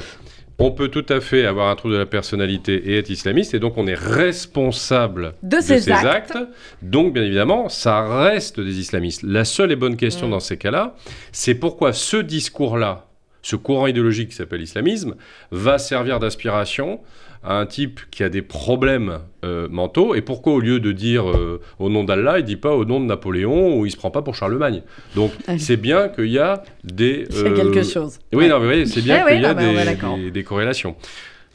on 0.58 0.70
peut 0.70 0.88
tout 0.88 1.06
à 1.08 1.20
fait 1.20 1.44
avoir 1.44 1.70
un 1.70 1.76
trouble 1.76 1.94
de 1.94 1.98
la 1.98 2.06
personnalité 2.06 2.90
et 2.90 2.98
être 2.98 3.10
islamiste, 3.10 3.54
et 3.54 3.58
donc 3.58 3.78
on 3.78 3.86
est 3.86 3.98
responsable 3.98 5.34
De 5.42 5.60
ces 5.60 5.90
actes. 5.90 6.38
Donc, 6.82 7.14
bien 7.14 7.24
évidemment, 7.24 7.68
ça 7.68 8.06
reste 8.22 8.60
des 8.60 8.78
islamistes. 8.78 9.22
La 9.24 9.44
seule 9.44 9.72
et 9.72 9.76
bonne 9.76 9.96
question 9.96 10.28
dans 10.28 10.40
ces 10.40 10.56
cas-là, 10.56 10.94
c'est 11.32 11.54
pourquoi 11.54 11.92
ce 11.92 12.16
discours-là, 12.16 13.06
ce 13.42 13.56
courant 13.56 13.88
idéologique 13.88 14.28
qui 14.28 14.36
s'appelle 14.36 14.62
islamisme, 14.62 15.16
va 15.50 15.78
servir 15.78 16.20
d'inspiration 16.20 17.00
à 17.44 17.58
un 17.58 17.66
type 17.66 18.00
qui 18.10 18.22
a 18.22 18.28
des 18.28 18.42
problèmes 18.42 19.18
euh, 19.44 19.66
mentaux, 19.70 20.14
et 20.14 20.20
pourquoi 20.20 20.52
au 20.54 20.60
lieu 20.60 20.78
de 20.78 20.92
dire 20.92 21.28
euh, 21.28 21.60
au 21.80 21.90
nom 21.90 22.04
d'Allah, 22.04 22.38
il 22.38 22.44
dit 22.44 22.56
pas 22.56 22.74
au 22.74 22.84
nom 22.84 23.00
de 23.00 23.06
Napoléon, 23.06 23.78
ou 23.78 23.86
il 23.86 23.90
se 23.90 23.96
prend 23.96 24.10
pas 24.12 24.22
pour 24.22 24.34
Charlemagne. 24.36 24.82
Donc, 25.16 25.32
Ah 25.48 25.58
c'est 25.58 25.76
bien 25.76 26.08
qu'il 26.08 26.26
y 26.28 26.38
a 26.38 26.62
des... 26.84 27.26
Il 27.30 27.36
y 27.36 27.40
a 27.40 27.44
euh, 27.46 27.56
quelque 27.56 27.82
chose. 27.82 28.18
oui, 28.32 28.44
Ouais. 28.44 28.48
non, 28.48 28.60
mais 28.60 28.86
c'est 28.86 29.02
bien 29.02 29.24
Eh 29.24 29.28
qu'il 29.28 29.36
oui, 29.38 29.42
y 29.42 29.46
a 29.46 29.54
non, 29.54 29.60
est 29.60 29.84
d'accord. 29.84 30.16
des, 30.18 30.30
des- 30.30 30.44
corrélations. 30.44 30.94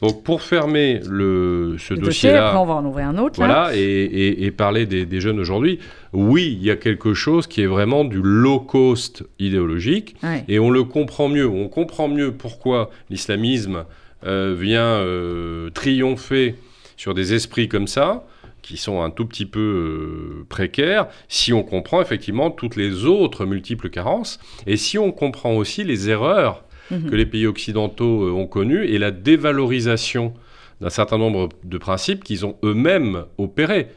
Donc, 0.02 0.22
pour 0.22 0.42
fermer 0.42 1.00
le, 1.08 1.74
ce 1.78 1.94
Le 1.94 2.00
dossier, 2.00 2.30
dossier-là, 2.30 2.60
on 2.60 2.66
va 2.66 2.74
en 2.74 2.84
ouvrir 2.84 3.06
un 3.08 3.18
autre. 3.18 3.40
là. 3.40 3.46
voilà, 3.46 3.76
et, 3.76 3.80
et- 3.80 4.44
et 4.44 4.50
parler 4.52 4.86
des, 4.86 5.06
des 5.06 5.20
jeunes 5.20 5.40
aujourd'hui, 5.40 5.80
oui, 6.12 6.56
il 6.60 6.64
y 6.64 6.70
a 6.70 6.76
quelque 6.76 7.14
chose 7.14 7.46
qui 7.48 7.62
est 7.62 7.66
vraiment 7.66 8.04
du 8.04 8.20
low 8.22 8.60
cost 8.60 9.24
idéologique, 9.40 10.14
Ouais. 10.22 10.44
et 10.48 10.58
on 10.60 10.70
le 10.70 10.84
comprend 10.84 11.28
mieux. 11.28 11.48
On 11.48 11.68
comprend 11.68 12.06
mieux 12.08 12.30
pourquoi 12.32 12.90
l'islamisme 13.10 13.76
euh, 13.76 13.82
vient 14.24 15.00
euh, 15.00 15.70
triompher 15.70 16.56
sur 16.96 17.14
des 17.14 17.34
esprits 17.34 17.68
comme 17.68 17.86
ça, 17.86 18.26
qui 18.62 18.76
sont 18.76 19.02
un 19.02 19.10
tout 19.10 19.24
petit 19.26 19.46
peu 19.46 19.60
euh, 19.60 20.46
précaires, 20.48 21.06
si 21.28 21.52
on 21.52 21.62
comprend 21.62 22.02
effectivement 22.02 22.50
toutes 22.50 22.76
les 22.76 23.04
autres 23.04 23.46
multiples 23.46 23.88
carences, 23.88 24.40
et 24.66 24.76
si 24.76 24.98
on 24.98 25.12
comprend 25.12 25.54
aussi 25.54 25.84
les 25.84 26.10
erreurs 26.10 26.64
Mhm. 26.90 27.10
que 27.10 27.16
les 27.16 27.26
pays 27.26 27.46
occidentaux 27.46 28.24
euh, 28.24 28.32
ont 28.32 28.46
connues 28.46 28.84
et 28.86 28.98
la 28.98 29.10
dévalorisation 29.10 30.34
d'un 30.80 30.90
certain 30.90 31.18
nombre 31.18 31.48
de 31.64 31.78
principes 31.78 32.24
qu'ils 32.24 32.46
ont 32.46 32.56
eux-mêmes 32.64 33.24
opérés. 33.36 33.88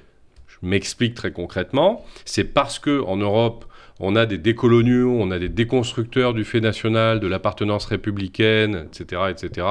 Je 0.48 0.58
m'explique 0.62 1.16
très 1.16 1.32
concrètement. 1.32 2.04
C'est 2.26 2.44
parce 2.44 2.80
que 2.80 3.02
en 3.04 3.18
Europe, 3.18 3.66
on 4.02 4.16
a 4.16 4.26
des 4.26 4.38
décoloniaux, 4.38 5.16
on 5.20 5.32
a 5.32 5.40
des 5.40 5.50
déconstructeurs 5.50 6.34
du 6.34 6.44
fait 6.44 6.60
national, 6.60 7.20
de 7.20 7.28
l'appartenance 7.28 7.86
républicaine, 7.86 8.88
etc., 8.88 9.22
etc., 9.30 9.68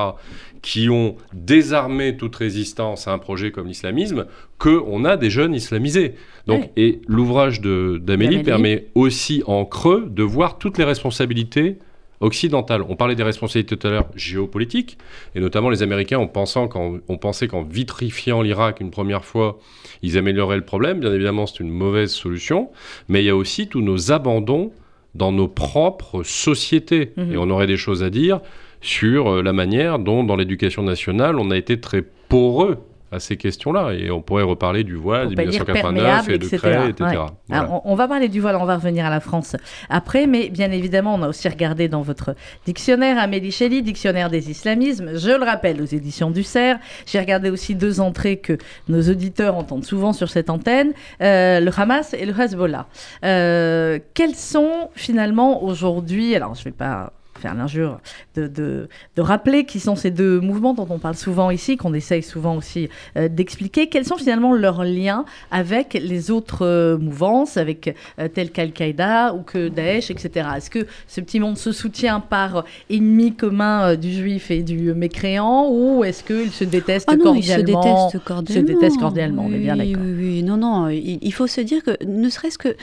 qui 0.63 0.89
ont 0.89 1.17
désarmé 1.33 2.17
toute 2.17 2.37
résistance 2.37 3.09
à 3.09 3.13
un 3.13 3.19
projet 3.19 3.51
comme 3.51 3.67
l'islamisme, 3.67 4.27
qu'on 4.59 5.05
a 5.05 5.17
des 5.17 5.31
jeunes 5.31 5.55
islamisés. 5.55 6.15
Donc, 6.47 6.61
Ouais. 6.61 6.71
Et 6.77 7.03
l'ouvrage 7.07 7.61
D'Amélie. 7.61 8.43
permet 8.43 8.87
aussi 8.95 9.43
en 9.47 9.65
creux 9.65 10.07
de 10.09 10.23
voir 10.23 10.59
toutes 10.59 10.79
les 10.79 10.85
responsabilités 10.85 11.79
occidentales. 12.21 12.83
On 12.89 12.97
parlait 12.97 13.15
des 13.15 13.23
responsabilités 13.23 13.77
tout 13.77 13.87
à 13.87 13.91
l'heure 13.91 14.09
géopolitiques, 14.15 14.99
et 15.35 15.41
notamment 15.41 15.71
les 15.71 15.83
Américains, 15.83 16.19
en 16.19 16.27
pensant 16.27 16.69
qu'en, 16.69 16.99
on 17.09 17.19
pensait 17.19 17.49
qu'en 17.49 17.63
vitrifiant 17.63 18.43
l'Irak 18.43 18.81
une 18.81 18.91
première 18.91 19.25
fois, 19.25 19.59
ils 20.03 20.19
amélioreraient 20.19 20.57
le 20.57 20.65
problème. 20.65 21.01
Bien 21.01 21.13
évidemment, 21.13 21.47
c'est 21.47 21.61
une 21.61 21.71
mauvaise 21.71 22.13
solution, 22.13 22.71
mais 23.09 23.23
il 23.23 23.27
y 23.27 23.31
a 23.31 23.37
aussi 23.37 23.69
tous 23.69 23.81
nos 23.81 24.13
abandons 24.13 24.73
dans 25.15 25.33
nos 25.33 25.49
propres 25.49 26.23
sociétés. 26.23 27.13
Mhm. 27.17 27.33
Et 27.33 27.37
on 27.37 27.51
aurait 27.51 27.67
des 27.67 27.77
choses 27.77 28.03
à 28.03 28.11
dire 28.11 28.41
sur 28.81 29.29
euh, 29.29 29.43
la 29.43 29.53
manière 29.53 29.99
dont, 29.99 30.25
dans 30.25 30.37
l'éducation 30.37 30.83
nationale, 30.83 31.39
on 31.39 31.51
a 31.51 31.57
été 31.57 31.81
très 31.81 32.03
poreux 32.29 32.79
à 33.13 33.21
ces 33.21 33.37
questions-là. 33.37 33.93
Et 33.93 34.11
on 34.11 34.23
pourrait 34.23 34.43
reparler 34.43 34.85
du 34.85 34.95
voile 34.95 35.31
de 35.31 35.35
pas 35.35 35.43
dire 35.43 35.65
1989 35.65 35.93
perméable, 35.93 36.33
et 36.33 36.39
de 36.39 36.45
etc. 36.45 36.57
Etc. 36.89 37.05
Ouais. 37.05 37.17
Voilà. 37.17 37.33
Alors, 37.51 37.83
on, 37.85 37.93
on 37.93 37.95
va 37.95 38.09
parler 38.09 38.29
du 38.29 38.41
voile, 38.41 38.57
on 38.57 38.65
va 38.65 38.77
revenir 38.77 39.05
à 39.07 39.11
la 39.11 39.21
France 39.21 39.57
après, 39.89 40.27
mais 40.27 40.49
bien 40.49 40.71
évidemment, 40.71 41.15
on 41.15 41.23
a 41.23 41.29
aussi 41.29 41.49
regardé 41.49 41.89
dans 41.89 42.03
votre 42.03 42.35
dictionnaire, 42.67 43.19
Amélie 43.19 43.53
Chely, 43.53 43.83
dictionnaire 43.83 44.31
des 44.31 44.51
islamismes, 44.51 45.19
je 45.19 45.31
le 45.31 45.45
rappelle, 45.45 45.81
aux 45.83 45.87
éditions 45.87 46.31
du 46.31 46.43
CERF. 46.43 46.81
J'ai 47.07 47.19
regardé 47.19 47.51
aussi 47.51 47.75
deux 47.75 48.01
entrées 48.01 48.39
que 48.39 48.57
nos 48.89 49.03
auditeurs 49.03 49.57
entendent 49.57 49.85
souvent 49.85 50.13
sur 50.13 50.29
cette 50.29 50.51
antenne, 50.51 50.93
euh, 51.23 51.61
le 51.61 51.71
Hamas 51.77 52.15
et 52.15 52.25
le 52.25 52.39
Hezbollah. 52.39 52.87
Euh, 53.25 53.99
quels 54.15 54.35
sont 54.35 54.91
finalement 54.95 55.63
aujourd'hui, 55.65 56.35
alors 56.35 56.55
je 56.55 56.61
ne 56.61 56.65
vais 56.65 56.71
pas 56.73 57.13
faire 57.39 57.55
l'injure 57.55 58.01
de, 58.35 58.47
de, 58.49 58.89
de 59.17 59.23
rappeler 59.23 59.65
qui 59.65 59.81
sont 59.81 59.97
ces 59.97 60.11
deux 60.11 60.41
mouvements 60.41 60.75
dont 60.75 60.87
on 60.91 60.99
parle 60.99 61.15
souvent 61.15 61.51
ici, 61.51 61.77
qu'on 61.77 61.95
essaye 61.95 62.23
souvent 62.23 62.57
aussi 62.57 62.89
euh, 63.17 63.29
d'expliquer, 63.29 63.89
quels 63.89 64.05
sont 64.05 64.17
finalement 64.17 64.53
leurs 64.55 64.85
liens 64.85 65.25
avec 65.51 65.95
les 65.95 66.31
autres 66.31 66.67
euh, 66.67 66.99
mouvances, 66.99 67.57
avec 67.57 67.95
euh, 68.19 68.29
tel 68.29 68.51
qu'Al-Qaïda 68.51 69.35
ou 69.35 69.43
que 69.43 69.69
Daesh, 69.69 70.11
etc. 70.11 70.49
Est-ce 70.57 70.71
que 70.71 70.87
ce 71.07 71.21
petit 71.21 71.41
monde 71.41 71.57
se 71.57 71.73
soutient 71.73 72.21
par 72.21 72.65
ennemi 72.91 73.35
commun 73.35 73.91
euh, 73.93 73.97
du 73.97 74.13
juif 74.13 74.51
et 74.51 74.63
du 74.63 74.93
mécréant 74.95 75.69
ou 75.71 76.05
est-ce 76.05 76.23
qu'ils 76.25 76.53
se 76.53 76.65
détestent 76.65 77.09
Ah 77.11 77.17
non, 77.17 77.35
ils 77.35 77.43
se 77.45 77.55
cordialement? 77.57 78.07
détestent 78.07 78.25
cordialement. 78.25 78.67
détestent 78.69 79.01
cordialement, 79.01 79.45
on 79.47 79.53
est 79.53 79.59
bien 79.59 79.79
Oui, 79.79 79.93
d'accord. 79.93 80.05
Oui, 80.07 80.15
oui, 80.19 80.43
non, 80.43 80.57
non, 80.57 80.89
il, 80.89 81.19
il 81.23 81.33
faut 81.33 81.47
se 81.47 81.61
dire 81.61 81.83
que, 81.83 82.05
ne 82.05 82.29
serait-ce 82.29 82.59
que 82.59 82.77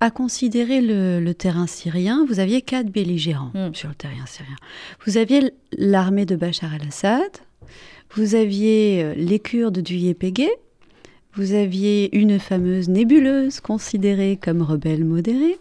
à 0.00 0.10
considérer 0.10 0.80
le, 0.80 1.20
le 1.20 1.34
terrain 1.34 1.66
syrien, 1.66 2.24
vous 2.28 2.38
aviez 2.40 2.62
quatre 2.62 2.90
belligérants 2.90 3.50
Mm. 3.54 3.74
sur 3.74 3.88
le 3.88 3.94
terrain 3.94 4.26
syrien. 4.26 4.56
Vous 5.06 5.16
aviez 5.16 5.52
l'armée 5.76 6.26
de 6.26 6.36
Bachar 6.36 6.74
el-Assad, 6.74 7.30
vous 8.14 8.34
aviez 8.34 9.02
euh, 9.02 9.14
les 9.16 9.38
Kurdes 9.38 9.78
du 9.80 9.94
YPG, 9.96 10.48
vous 11.34 11.52
aviez 11.54 12.14
une 12.16 12.38
fameuse 12.38 12.88
nébuleuse 12.88 13.60
considérée 13.60 14.38
comme 14.42 14.62
rebelle 14.62 15.04
modérée, 15.04 15.58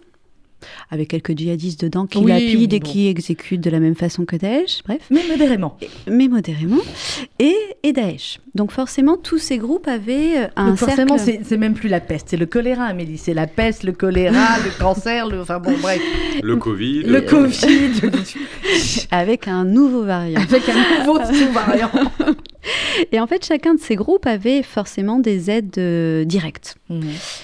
avec 0.90 1.10
quelques 1.10 1.38
djihadistes 1.38 1.82
dedans 1.82 2.06
qui 2.06 2.18
Oui, 2.20 2.32
lapident 2.32 2.76
et 2.76 2.80
qui 2.80 3.08
exécutent 3.08 3.62
de 3.62 3.70
la 3.70 3.80
même 3.80 3.96
façon 3.96 4.26
que 4.26 4.36
Daesh, 4.36 4.82
bref 4.86 5.02
Mais 5.10 5.22
modérément. 5.30 5.78
mais 6.08 6.28
modérément, 6.28 6.80
et, 7.40 7.56
et 7.84 7.94
Daesh. 7.94 8.40
Donc 8.56 8.72
forcément, 8.72 9.18
tous 9.18 9.38
ces 9.38 9.58
groupes 9.58 9.88
avaient 9.88 10.38
euh, 10.38 10.48
un 10.56 10.70
Donc 10.70 10.78
forcément, 10.78 11.18
cercle 11.18 11.42
c'est 11.44 11.50
c'est 11.50 11.58
même 11.58 11.74
plus 11.74 11.90
la 11.90 12.00
peste, 12.00 12.30
c'est 12.30 12.38
le 12.38 12.46
choléra, 12.46 12.86
Amélie. 12.86 13.18
C'est 13.18 13.34
la 13.34 13.48
peste, 13.48 13.84
le 13.84 13.92
choléra, 13.92 14.58
le 14.64 14.80
cancer, 14.80 15.28
le... 15.28 15.42
Enfin 15.42 15.60
bon, 15.60 15.74
bref. 15.82 16.02
Le 16.42 16.56
Covid. 16.56 17.04
Le 17.04 17.18
euh, 17.18 17.22
Covid, 17.22 17.92
avec 19.12 19.48
un 19.48 19.66
nouveau 19.66 20.04
variant. 20.04 20.40
avec 20.42 20.64
un 20.70 21.00
nouveau 21.00 21.20
sous-variant. 21.34 21.92
Et 23.12 23.20
en 23.20 23.28
fait, 23.28 23.46
chacun 23.46 23.74
de 23.76 23.80
ces 23.80 23.96
groupes 23.96 24.26
avait 24.26 24.64
forcément 24.64 25.20
des 25.20 25.50
aides 25.52 25.78
euh, 25.78 26.24
directes. 26.26 26.76
Mhm. 26.90 27.02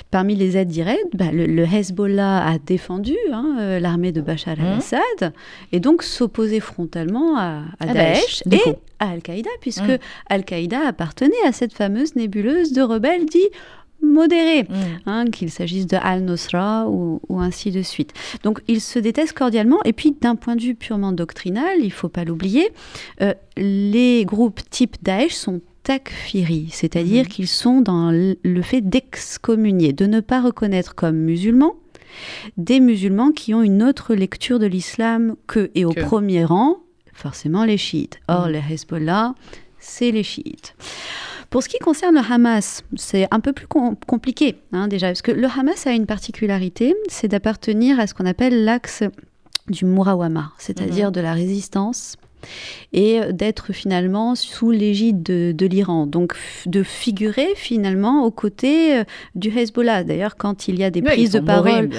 Parmi 0.10 0.36
les 0.36 0.58
aides 0.58 0.68
directes, 0.70 1.14
bah, 1.14 1.32
le, 1.32 1.46
le 1.46 1.64
Hezbollah 1.64 2.46
a 2.46 2.58
défendu 2.58 3.16
hein, 3.32 3.58
euh, 3.60 3.80
l'armée 3.80 4.12
de 4.12 4.22
Bachar 4.22 4.58
Mhm. 4.58 4.66
al-Assad 4.66 5.34
et 5.72 5.80
donc 5.80 6.04
s'opposait 6.04 6.60
frontalement 6.60 7.38
à, 7.38 7.64
Daesh, 7.94 8.44
et 8.52 8.60
à 9.00 9.10
Al-Qaïda, 9.12 9.50
puisque 9.62 9.82
Mhm. 9.84 9.98
Al-Qaïda 10.30 10.80
appartenait 10.88 11.32
à 11.46 11.52
cette 11.52 11.74
fameuse 11.74 12.16
nébuleuse 12.16 12.72
de 12.74 12.82
rebelles 12.82 13.26
dits 13.26 13.50
modérés. 14.02 14.64
Mhm. 14.64 14.78
hein, 15.06 15.26
qu'il 15.26 15.50
s'agisse 15.52 15.88
de 15.88 15.98
Al-Nusra 16.02 16.88
ou, 16.90 17.22
ou 17.30 17.40
ainsi 17.40 17.72
de 17.72 17.82
suite. 17.82 18.14
Donc 18.44 18.62
ils 18.68 18.82
se 18.82 19.00
détestent 19.00 19.34
cordialement. 19.34 19.80
Et 19.86 19.94
puis 19.94 20.12
d'un 20.20 20.36
point 20.36 20.56
de 20.56 20.62
vue 20.62 20.76
purement 20.76 21.12
doctrinal, 21.12 21.78
il 21.82 21.92
faut 21.92 22.10
pas 22.10 22.24
l'oublier, 22.24 22.70
euh, 23.22 23.34
les 23.58 24.26
groupes 24.26 24.62
type 24.70 24.98
Daesh 25.02 25.34
sont 25.34 25.62
takfiri, 25.84 26.68
c'est-à-dire 26.72 27.24
Mhm. 27.24 27.28
qu'ils 27.30 27.48
sont 27.48 27.82
dans 27.82 28.12
le 28.12 28.62
fait 28.62 28.82
d'excommunier, 28.82 29.94
de 29.94 30.06
ne 30.06 30.20
pas 30.20 30.42
reconnaître 30.42 30.94
comme 30.96 31.16
musulmans 31.18 31.76
des 32.58 32.80
musulmans 32.82 33.32
qui 33.32 33.54
ont 33.54 33.64
une 33.64 33.82
autre 33.82 34.14
lecture 34.16 34.60
de 34.60 34.66
l'islam 34.66 35.36
qu'eux. 35.48 35.72
Et 35.76 35.86
au 35.86 35.92
Que. 35.94 36.02
premier 36.02 36.44
rang, 36.44 36.78
forcément 37.14 37.64
les 37.64 37.78
chiites. 37.78 38.20
Or, 38.28 38.48
Mhm. 38.48 38.52
les 38.52 38.62
Hezbollah, 38.74 39.34
c'est 39.80 40.12
les 40.12 40.24
chiites. 40.24 40.76
Pour 41.52 41.62
ce 41.62 41.70
qui 41.70 41.78
concerne 41.80 42.16
le 42.16 42.22
Hamas, 42.22 42.82
c'est 42.96 43.28
un 43.30 43.40
peu 43.42 43.52
plus 43.54 43.68
com- 43.68 43.96
compliqué 44.08 44.56
hein, 44.72 44.88
déjà, 44.88 45.08
parce 45.08 45.22
que 45.22 45.32
le 45.32 45.48
Hamas 45.48 45.86
a 45.86 45.92
une 45.92 46.06
particularité, 46.06 46.96
c'est 47.10 47.28
d'appartenir 47.28 48.00
à 48.00 48.08
ce 48.08 48.14
qu'on 48.14 48.26
appelle 48.26 48.64
l'axe 48.64 49.04
du 49.68 49.86
Murawama, 49.86 50.54
c'est-à-dire 50.58 51.12
de 51.12 51.20
la 51.22 51.34
résistance 51.34 52.16
et 52.94 53.20
d'être 53.32 53.74
finalement 53.74 54.36
sous 54.36 54.72
l'égide 54.72 55.24
de, 55.24 55.52
de 55.52 55.66
l'Iran. 55.66 56.08
Donc 56.08 56.36
de 56.66 56.84
figurer 56.84 57.50
finalement 57.56 58.26
aux 58.26 58.32
côtés 58.32 59.00
euh, 59.00 59.04
du 59.36 59.50
Hezbollah. 59.50 60.04
D'ailleurs, 60.04 60.36
quand 60.38 60.68
il 60.68 60.80
y 60.80 60.84
a 60.84 60.90
des 60.90 61.02
prises 61.02 61.32
de 61.32 61.40
parole 61.40 61.90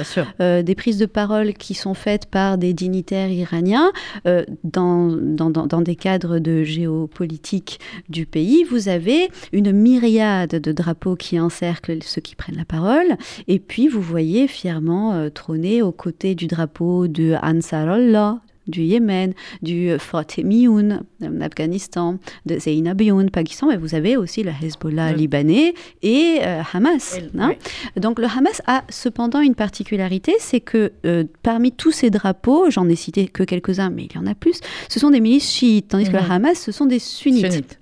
euh, 0.41 0.63
des 0.63 0.75
prises 0.75 0.99
de 0.99 1.07
parole 1.07 1.55
qui 1.55 1.75
sont 1.75 1.95
faites 1.95 2.27
par 2.27 2.59
des 2.59 2.73
dignitaires 2.73 3.31
iraniens 3.31 3.93
euh, 4.27 4.45
dans, 4.65 5.09
dans, 5.09 5.81
des 5.81 5.97
cadres 5.97 6.39
de 6.39 6.63
géopolitique 6.63 7.81
du 8.09 8.27
pays. 8.27 8.65
Vous 8.65 8.89
avez 8.89 9.29
une 9.53 9.73
myriade 9.73 10.51
de 10.51 10.73
drapeaux 10.73 11.17
qui 11.17 11.39
encerclent 11.41 12.03
ceux 12.03 12.21
qui 12.21 12.35
prennent 12.35 12.57
la 12.57 12.65
parole. 12.65 13.17
Et 13.49 13.59
puis, 13.59 13.89
vous 13.89 14.03
voyez 14.03 14.49
fièrement 14.49 15.13
euh, 15.13 15.29
trôner 15.29 15.83
aux 15.83 15.93
côtés 15.93 16.35
du 16.35 16.47
drapeau 16.47 17.09
de 17.09 17.35
Ansarallah 17.43 18.41
du 18.67 18.83
Yémen, 18.83 19.33
du 19.63 19.91
Fatemiyoun 19.99 21.03
en 21.23 21.41
Afghanistan, 21.41 22.19
de 22.47 22.59
Zainabiyoun, 22.59 23.31
Pakistan, 23.31 23.69
mais 23.69 23.77
vous 23.77 23.95
avez 23.95 24.17
aussi 24.17 24.43
le 24.43 24.51
Hezbollah 24.63 25.11
Oui. 25.13 25.19
libanais 25.19 25.75
et 26.03 26.39
euh, 26.43 26.63
Hamas. 26.73 27.19
Hein. 27.39 27.53
Donc 27.97 28.19
le 28.19 28.27
Hamas 28.27 28.63
a 28.67 28.85
cependant 28.89 29.41
une 29.41 29.55
particularité, 29.55 30.35
c'est 30.39 30.61
que 30.61 30.93
euh, 31.07 31.25
parmi 31.43 31.73
tous 31.73 31.93
ces 31.93 32.11
drapeaux, 32.11 32.71
j'en 32.71 32.89
ai 32.89 32.97
cité 32.97 33.27
que 33.29 33.43
quelques-uns, 33.43 33.91
mais 33.91 34.05
il 34.05 34.15
y 34.15 34.19
en 34.19 34.27
a 34.27 34.35
plus, 34.35 34.61
ce 34.89 35.01
sont 35.01 35.11
des 35.11 35.21
milices 35.21 35.51
chiites, 35.51 35.89
tandis 35.89 36.05
que 36.05 36.17
Mhm. 36.17 36.23
le 36.25 36.31
Hamas, 36.33 36.59
ce 36.61 36.73
sont 36.73 36.87
des 36.87 36.99
sunnites. 36.99 37.51
Sunnites. 37.51 37.79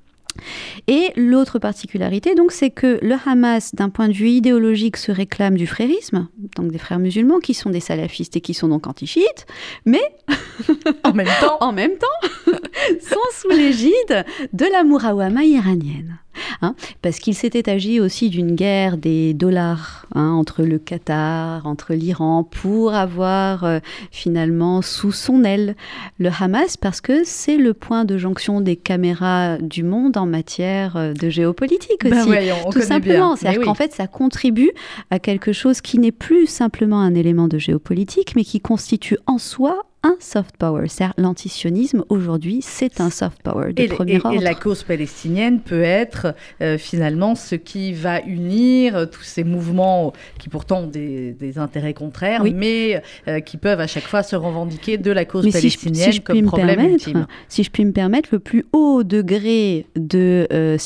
Et 0.86 1.12
l'autre 1.16 1.59
particularité, 1.59 2.34
donc, 2.34 2.53
c'est 2.53 2.70
que 2.70 2.99
le 3.03 3.16
Hamas, 3.26 3.74
d'un 3.74 3.88
point 3.88 4.09
de 4.09 4.12
vue 4.12 4.30
idéologique, 4.30 4.97
se 4.97 5.12
réclame 5.12 5.57
du 5.57 5.66
frérisme, 5.66 6.28
donc 6.57 6.70
des 6.70 6.78
frères 6.78 6.99
musulmans, 6.99 7.38
qui 7.38 7.55
sont 7.55 7.70
des 7.70 7.80
salafistes 7.80 8.36
et 8.36 8.41
qui 8.41 8.55
sont 8.55 8.68
donc 8.68 8.86
anti-chiites, 8.86 9.47
mais 9.84 10.03
En 11.05 11.12
même 11.12 11.28
temps, 11.41 11.59
en 11.61 11.72
même 11.72 11.97
temps, 11.99 12.53
sont 13.01 13.16
sous 13.32 13.51
l'égide 13.51 14.24
de 14.53 14.66
la 14.72 14.84
Murawama 14.84 15.45
iranienne. 15.45 16.18
Hein, 16.62 16.74
parce 17.03 17.18
qu'il 17.18 17.34
s'était 17.34 17.68
agi 17.70 18.01
aussi 18.01 18.30
d'une 18.30 18.55
guerre 18.55 18.97
des 18.97 19.34
dollars 19.34 20.07
hein, 20.14 20.30
entre 20.30 20.62
le 20.62 20.78
Qatar, 20.78 21.66
entre 21.66 21.95
l'Iran, 21.95 22.45
pour 22.45 22.95
avoir 22.95 23.64
euh, 23.64 23.78
finalement 24.11 24.82
sous 24.82 25.12
son 25.12 25.45
aile 25.45 25.74
le 26.18 26.30
Hamas, 26.38 26.76
parce 26.76 27.01
que 27.01 27.22
c'est 27.24 27.57
le 27.57 27.74
point 27.74 28.05
de 28.05 28.18
jonction 28.18 28.61
des 28.61 28.76
caméras 28.76 29.59
du 29.59 29.82
monde 29.82 30.16
en 30.16 30.26
matière 30.26 30.97
euh, 30.97 31.12
de 31.12 31.28
géopolitique 31.28 32.05
aussi. 32.05 32.30
bah 32.30 32.36
on 32.66 32.70
Tout 32.70 32.82
simplement, 32.82 33.36
c'est-à-dire 33.36 33.62
qu'en 33.62 33.74
fait, 33.74 33.93
ça 33.93 34.07
contribue 34.07 34.70
à 35.11 35.18
quelque 35.18 35.53
chose 35.53 35.80
qui 35.80 35.99
n'est 35.99 36.12
plus 36.12 36.47
simplement 36.47 37.01
un 37.01 37.14
élément 37.14 37.49
de 37.49 37.59
géopolitique, 37.59 38.34
mais 38.36 38.45
qui 38.45 38.61
constitue 38.61 39.18
en 39.26 39.38
soi 39.38 39.84
un 40.03 40.16
soft 40.18 40.57
power. 40.57 40.88
C'est-à-dire 40.88 41.14
l'antisionisme, 41.18 42.05
aujourd'hui, 42.09 42.61
c'est 42.62 43.01
un 43.01 43.11
soft 43.11 43.42
power 43.42 43.72
de 43.72 43.82
Et, 43.82 43.88
premier 43.88 44.14
et- 44.14 44.16
ordre. 44.24 44.32
et 44.32 44.38
la 44.38 44.55
cause 44.55 44.82
palestinienne 44.82 45.61
peut 45.61 45.82
être 45.82 46.34
euh, 46.62 46.78
finalement 46.78 47.34
ce 47.34 47.55
qui 47.55 47.92
va 47.92 48.20
unir 48.22 48.96
euh, 48.96 49.07
tous 49.07 49.22
ces 49.22 49.44
mouvements 49.44 50.12
qui 50.38 50.48
pourtant 50.48 50.80
ont 50.84 50.86
des, 50.86 51.32
des 51.32 51.59
intérêts 51.59 51.94
contraires, 51.94 52.40
Oui. 52.42 52.55
mais 52.55 53.03
euh, 53.28 53.40
qui 53.40 53.57
peuvent 53.59 53.80
à 53.80 53.86
chaque 53.86 54.07
fois 54.07 54.22
se 54.22 54.36
revendiquer 54.36 54.96
de 54.96 55.11
la 55.11 55.24
cause 55.24 55.44
Mais 55.44 55.51
si 55.51 55.68
je, 55.68 55.76
palestinienne 55.78 56.12
si 56.12 56.16
je 56.18 56.22
comme 56.22 56.34
puis 56.34 56.42
me 56.42 56.48
problème 56.48 56.76
permettre, 56.76 56.94
ultime. 57.09 57.26
si 57.48 57.62
je 57.62 57.70
puis 57.70 57.84
me 57.84 57.92
permettre, 57.92 58.30
le 58.32 58.38
plus 58.38 58.64
haut 58.72 59.03
degré 59.05 59.86
de, 59.96 60.46
euh, 60.53 60.78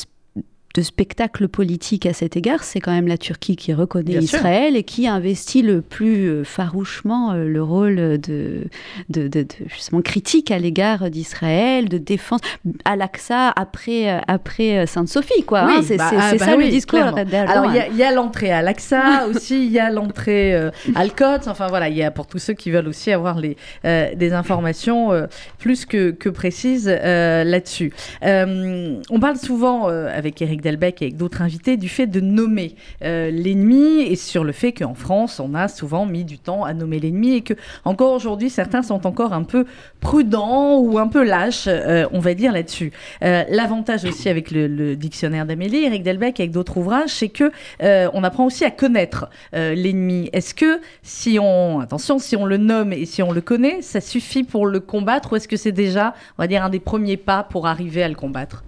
de 0.75 0.81
spectacle 0.81 1.47
politique 1.47 2.05
à 2.05 2.13
cet 2.13 2.35
égard, 2.37 2.63
c'est 2.63 2.79
quand 2.81 2.91
même 2.91 3.07
la 3.07 3.17
Turquie 3.17 3.55
qui 3.55 3.73
reconnaît 3.73 4.17
Bien 4.17 4.21
sûr. 4.21 4.37
Israël 4.39 4.75
et 4.75 4.83
qui 4.83 5.07
investit 5.07 5.61
le 5.61 5.81
plus 5.81 6.27
euh, 6.29 6.43
farouchement 6.43 7.31
euh, 7.31 7.45
le 7.47 7.63
rôle 7.63 7.95
de, 7.95 8.65
de, 9.09 9.27
de- 9.27 9.27
de- 9.43 9.45
justement 9.67 10.01
critique 10.01 10.51
à 10.51 10.59
l'égard 10.59 11.09
d'Israël, 11.09 11.87
de 11.89 11.97
défense 11.97 12.41
à 12.83 12.95
l'Aqsa 12.97 13.49
après, 13.55 14.11
euh, 14.11 14.19
après 14.27 14.85
Sainte-Sophie, 14.85 15.43
quoi. 15.47 15.65
Oui, 15.65 15.73
hein. 15.77 15.81
c'est 15.83 15.97
bah, 15.97 16.11
ah, 16.11 16.31
bah 16.37 16.45
ça 16.45 16.57
oui, 16.57 16.65
le 16.65 16.69
discours. 16.71 16.99
Alors, 16.99 17.71
il 17.89 17.95
y 17.97 18.03
a- 18.03 18.11
l'entrée 18.11 18.51
à 18.51 18.61
l'Aqsa 18.61 19.27
aussi, 19.29 19.65
il 19.65 19.71
y 19.71 19.79
a 19.79 19.89
l'entrée 19.89 20.53
euh, 20.53 20.69
à 20.93 20.99
Al-Quds. 21.01 21.47
Enfin, 21.47 21.67
voilà, 21.67 21.87
il 21.89 21.95
y 21.95 22.03
a 22.03 22.11
pour 22.11 22.27
tous 22.27 22.39
ceux 22.39 22.53
qui 22.53 22.69
veulent 22.69 22.87
aussi 22.87 23.11
avoir 23.11 23.39
les, 23.39 23.55
euh, 23.85 24.13
des 24.15 24.33
informations 24.33 25.11
euh, 25.13 25.27
plus 25.57 25.85
que, 25.85 26.11
que 26.11 26.29
précises 26.29 26.87
là-dessus. 26.87 27.93
On 28.23 29.19
parle 29.21 29.37
souvent, 29.37 29.87
avec 29.87 30.41
Eric 30.41 30.61
Delbecq 30.65 31.01
et 31.01 31.05
avec 31.05 31.17
d'autres 31.17 31.41
invités, 31.41 31.77
du 31.77 31.87
fait 31.87 32.07
de 32.07 32.19
nommer 32.19 32.75
euh, 33.03 33.29
l'ennemi 33.29 34.01
et 34.01 34.15
sur 34.15 34.43
le 34.43 34.51
fait 34.51 34.73
qu'en 34.73 34.95
France, 34.95 35.39
on 35.39 35.53
a 35.53 35.67
souvent 35.67 36.05
mis 36.05 36.25
du 36.25 36.39
temps 36.39 36.63
à 36.65 36.73
nommer 36.73 36.99
l'ennemi 36.99 37.35
et 37.35 37.41
que, 37.41 37.53
encore 37.85 38.13
aujourd'hui, 38.13 38.49
certains 38.49 38.81
sont 38.81 39.05
encore 39.05 39.31
un 39.31 39.43
peu 39.43 39.65
prudents 39.99 40.79
ou 40.79 40.97
un 40.97 41.07
peu 41.07 41.23
lâches, 41.23 41.65
euh, 41.67 42.07
on 42.11 42.19
va 42.19 42.33
dire, 42.33 42.51
là-dessus. 42.51 42.91
Euh, 43.23 43.43
L'avantage 43.49 44.05
aussi 44.05 44.27
avec 44.27 44.51
le, 44.51 44.95
dictionnaire 44.95 45.45
d'Amélie, 45.45 45.85
Eric 45.85 46.03
Delbecq, 46.03 46.39
avec 46.39 46.51
d'autres 46.51 46.77
ouvrages, 46.77 47.09
c'est 47.09 47.29
que 47.29 47.51
on 47.81 48.23
apprend 48.23 48.45
aussi 48.45 48.65
à 48.65 48.71
connaître 48.71 49.29
l'ennemi. 49.53 50.29
Est-ce 50.33 50.53
que 50.53 50.81
si 51.03 51.37
on, 51.39 51.79
attention, 51.79 52.17
si 52.17 52.35
on 52.35 52.45
le 52.45 52.57
nomme 52.57 52.91
et 52.91 53.05
si 53.05 53.21
on 53.21 53.31
le 53.31 53.41
connaît, 53.41 53.81
ça 53.81 54.01
suffit 54.01 54.43
pour 54.43 54.65
le 54.65 54.79
combattre 54.79 55.33
ou 55.33 55.35
est-ce 55.35 55.47
que 55.47 55.57
c'est 55.57 55.71
déjà, 55.71 56.13
on 56.37 56.43
va 56.43 56.47
dire, 56.47 56.63
un 56.63 56.69
des 56.69 56.79
premiers 56.79 57.17
pas 57.17 57.43
pour 57.43 57.67
arriver 57.67 58.03
à 58.03 58.09
le 58.09 58.15
combattre? 58.15 58.63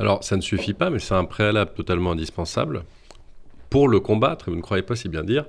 Alors, 0.00 0.24
ça 0.24 0.36
ne 0.36 0.40
suffit 0.42 0.72
pas, 0.74 0.90
mais 0.90 0.98
c'est 0.98 1.14
un 1.14 1.24
préalable 1.24 1.72
totalement 1.74 2.12
indispensable 2.12 2.82
pour 3.70 3.88
le 3.88 4.00
combattre, 4.00 4.48
et 4.48 4.50
vous 4.50 4.56
ne 4.56 4.62
croyez 4.62 4.82
pas 4.82 4.96
si 4.96 5.08
bien 5.08 5.22
dire. 5.22 5.44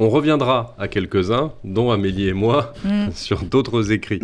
On 0.00 0.10
reviendra 0.10 0.76
à 0.78 0.86
quelques-uns, 0.86 1.52
dont 1.64 1.90
Amélie 1.90 2.28
et 2.28 2.32
moi, 2.32 2.72
Mm. 2.84 3.10
sur 3.14 3.42
d'autres 3.42 3.90
écrits. 3.92 4.20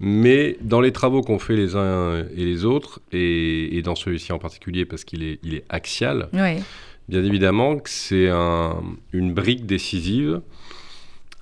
Mais 0.00 0.56
dans 0.60 0.80
les 0.80 0.92
travaux 0.92 1.22
qu'on 1.22 1.38
fait 1.38 1.56
les 1.56 1.76
uns 1.76 2.24
et 2.36 2.44
les 2.44 2.64
autres, 2.64 3.00
et, 3.12 3.76
et 3.76 3.82
dans 3.82 3.94
celui-ci 3.94 4.32
en 4.32 4.38
particulier 4.38 4.84
parce 4.84 5.04
qu'il 5.04 5.22
est, 5.22 5.38
il 5.42 5.54
est 5.54 5.64
axial, 5.70 6.28
Oui. 6.34 6.62
bien 7.08 7.24
évidemment 7.24 7.78
que 7.78 7.88
c'est 7.88 8.28
un- 8.28 8.82
une 9.12 9.32
brique 9.32 9.64
décisive 9.66 10.40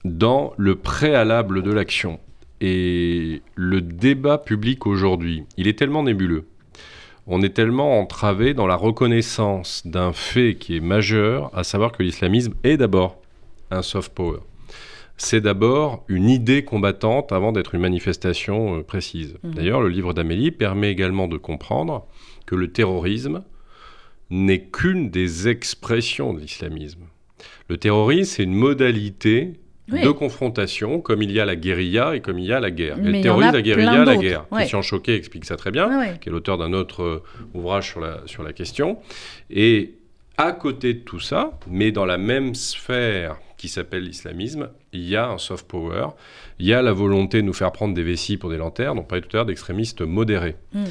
dans 0.04 0.52
le 0.56 0.76
préalable 0.76 1.62
de 1.62 1.72
l'action. 1.72 2.18
Et 2.60 3.42
le 3.56 3.80
débat 3.80 4.38
public 4.38 4.86
aujourd'hui, 4.86 5.42
il 5.56 5.66
est 5.66 5.76
tellement 5.76 6.04
nébuleux. 6.04 6.44
On 7.26 7.42
est 7.42 7.54
tellement 7.54 8.00
entravé 8.00 8.52
dans 8.52 8.66
la 8.66 8.74
reconnaissance 8.74 9.86
d'un 9.86 10.12
fait 10.12 10.56
qui 10.56 10.76
est 10.76 10.80
majeur, 10.80 11.56
à 11.56 11.62
savoir 11.62 11.92
que 11.92 12.02
l'islamisme 12.02 12.54
est 12.64 12.76
d'abord 12.76 13.20
un 13.70 13.82
soft 13.82 14.12
power. 14.12 14.40
C'est 15.16 15.40
d'abord 15.40 16.04
une 16.08 16.28
idée 16.28 16.64
combattante 16.64 17.30
avant 17.30 17.52
d'être 17.52 17.74
une 17.74 17.80
manifestation 17.80 18.78
euh, 18.78 18.82
précise. 18.82 19.36
Mhm. 19.44 19.54
D'ailleurs, 19.54 19.80
le 19.80 19.88
livre 19.88 20.14
d'Amélie 20.14 20.50
permet 20.50 20.90
également 20.90 21.28
de 21.28 21.36
comprendre 21.36 22.06
que 22.46 22.56
le 22.56 22.72
terrorisme 22.72 23.44
n'est 24.30 24.64
qu'une 24.64 25.10
des 25.10 25.48
expressions 25.48 26.32
de 26.32 26.40
l'islamisme. 26.40 27.04
Le 27.68 27.76
terrorisme, 27.76 28.32
c'est 28.36 28.42
une 28.42 28.54
modalité 28.54 29.52
Oui. 29.92 30.02
de 30.02 30.10
confrontation, 30.10 31.00
comme 31.00 31.22
il 31.22 31.30
y 31.32 31.40
a 31.40 31.44
la 31.44 31.56
guérilla 31.56 32.14
et 32.14 32.20
comme 32.20 32.38
il 32.38 32.46
y 32.46 32.52
a 32.52 32.60
la 32.60 32.70
guerre. 32.70 32.98
Et 32.98 33.02
Mais 33.02 33.08
il 33.08 33.12
le 33.12 33.16
y 33.16 33.20
en 33.20 33.22
terrorisme, 33.22 33.48
a 33.48 33.52
la 33.52 33.62
guérilla, 33.62 34.04
la 34.04 34.16
guerre. 34.16 34.46
Ouais. 34.50 34.60
Christian 34.60 34.82
Choquet 34.82 35.16
explique 35.16 35.44
ça 35.44 35.56
très 35.56 35.70
bien 35.70 35.98
Ouais, 35.98 36.18
qui 36.20 36.28
est 36.28 36.32
l'auteur 36.32 36.58
d'un 36.58 36.72
autre 36.72 37.02
euh, 37.02 37.22
ouvrage 37.54 37.90
sur 37.90 38.00
la, 38.00 38.20
sur 38.26 38.42
la 38.42 38.52
question. 38.52 38.98
Et 39.50 39.94
à 40.36 40.52
côté 40.52 40.94
de 40.94 41.00
tout 41.00 41.20
ça, 41.20 41.58
mais 41.68 41.92
dans 41.92 42.06
la 42.06 42.18
même 42.18 42.54
sphère 42.54 43.36
qui 43.56 43.68
s'appelle 43.68 44.04
l'islamisme, 44.04 44.70
il 44.92 45.08
y 45.08 45.14
a 45.14 45.28
un 45.28 45.38
soft 45.38 45.68
power, 45.68 46.08
il 46.58 46.66
y 46.66 46.74
a 46.74 46.82
la 46.82 46.92
volonté 46.92 47.42
de 47.42 47.46
nous 47.46 47.52
faire 47.52 47.70
prendre 47.70 47.94
des 47.94 48.02
vessies 48.02 48.36
pour 48.36 48.50
des 48.50 48.56
lanternes, 48.56 48.98
on 48.98 49.02
parlait 49.02 49.22
tout 49.22 49.36
à 49.36 49.38
l'heure 49.38 49.46
d'extrémistes 49.46 50.00
modérés. 50.00 50.56
Mm. 50.72 50.84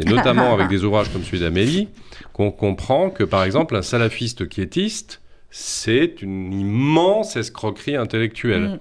Et 0.00 0.04
notamment 0.04 0.52
avec 0.52 0.68
des 0.70 0.84
ouvrages 0.84 1.10
comme 1.10 1.24
celui 1.24 1.40
d'Amélie, 1.40 1.88
qu'on 2.32 2.50
comprend 2.50 3.10
que 3.10 3.24
par 3.24 3.44
exemple 3.44 3.76
un 3.76 3.82
salafiste 3.82 4.48
quiétiste, 4.48 5.22
c'est 5.50 6.20
une 6.22 6.52
immense 6.52 7.36
escroquerie 7.36 7.96
intellectuelle. 7.96 8.62
Mm. 8.62 8.78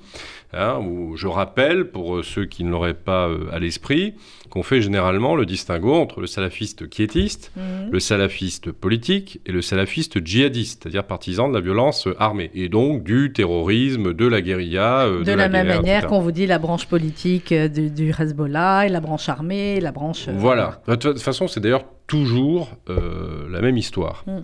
Hein, 0.54 0.80
où 0.80 1.18
je 1.18 1.28
rappelle, 1.28 1.90
pour 1.92 2.24
ceux 2.24 2.46
qui 2.46 2.64
ne 2.64 2.70
l'auraient 2.72 2.94
pas 2.94 3.28
euh, 3.28 3.50
à 3.52 3.60
l'esprit, 3.60 4.14
qu'on 4.50 4.64
fait 4.64 4.80
généralement 4.82 5.36
le 5.36 5.46
distinguo 5.46 5.94
entre 5.94 6.22
le 6.22 6.26
salafiste 6.28 6.90
quiétiste, 6.90 7.52
Mhm. 7.58 7.92
le 7.92 8.00
salafiste 8.00 8.72
politique 8.72 9.42
et 9.46 9.52
le 9.52 9.62
salafiste 9.62 10.26
djihadiste, 10.26 10.84
c'est-à-dire 10.84 11.04
partisan 11.04 11.50
de 11.50 11.54
la 11.54 11.60
violence 11.60 12.08
armée, 12.18 12.50
et 12.56 12.70
donc 12.70 13.04
du 13.04 13.34
terrorisme, 13.34 14.14
de 14.14 14.26
la 14.26 14.42
guérilla, 14.42 15.02
euh, 15.08 15.22
De, 15.26 15.34
la, 15.34 15.50
même 15.50 15.68
guerre, 15.68 15.76
manière 15.82 16.08
qu'on 16.08 16.22
vous 16.22 16.32
dit 16.32 16.48
la 16.48 16.60
branche 16.60 16.86
politique 16.88 17.52
euh, 17.52 17.68
du, 17.68 17.90
du 17.90 18.14
Hezbollah 18.18 18.86
et 18.86 18.90
la 18.90 19.02
branche 19.02 19.28
armée, 19.28 19.76
et 19.76 19.82
la 19.82 19.92
branche. 19.92 20.30
euh, 20.30 20.34
Voilà. 20.34 20.82
De 20.88 20.96
toute 20.96 21.20
façon, 21.20 21.50
c'est 21.50 21.60
d'ailleurs 21.60 21.84
toujours 22.08 22.70
euh, 22.90 23.50
la 23.52 23.60
même 23.60 23.76
histoire. 23.76 24.24
Mm. 24.28 24.40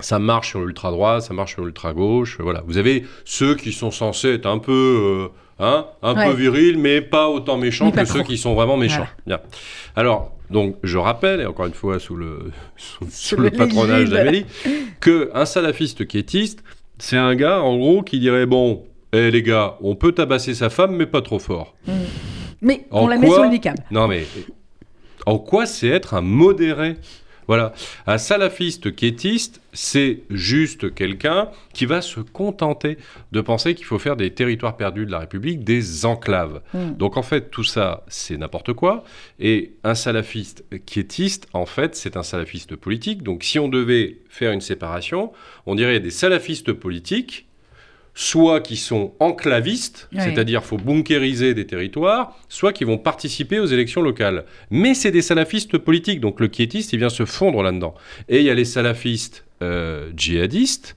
Ça 0.00 0.18
marche 0.18 0.48
sur 0.50 0.60
l'ultra-droite, 0.60 1.22
ça 1.22 1.34
marche 1.34 1.54
sur 1.54 1.64
l'ultra-gauche. 1.64 2.38
Voilà. 2.40 2.62
Vous 2.66 2.78
avez 2.78 3.04
ceux 3.24 3.54
qui 3.54 3.72
sont 3.72 3.90
censés 3.90 4.34
être 4.34 4.46
un 4.46 4.58
peu, 4.58 5.30
euh, 5.30 5.64
hein, 5.64 5.86
un 6.02 6.14
Ouais. 6.14 6.26
peu 6.30 6.32
virils, 6.34 6.78
mais 6.78 7.00
pas 7.00 7.28
autant 7.28 7.56
méchants 7.56 7.90
que 7.90 8.04
ceux 8.04 8.22
qui 8.22 8.38
sont 8.38 8.54
vraiment 8.54 8.76
méchants. 8.76 9.06
Voilà. 9.26 9.38
Bien. 9.38 9.40
Alors, 9.96 10.32
donc, 10.50 10.76
je 10.82 10.98
rappelle, 10.98 11.40
et 11.40 11.46
encore 11.46 11.66
une 11.66 11.74
fois 11.74 11.98
sous 11.98 12.16
le, 12.16 12.50
sous, 12.76 13.04
sous 13.04 13.10
Sous 13.10 13.36
le 13.36 13.44
le 13.44 13.50
patronage 13.50 14.08
d'Amélie, 14.10 14.46
qu'un 15.00 15.44
salafiste 15.44 16.06
quiétiste, 16.06 16.62
c'est 16.98 17.16
un 17.16 17.34
gars, 17.34 17.60
en 17.62 17.76
gros, 17.76 18.02
qui 18.02 18.18
dirait 18.18 18.46
bon, 18.46 18.84
eh 19.12 19.30
les 19.30 19.42
gars, 19.42 19.76
on 19.80 19.94
peut 19.94 20.12
tabasser 20.12 20.54
sa 20.54 20.70
femme, 20.70 20.96
mais 20.96 21.06
pas 21.06 21.22
trop 21.22 21.38
fort. 21.38 21.74
Mais 22.62 22.84
En 22.90 23.04
on 23.04 23.08
la 23.08 23.16
met 23.16 23.26
quoi 23.26 23.36
sur 23.36 23.44
le 23.44 23.50
niqab. 23.50 23.76
Non, 23.90 24.06
mais 24.06 24.26
en 25.26 25.38
quoi 25.38 25.66
c'est 25.66 25.88
être 25.88 26.14
un 26.14 26.20
modéré? 26.20 26.96
Voilà. 27.50 27.72
Un 28.06 28.18
salafiste 28.18 28.94
quiétiste, 28.94 29.60
c'est 29.72 30.20
juste 30.30 30.94
quelqu'un 30.94 31.48
qui 31.74 31.84
va 31.84 32.00
se 32.00 32.20
contenter 32.20 32.96
de 33.32 33.40
penser 33.40 33.74
qu'il 33.74 33.86
faut 33.86 33.98
faire 33.98 34.14
des 34.14 34.30
territoires 34.30 34.76
perdus 34.76 35.04
de 35.04 35.10
la 35.10 35.18
République 35.18 35.64
des 35.64 36.06
enclaves. 36.06 36.62
Mm. 36.72 36.92
Donc 36.92 37.16
en 37.16 37.24
fait, 37.24 37.50
tout 37.50 37.64
ça, 37.64 38.04
c'est 38.06 38.36
n'importe 38.36 38.72
quoi. 38.74 39.02
Et 39.40 39.72
un 39.82 39.96
salafiste 39.96 40.64
quiétiste, 40.86 41.48
en 41.52 41.66
fait, 41.66 41.96
c'est 41.96 42.16
un 42.16 42.22
salafiste 42.22 42.76
politique. 42.76 43.24
Donc 43.24 43.42
si 43.42 43.58
on 43.58 43.66
devait 43.66 44.18
faire 44.28 44.52
une 44.52 44.60
séparation, 44.60 45.32
on 45.66 45.74
dirait 45.74 45.98
des 45.98 46.12
salafistes 46.12 46.72
politiques, 46.72 47.48
soit 48.14 48.60
qui 48.60 48.76
sont 48.76 49.12
enclavistes, 49.20 50.08
c'est-à-dire 50.16 50.64
faut 50.64 50.76
bunkériser 50.76 51.54
des 51.54 51.66
territoires, 51.66 52.36
soit 52.48 52.72
qui 52.72 52.84
vont 52.84 52.98
participer 52.98 53.58
aux 53.60 53.66
élections 53.66 54.02
locales. 54.02 54.44
Mais 54.70 54.94
c'est 54.94 55.10
des 55.10 55.22
salafistes 55.22 55.78
politiques, 55.78 56.20
donc 56.20 56.40
le 56.40 56.48
quiétiste, 56.48 56.92
il 56.92 56.98
vient 56.98 57.08
se 57.08 57.24
fondre 57.24 57.62
là-dedans. 57.62 57.94
Et 58.28 58.38
il 58.40 58.44
y 58.44 58.50
a 58.50 58.54
les 58.54 58.64
salafistes 58.64 59.44
euh, 59.62 60.10
djihadistes, 60.16 60.96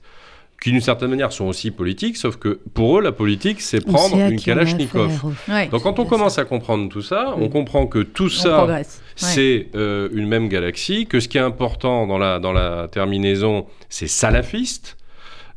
qui 0.64 0.70
d'une 0.70 0.80
certaine 0.80 1.10
manière 1.10 1.30
sont 1.30 1.44
aussi 1.44 1.70
politiques, 1.70 2.16
sauf 2.16 2.36
que 2.36 2.58
pour 2.72 2.98
eux, 2.98 3.02
la 3.02 3.12
politique, 3.12 3.60
c'est 3.60 3.84
prendre 3.84 4.16
une 4.16 4.40
Kalachnikov. 4.40 5.34
Ouais. 5.46 5.68
Donc 5.68 5.82
quand 5.82 5.98
on 5.98 6.06
commence 6.06 6.38
à 6.38 6.46
comprendre 6.46 6.88
tout 6.88 7.02
ça, 7.02 7.34
on 7.36 7.50
comprend 7.50 7.86
que 7.86 7.98
tout 7.98 8.24
on 8.24 8.28
ça. 8.30 8.64
Ouais. 8.64 8.82
c'est 9.14 9.66
euh, 9.74 10.08
une 10.14 10.26
même 10.26 10.48
galaxie, 10.48 11.06
que 11.06 11.20
ce 11.20 11.28
qui 11.28 11.36
est 11.36 11.42
important 11.42 12.06
dans 12.06 12.16
la, 12.16 12.38
dans 12.38 12.54
la 12.54 12.88
terminaison, 12.88 13.66
c'est 13.90 14.06
salafiste, 14.06 14.96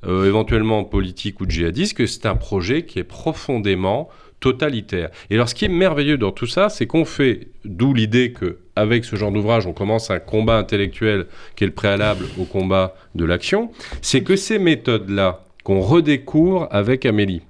euh, 0.05 0.27
éventuellement 0.27 0.83
politique 0.83 1.41
ou 1.41 1.49
djihadiste, 1.49 1.97
que 1.97 2.05
c'est 2.05 2.25
un 2.25 2.35
projet 2.35 2.85
qui 2.85 2.99
est 2.99 3.03
profondément 3.03 4.09
totalitaire. 4.39 5.09
Et 5.29 5.35
alors 5.35 5.49
ce 5.49 5.55
qui 5.55 5.65
est 5.65 5.69
merveilleux 5.69 6.17
dans 6.17 6.31
tout 6.31 6.45
ça, 6.45 6.69
c'est 6.69 6.85
qu'on 6.85 7.05
fait, 7.05 7.47
d'où 7.65 7.93
l'idée 7.93 8.31
que 8.31 8.59
avec 8.75 9.05
ce 9.05 9.15
genre 9.15 9.31
d'ouvrage, 9.31 9.65
on 9.65 9.73
commence 9.73 10.11
un 10.11 10.19
combat 10.19 10.57
intellectuel 10.57 11.25
qui 11.55 11.63
est 11.63 11.67
le 11.67 11.73
préalable 11.73 12.25
au 12.39 12.45
combat 12.45 12.95
de 13.15 13.25
l'action, 13.25 13.71
c'est 14.01 14.21
que 14.21 14.35
ces 14.35 14.59
méthodes-là 14.59 15.43
qu'on 15.63 15.81
redécouvre 15.81 16.67
avec 16.69 17.05
Amélie, 17.05 17.41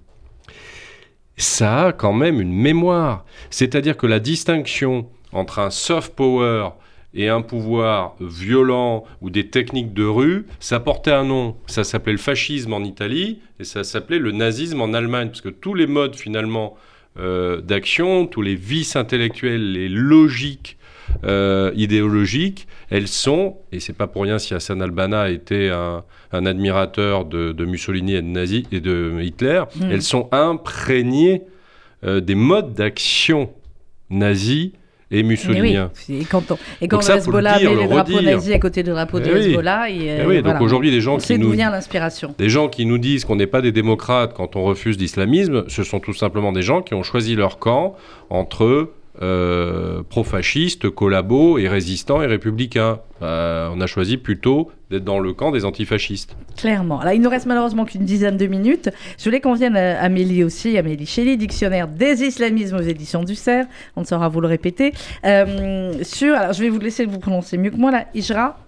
ça 1.36 1.88
a 1.88 1.92
quand 1.92 2.14
même 2.14 2.42
une 2.42 2.54
mémoire. 2.54 3.26
C'est-à-dire 3.50 3.98
que 3.98 4.08
la 4.08 4.20
distinction 4.20 5.08
entre 5.34 5.60
un 5.60 5.70
soft 5.70 6.16
power 6.16 6.70
et 7.14 7.30
un 7.30 7.42
pouvoir 7.42 8.16
violent 8.20 9.04
ou 9.22 9.30
des 9.30 9.50
techniques 9.50 9.94
de 9.94 10.06
rue, 10.06 10.46
ça 10.60 10.80
portait 10.80 11.12
un 11.12 11.24
nom. 11.24 11.56
Ça 11.68 11.84
s'appelait 11.84 12.12
le 12.14 12.18
fascisme 12.20 12.74
en 12.74 12.84
Italie 12.84 13.40
et 13.60 13.64
ça 13.64 13.84
s'appelait 13.84 14.20
le 14.20 14.32
nazisme 14.32 14.82
en 14.82 14.94
Allemagne, 14.94 15.28
parce 15.30 15.42
que 15.42 15.50
tous 15.50 15.74
les 15.74 15.88
modes 15.88 16.16
finalement 16.16 16.76
euh, 17.18 17.62
d'action, 17.62 18.28
tous 18.28 18.42
les 18.42 18.56
vices 18.56 18.96
intellectuels, 18.96 19.72
les 19.72 19.90
logiques 19.90 20.78
euh, 21.24 21.72
idéologiques, 21.76 22.68
elles 22.90 23.08
sont, 23.08 23.58
et 23.72 23.80
c'est 23.80 23.94
pas 23.94 24.08
pour 24.08 24.24
rien 24.24 24.38
si 24.38 24.54
Hassan 24.54 24.82
al-Banna 24.82 25.30
était 25.32 25.70
un, 25.70 26.04
un 26.32 26.46
admirateur 26.46 27.26
de, 27.26 27.54
de 27.54 27.66
Mussolini 27.66 28.14
et 28.16 28.22
de, 28.22 28.28
Nazi, 28.28 28.68
et 28.72 28.82
de 28.82 29.20
Hitler, 29.22 29.64
Mm. 29.76 29.92
elles 29.92 30.02
sont 30.02 30.30
imprégnées 30.32 31.44
euh, 32.04 32.20
des 32.20 32.36
modes 32.36 32.74
d'action 32.74 33.50
nazis 34.10 34.72
et 35.10 35.24
oui, 35.24 35.78
et 36.10 36.26
quand, 36.26 36.52
on, 36.52 36.58
et 36.82 36.88
quand 36.90 36.98
Donc 36.98 37.08
le 37.08 37.16
Hezbollah 37.16 37.60
met 37.60 37.64
le 37.64 37.80
les 37.80 37.88
drapeaux 37.88 38.22
nazis 38.22 38.54
à 38.54 38.60
côté 38.60 38.84
du 38.84 38.90
drapeau 38.90 39.20
Eh 39.24 39.32
oui. 39.34 39.40
Hezbollah, 39.40 39.90
et, 39.90 39.96
Eh 39.96 40.10
euh, 40.10 40.26
oui, 40.28 40.40
voilà. 40.42 40.54
donc 40.54 40.62
aujourd'hui, 40.62 40.92
les 40.92 41.00
gens 41.00 41.16
on 41.16 41.18
qui 41.18 41.40
nous, 41.40 41.54
l'inspiration. 41.54 42.36
des 42.38 42.50
gens 42.50 42.68
qui 42.68 42.86
nous 42.86 42.98
disent 42.98 43.24
qu'on 43.24 43.38
n'est 43.38 43.48
pas 43.48 43.62
des 43.62 43.72
démocrates 43.72 44.34
quand 44.34 44.58
on 44.58 44.64
refuse 44.66 44.98
l'islamisme, 44.98 45.64
ce 45.70 45.84
sont 45.84 46.02
tout 46.02 46.14
simplement 46.14 46.52
des 46.52 46.62
gens 46.62 46.82
qui 46.82 46.94
ont 46.94 47.04
choisi 47.04 47.36
leur 47.36 47.58
camp 47.58 47.96
entre 48.30 48.92
euh, 49.22 50.04
pro-fascistes, 50.08 50.90
collabos 50.90 51.58
et 51.58 51.68
résistants 51.68 52.22
et 52.22 52.26
républicains. 52.26 53.00
Euh, 53.22 53.70
on 53.74 53.82
a 53.82 53.88
choisi 53.88 54.18
plutôt 54.18 54.72
d'être 54.92 55.04
dans 55.04 55.20
le 55.20 55.34
camp 55.34 55.52
des 55.52 55.66
antifascistes. 55.66 56.36
Clairement. 56.56 57.00
Alors, 57.00 57.14
il 57.14 57.22
nous 57.22 57.30
reste 57.30 57.46
malheureusement 57.46 57.86
qu'une 57.86 58.06
dizaine 58.06 58.38
de 58.38 58.46
minutes. 58.46 58.90
Je 59.18 59.24
voulais 59.24 59.42
qu'on 59.42 59.54
vienne 59.54 59.76
à 59.76 60.02
Amélie 60.02 60.44
aussi, 60.44 60.78
Amélie 60.78 61.06
Shelley, 61.06 61.36
dictionnaire 61.36 61.88
des 61.88 62.24
islamismes 62.24 62.78
aux 62.78 62.82
éditions 62.82 63.24
du 63.24 63.36
CERF. 63.36 63.68
On 63.96 64.02
ne 64.02 64.06
saura 64.06 64.30
vous 64.30 64.42
le 64.42 64.48
répéter. 64.48 64.94
Euh, 65.26 65.94
sur, 66.04 66.36
alors 66.36 66.54
je 66.54 66.62
vais 66.62 66.70
vous 66.70 66.80
laisser 66.80 67.06
vous 67.06 67.20
prononcer 67.20 67.58
mieux 67.58 67.72
que 67.72 67.78
moi, 67.78 67.92
la 67.92 68.06
Hijra. 68.14 68.67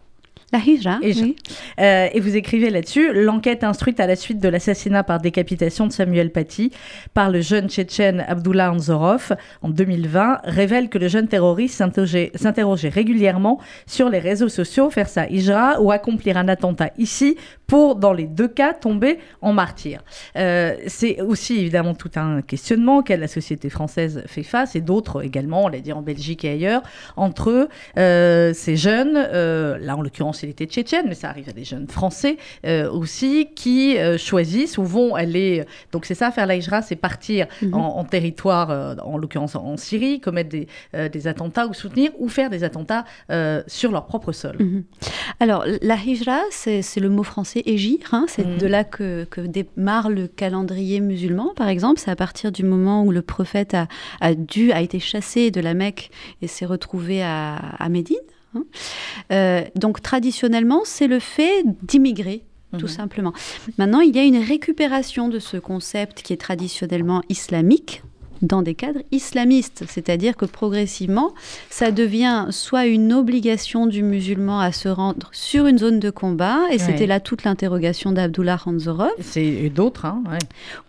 La 0.51 0.59
hijra, 0.59 0.97
oui. 1.03 1.35
Euh, 1.79 2.07
et 2.11 2.19
vous 2.19 2.35
écrivez 2.35 2.71
là-dessus 2.71 3.13
l'enquête 3.13 3.63
instruite 3.63 3.99
à 3.99 4.07
la 4.07 4.15
suite 4.15 4.39
de 4.39 4.49
l'assassinat 4.49 5.03
par 5.03 5.19
décapitation 5.19 5.85
de 5.85 5.91
Samuel 5.91 6.31
Paty 6.31 6.71
par 7.13 7.29
le 7.29 7.39
jeune 7.39 7.69
tchétchène 7.69 8.25
Abdullah 8.27 8.71
Anzorov 8.71 9.35
en 9.61 9.69
2020 9.69 10.41
révèle 10.45 10.89
que 10.89 10.97
le 10.97 11.07
jeune 11.07 11.27
terroriste 11.27 11.75
s'interrogeait 11.77 12.89
régulièrement 12.89 13.59
sur 13.85 14.09
les 14.09 14.17
réseaux 14.17 14.49
sociaux, 14.49 14.89
faire 14.89 15.07
sa 15.07 15.29
hijra 15.29 15.79
ou 15.81 15.91
accomplir 15.91 16.35
un 16.37 16.47
attentat 16.47 16.89
ici 16.97 17.37
pour, 17.67 17.95
dans 17.95 18.13
les 18.13 18.25
deux 18.25 18.47
cas, 18.47 18.73
tomber 18.73 19.19
en 19.41 19.53
martyr. 19.53 20.01
Euh, 20.35 20.75
c'est 20.87 21.21
aussi 21.21 21.59
évidemment 21.59 21.93
tout 21.93 22.09
un 22.15 22.41
questionnement 22.41 22.97
auquel 22.97 23.19
la 23.19 23.27
société 23.27 23.69
française 23.69 24.23
fait 24.25 24.41
face 24.41 24.75
et 24.75 24.81
d'autres 24.81 25.23
également, 25.23 25.65
on 25.65 25.67
l'a 25.67 25.79
dit 25.79 25.93
en 25.93 26.01
Belgique 26.01 26.43
et 26.43 26.49
ailleurs, 26.49 26.81
entre 27.15 27.69
euh, 27.99 28.51
ces 28.55 28.75
jeunes, 28.75 29.13
là 29.13 29.95
en 29.95 30.01
l'occurrence 30.01 30.38
était 30.47 30.65
tchétchène, 30.65 31.05
mais 31.07 31.15
ça 31.15 31.29
arrive 31.29 31.49
à 31.49 31.51
des 31.53 31.63
jeunes 31.63 31.87
français 31.87 32.37
euh, 32.65 32.89
aussi, 32.91 33.47
qui 33.55 33.97
euh, 33.97 34.17
choisissent 34.17 34.77
ou 34.77 34.83
vont 34.83 35.15
aller, 35.15 35.63
donc 35.91 36.05
c'est 36.05 36.15
ça 36.15 36.31
faire 36.31 36.45
la 36.45 36.55
hijra, 36.55 36.81
c'est 36.81 36.95
partir 36.95 37.47
Mhm. 37.61 37.73
en, 37.73 37.97
en 37.97 38.03
territoire, 38.05 38.69
euh, 38.71 38.95
en 39.03 39.17
l'occurrence 39.17 39.55
en 39.55 39.75
Syrie, 39.77 40.19
commettre 40.19 40.49
des, 40.49 40.67
euh, 40.95 41.09
des 41.09 41.27
attentats 41.27 41.67
ou 41.67 41.73
soutenir 41.73 42.11
ou 42.19 42.29
faire 42.29 42.49
des 42.49 42.63
attentats 42.63 43.05
euh, 43.31 43.61
sur 43.67 43.91
leur 43.91 44.05
propre 44.05 44.31
sol. 44.31 44.55
Mhm. 44.59 44.83
Alors, 45.39 45.65
la 45.81 45.95
hijra, 45.95 46.39
c'est 46.51 46.81
le 46.97 47.09
mot 47.09 47.23
français 47.23 47.63
égir. 47.65 47.97
hein, 48.11 48.25
c'est 48.27 48.45
Mhm. 48.45 48.57
de 48.57 48.67
là 48.67 48.83
que, 48.83 49.25
que 49.25 49.41
démarre 49.41 50.09
le 50.09 50.27
calendrier 50.27 50.99
musulman, 50.99 51.53
par 51.55 51.67
exemple. 51.69 51.99
C'est 51.99 52.11
à 52.11 52.15
partir 52.15 52.51
du 52.51 52.63
moment 52.63 53.03
où 53.03 53.11
le 53.11 53.21
prophète 53.21 53.73
a, 53.73 53.87
a 54.21 54.33
dû, 54.33 54.71
a 54.71 54.81
été 54.81 54.99
chassé 54.99 55.51
de 55.51 55.61
la 55.61 55.73
Mecque 55.73 56.11
et 56.41 56.47
s'est 56.47 56.65
retrouvé 56.65 57.21
à, 57.23 57.55
à 57.55 57.89
Médine. 57.89 58.17
Hein. 58.55 58.63
Euh, 59.31 59.63
donc, 59.75 60.01
traditionnellement, 60.01 60.81
c'est 60.85 61.07
le 61.07 61.19
fait 61.19 61.63
d'immigrer. 61.83 62.43
Tout 62.77 62.85
Mhm. 62.85 62.87
simplement. 62.87 63.33
Maintenant, 63.79 63.99
il 64.01 64.15
y 64.15 64.19
a 64.19 64.23
une 64.23 64.37
récupération 64.37 65.27
de 65.27 65.39
ce 65.39 65.57
concept 65.57 66.21
qui 66.21 66.33
est 66.33 66.37
traditionnellement 66.37 67.23
islamique, 67.27 68.03
dans 68.41 68.61
des 68.61 68.75
cadres 68.75 69.01
islamistes. 69.11 69.83
C'est-à-dire 69.87 70.35
que 70.35 70.45
progressivement, 70.45 71.33
ça 71.69 71.91
devient 71.91 72.47
soit 72.51 72.85
une 72.85 73.13
obligation 73.13 73.85
du 73.87 74.03
musulman 74.03 74.59
à 74.59 74.71
se 74.71 74.89
rendre 74.89 75.29
sur 75.31 75.65
une 75.65 75.77
zone 75.77 75.99
de 75.99 76.09
combat, 76.09 76.59
et 76.71 76.79
c'était 76.79 77.07
là 77.07 77.19
toute 77.19 77.43
l'interrogation 77.43 78.11
d'Abdullah 78.11 78.59
Hanzorov. 78.65 79.11
C'est 79.19 79.69
d'autres, 79.69 80.05
hein, 80.05 80.23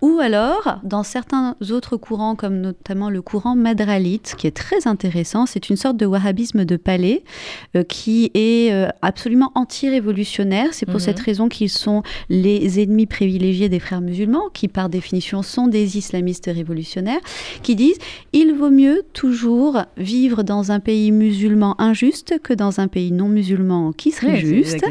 Ou 0.01 0.19
alors, 0.21 0.79
dans 0.85 1.03
certains 1.03 1.57
autres 1.71 1.97
courants, 1.97 2.37
comme 2.37 2.61
notamment 2.61 3.11
le 3.11 3.23
courant 3.23 3.57
madralite, 3.57 4.35
qui 4.37 4.47
est 4.47 4.57
très 4.57 4.87
intéressant, 4.87 5.47
c'est 5.47 5.71
une 5.71 5.77
sorte 5.77 5.97
de 5.97 6.07
wahhabisme 6.07 6.65
de 6.65 6.77
palais 6.77 7.23
euh, 7.77 7.83
qui 7.85 8.31
est 8.35 8.73
euh, 8.73 8.89
absolument 9.03 9.53
anti-révolutionnaire. 9.55 10.69
C'est 10.73 10.87
pour 10.87 10.97
mhm. 10.97 11.01
cette 11.01 11.21
raison 11.21 11.49
qu'ils 11.49 11.71
sont 11.71 12.03
les 12.29 12.81
ennemis 12.81 13.07
privilégiés 13.07 13.69
des 13.69 13.81
frères 13.81 14.01
musulmans, 14.01 14.49
qui 14.53 14.69
par 14.69 14.89
définition 14.89 15.43
sont 15.43 15.67
des 15.67 15.99
islamistes 15.99 16.51
révolutionnaires, 16.53 17.21
qui 17.63 17.77
disent 17.77 17.99
il 18.33 18.55
vaut 18.55 18.71
mieux 18.71 19.03
toujours 19.13 19.83
vivre 19.97 20.43
dans 20.43 20.73
un 20.73 20.81
pays 20.81 21.13
musulman 21.13 21.75
injuste 21.81 22.39
que 22.43 22.55
dans 22.55 22.81
un 22.81 22.89
pays 22.89 23.13
non 23.13 23.29
musulman 23.29 23.93
qui 23.93 24.11
serait 24.11 24.37
juste. 24.41 24.85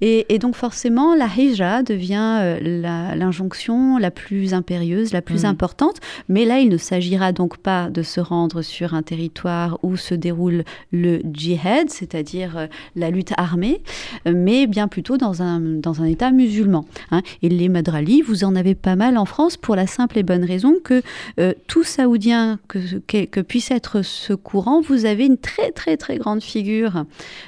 Et, 0.00 0.38
donc 0.38 0.54
forcément, 0.54 1.14
la 1.14 1.26
hijra 1.26 1.82
devient 1.82 2.38
euh, 2.40 3.14
l'injonction 3.14 3.98
la, 3.98 4.10
plus 4.10 4.54
impérieuse, 4.54 5.12
la 5.12 5.22
plus 5.22 5.44
mhm. 5.44 5.50
importante. 5.50 5.96
Mais 6.28 6.44
là, 6.44 6.60
il 6.60 6.68
ne 6.68 6.76
s'agira 6.76 7.32
donc 7.32 7.58
pas 7.58 7.90
de 7.90 8.02
se 8.02 8.20
rendre 8.20 8.62
sur 8.62 8.94
un 8.94 9.02
territoire 9.02 9.78
où 9.82 9.96
se 9.96 10.14
déroule 10.14 10.64
le 10.92 11.20
djihad, 11.32 11.90
c'est-à-dire 11.90 12.56
euh, 12.56 12.66
la 12.96 13.10
lutte 13.10 13.32
armée, 13.36 13.80
mais 14.26 14.66
bien 14.66 14.88
plutôt 14.88 15.16
dans 15.16 15.42
un, 15.42 15.60
dans 15.60 16.02
un 16.02 16.06
État 16.06 16.30
musulman. 16.30 16.84
Hein. 17.10 17.22
Et 17.42 17.48
les 17.48 17.68
madralis, 17.68 18.22
vous 18.22 18.44
en 18.44 18.54
avez 18.54 18.74
pas 18.74 18.96
mal 18.96 19.16
en 19.16 19.24
France 19.24 19.56
pour 19.56 19.76
la 19.76 19.86
simple 19.86 20.18
et 20.18 20.22
bonne 20.22 20.44
raison 20.44 20.74
que 20.82 21.02
euh, 21.38 21.52
tout 21.68 21.84
saoudien 21.84 22.58
que, 22.66 22.78
que, 23.26 23.40
puisse 23.40 23.70
être 23.70 24.02
ce 24.02 24.32
courant, 24.32 24.80
vous 24.80 25.04
avez 25.04 25.26
une 25.26 25.36
très 25.36 25.70
très 25.70 25.96
très 25.98 26.16
grande 26.16 26.42
figure 26.42 27.04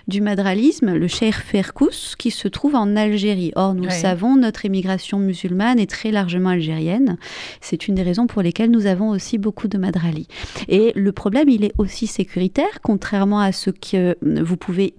du 0.08 0.20
madralisme, 0.20 0.94
le 0.94 1.08
cheikh 1.08 1.34
Ferkous, 1.34 2.14
qui 2.18 2.30
se 2.30 2.46
trouve 2.46 2.74
en 2.74 2.96
Algérie. 2.96 3.50
Or, 3.56 3.74
nous 3.74 3.90
savons, 3.90 4.36
notre 4.36 4.66
émigration 4.66 5.18
musulmane 5.18 5.80
est 5.80 5.90
très 5.90 6.10
largement 6.10 6.50
algérienne. 6.50 7.16
C'est 7.62 7.88
une 7.88 7.94
des 7.94 8.02
raisons 8.02 8.26
pour 8.26 8.42
lesquelles 8.42 8.70
nous 8.70 8.86
avons 8.86 9.08
aussi 9.08 9.38
beaucoup 9.38 9.68
de 9.68 9.78
madralis. 9.78 10.28
Et 10.68 10.92
le 10.94 11.12
problème, 11.12 11.48
il 11.48 11.64
est 11.64 11.72
aussi 11.78 12.06
sécuritaire, 12.06 12.80
contrairement 12.82 13.40
à 13.40 13.52
ce 13.52 13.70
que 13.70 14.16
vous 14.22 14.56
pouvez 14.58 14.94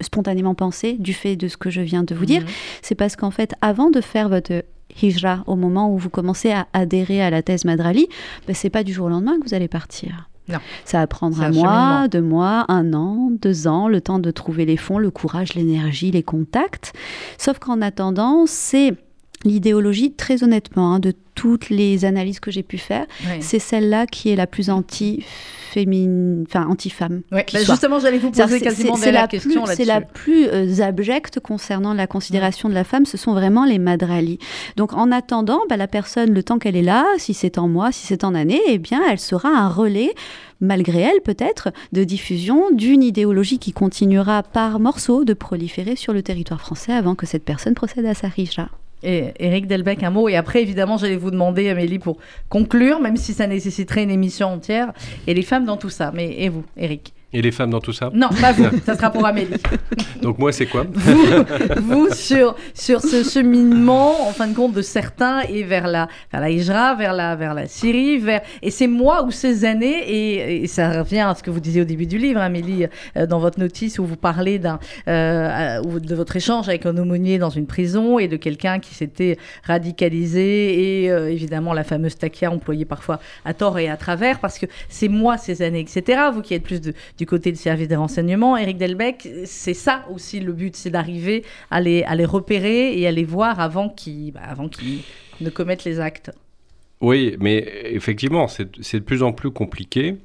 spontanément 0.00 0.54
penser 0.54 0.94
du 0.94 1.14
fait 1.14 1.36
de 1.36 1.48
ce 1.48 1.56
que 1.56 1.70
je 1.70 1.80
viens 1.80 2.02
de 2.02 2.14
vous 2.14 2.26
dire. 2.26 2.42
Mhm. 2.42 2.48
C'est 2.82 2.94
parce 2.96 3.16
qu'en 3.16 3.30
fait, 3.30 3.54
avant 3.60 3.90
de 3.90 4.00
faire 4.00 4.28
votre 4.28 4.62
hijra, 5.02 5.44
au 5.46 5.56
moment 5.56 5.92
où 5.92 5.98
vous 5.98 6.10
commencez 6.10 6.50
à 6.52 6.66
adhérer 6.72 7.22
à 7.22 7.30
la 7.30 7.42
thèse 7.42 7.64
Madrali, 7.64 8.06
ben, 8.46 8.54
c'est 8.54 8.70
pas 8.70 8.84
du 8.84 8.92
jour 8.92 9.06
au 9.06 9.08
lendemain 9.10 9.38
que 9.38 9.48
vous 9.48 9.54
allez 9.54 9.68
partir. 9.68 10.28
Non. 10.48 10.58
Ça 10.84 10.98
va 10.98 11.06
prendre 11.06 11.40
un, 11.42 11.50
mois, 11.50 12.06
deux 12.08 12.22
mois, 12.22 12.64
un 12.68 12.92
an, 12.92 13.30
deux 13.32 13.66
ans, 13.66 13.88
le 13.88 14.00
temps 14.00 14.20
de 14.20 14.30
trouver 14.30 14.64
les 14.64 14.76
fonds, 14.76 14.98
le 14.98 15.10
courage, 15.10 15.54
l'énergie, 15.54 16.12
les 16.12 16.22
contacts. 16.22 16.92
Sauf 17.36 17.58
qu'en 17.58 17.82
attendant, 17.82 18.46
c'est 18.46 18.94
l'idéologie, 19.44 20.12
très 20.12 20.44
honnêtement, 20.44 20.94
hein, 20.94 20.98
de 20.98 21.12
toutes 21.34 21.68
les 21.68 22.04
analyses 22.04 22.40
que 22.40 22.50
j'ai 22.50 22.62
pu 22.62 22.78
faire, 22.78 23.06
c'est 23.40 23.58
celle-là 23.58 24.06
qui 24.06 24.30
est 24.30 24.36
la 24.36 24.46
plus 24.46 24.70
anti 24.70 25.24
féminine, 25.76 26.44
enfin 26.48 26.66
anti-femme. 26.66 27.20
Bah, 27.30 27.42
justement, 27.52 27.98
j'allais 27.98 28.16
vous 28.16 28.30
poser 28.30 28.60
quasiment 28.60 28.96
la, 28.96 29.12
la, 29.12 29.28
question 29.28 29.66
C'est 29.66 29.84
la 29.84 30.00
plus 30.00 30.46
euh, 30.46 30.80
abjecte 30.80 31.38
concernant 31.40 31.92
la 31.92 32.06
considération 32.06 32.70
de 32.70 32.74
la 32.74 32.84
femme, 32.84 33.04
ce 33.04 33.18
sont 33.18 33.34
vraiment 33.34 33.66
les 33.66 33.78
madralis. 33.78 34.38
Donc 34.76 34.94
en 34.94 35.12
attendant, 35.12 35.60
bah, 35.68 35.76
la 35.76 35.86
personne, 35.86 36.32
le 36.32 36.42
temps 36.42 36.58
qu'elle 36.58 36.76
est 36.76 36.82
là, 36.82 37.04
si 37.18 37.34
c'est 37.34 37.58
en 37.58 37.68
mois, 37.68 37.92
si 37.92 38.06
c'est 38.06 38.24
en 38.24 38.34
année, 38.34 38.60
eh 38.68 38.78
bien, 38.78 39.02
elle 39.10 39.20
sera 39.20 39.50
un 39.50 39.68
relais 39.68 40.14
malgré 40.60 41.00
elle 41.00 41.20
peut-être, 41.22 41.68
de 41.92 42.02
diffusion 42.02 42.70
d'une 42.70 43.02
idéologie 43.02 43.58
qui 43.58 43.72
continuera 43.72 44.42
par 44.42 44.80
morceaux 44.80 45.26
de 45.26 45.34
proliférer 45.34 45.96
sur 45.96 46.14
le 46.14 46.22
territoire 46.22 46.62
français 46.62 46.94
avant 46.94 47.14
que 47.14 47.26
cette 47.26 47.44
personne 47.44 47.74
procède 47.74 48.06
à 48.06 48.14
sa 48.14 48.28
richa. 48.28 48.70
Et 49.02 49.32
Eric 49.38 49.66
Delbecq, 49.66 50.02
un 50.02 50.10
mot. 50.10 50.28
Et 50.28 50.36
après, 50.36 50.62
évidemment, 50.62 50.96
j'allais 50.96 51.16
vous 51.16 51.30
demander, 51.30 51.68
Amélie, 51.68 51.98
pour 51.98 52.18
conclure, 52.48 53.00
même 53.00 53.16
si 53.16 53.34
ça 53.34 53.46
nécessiterait 53.46 54.02
une 54.02 54.10
émission 54.10 54.48
entière, 54.48 54.92
et 55.26 55.34
les 55.34 55.42
femmes 55.42 55.64
dans 55.64 55.76
tout 55.76 55.90
ça. 55.90 56.12
Mais 56.14 56.34
et 56.38 56.48
vous, 56.48 56.64
Eric 56.76 57.12
et 57.36 57.42
les 57.42 57.52
femmes 57.52 57.68
dans 57.68 57.80
tout 57.80 57.92
ça 57.92 58.10
Non, 58.14 58.30
pas 58.40 58.52
vous, 58.52 58.64
ça 58.86 58.96
sera 58.96 59.10
pour 59.10 59.26
Amélie. 59.26 59.50
Donc 60.22 60.38
moi, 60.38 60.52
c'est 60.52 60.64
quoi 60.64 60.86
vous, 61.76 62.08
sur, 62.14 62.56
sur 62.72 63.02
ce 63.02 63.22
cheminement, 63.22 64.26
en 64.26 64.32
fin 64.32 64.46
de 64.46 64.54
compte, 64.54 64.72
de 64.72 64.80
certains, 64.80 65.40
et 65.40 65.62
vers 65.62 65.86
la, 65.86 66.08
vers 66.32 66.40
la 66.40 66.48
Hijra, 66.48 66.94
vers 66.94 67.12
la, 67.12 67.36
vers 67.36 67.52
la 67.52 67.66
Syrie, 67.66 68.16
vers... 68.16 68.40
et 68.62 68.70
c'est 68.70 68.86
moi 68.86 69.22
ou 69.24 69.30
ces 69.30 69.66
années, 69.66 70.62
et, 70.62 70.66
ça 70.66 71.02
revient 71.02 71.26
à 71.28 71.34
ce 71.34 71.42
que 71.42 71.50
vous 71.50 71.60
disiez 71.60 71.82
au 71.82 71.84
début 71.84 72.06
du 72.06 72.16
livre, 72.16 72.40
Amélie, 72.40 72.86
euh, 73.18 73.26
dans 73.26 73.38
votre 73.38 73.60
notice, 73.60 73.98
où 73.98 74.06
vous 74.06 74.16
parlez 74.16 74.58
d'un, 74.58 74.78
euh, 75.06 75.82
de 75.82 76.14
votre 76.14 76.36
échange 76.36 76.70
avec 76.70 76.86
un 76.86 76.96
aumônier 76.96 77.36
dans 77.36 77.50
une 77.50 77.66
prison, 77.66 78.18
et 78.18 78.28
de 78.28 78.36
quelqu'un 78.36 78.78
qui 78.78 78.94
s'était 78.94 79.36
radicalisé, 79.64 81.02
et 81.02 81.10
euh, 81.10 81.30
évidemment 81.30 81.74
la 81.74 81.84
fameuse 81.84 82.16
takia 82.16 82.50
employée 82.50 82.86
parfois 82.86 83.20
à 83.44 83.52
tort 83.52 83.78
et 83.78 83.90
à 83.90 83.98
travers, 83.98 84.38
parce 84.40 84.58
que 84.58 84.64
c'est 84.88 85.08
moi 85.08 85.36
ces 85.36 85.60
années, 85.60 85.80
etc. 85.80 86.22
Vous 86.32 86.40
qui 86.40 86.54
êtes 86.54 86.62
plus 86.62 86.80
de, 86.80 86.94
du 87.18 87.25
côté 87.26 87.52
du 87.52 87.58
service 87.58 87.88
des 87.88 87.96
renseignements. 87.96 88.56
Eric 88.56 88.78
Delbecq, 88.78 89.28
c'est 89.44 89.74
ça 89.74 90.06
aussi 90.10 90.40
le 90.40 90.52
but, 90.52 90.74
c'est 90.76 90.90
d'arriver 90.90 91.44
à 91.70 91.80
les, 91.80 92.02
à 92.04 92.14
les 92.14 92.24
repérer 92.24 92.98
et 92.98 93.06
à 93.06 93.12
les 93.12 93.24
voir 93.24 93.60
avant 93.60 93.88
qu'ils 93.88 94.32
bah, 94.32 94.54
qu'ils 94.70 95.02
ne 95.40 95.50
commettent 95.50 95.84
les 95.84 96.00
actes. 96.00 96.32
Oui, 97.00 97.36
mais 97.40 97.68
effectivement, 97.84 98.48
c'est 98.48 98.72
de 98.72 99.04
plus 99.04 99.22
en 99.22 99.32
plus 99.32 99.50
compliqué. 99.50 100.16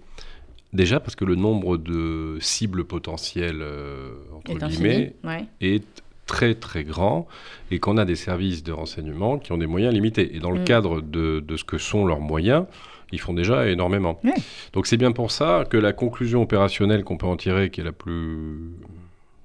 Déjà 0.73 1.01
parce 1.01 1.15
que 1.15 1.25
le 1.25 1.35
nombre 1.35 1.77
de 1.77 2.37
cibles 2.39 2.85
potentielles, 2.85 3.61
euh, 3.61 4.13
entre 4.33 4.67
guillemets, 4.67 5.15
est 5.59 5.83
très 6.27 6.55
très 6.55 6.85
grand 6.85 7.27
et 7.71 7.79
qu'on 7.79 7.97
a 7.97 8.05
des 8.05 8.15
services 8.15 8.63
de 8.63 8.71
renseignement 8.71 9.37
qui 9.37 9.51
ont 9.51 9.57
des 9.57 9.67
moyens 9.67 9.93
limités. 9.93 10.33
Et 10.33 10.39
dans 10.39 10.51
le 10.51 10.61
mm. 10.61 10.65
cadre 10.65 11.01
de, 11.01 11.41
de, 11.45 11.57
ce 11.57 11.65
que 11.65 11.77
sont 11.77 12.05
leurs 12.05 12.21
moyens, 12.21 12.65
ils 13.11 13.19
font 13.19 13.33
déjà 13.33 13.67
énormément. 13.67 14.19
Donc 14.73 14.87
c'est 14.87 14.97
bien 14.97 15.11
pour 15.11 15.31
ça 15.31 15.65
que 15.69 15.77
la 15.77 15.93
conclusion 15.93 16.41
opérationnelle 16.41 17.03
qu'on 17.03 17.17
peut 17.17 17.27
en 17.27 17.37
tirer, 17.37 17.69
qui 17.69 17.81
est 17.81 17.83
la 17.83 17.91
plus, 17.91 18.71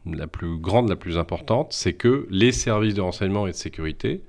la 0.06 0.26
plus 0.26 0.58
grande, 0.58 0.88
la 0.88 0.96
plus 0.96 1.18
importante, 1.18 1.72
c'est 1.72 1.92
que 1.92 2.26
les 2.30 2.52
services 2.52 2.94
de 2.94 3.00
renseignement 3.00 3.46
et 3.46 3.52
de 3.52 3.56
sécurité 3.56 4.22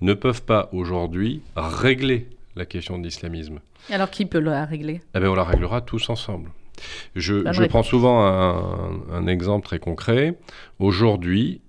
ne 0.00 0.14
peuvent 0.14 0.42
pas 0.42 0.68
aujourd'hui 0.72 1.42
régler 1.56 2.28
la 2.56 2.66
question 2.66 2.98
de 2.98 3.04
l'islamisme. 3.04 3.60
Alors 3.90 4.10
qui 4.10 4.26
peut 4.26 4.38
la 4.38 4.64
régler? 4.64 5.00
Eh 5.14 5.20
bien, 5.20 5.30
On 5.30 5.34
la 5.34 5.44
réglera 5.44 5.80
tous 5.80 6.08
ensemble. 6.08 6.50
Je, 7.14 7.50
je 7.52 7.64
prends 7.64 7.82
souvent 7.82 8.26
un, 8.26 9.00
un, 9.12 9.26
exemple 9.26 9.64
très 9.64 9.78
concret. 9.78 10.34
Aujourd'hui, 10.78 11.60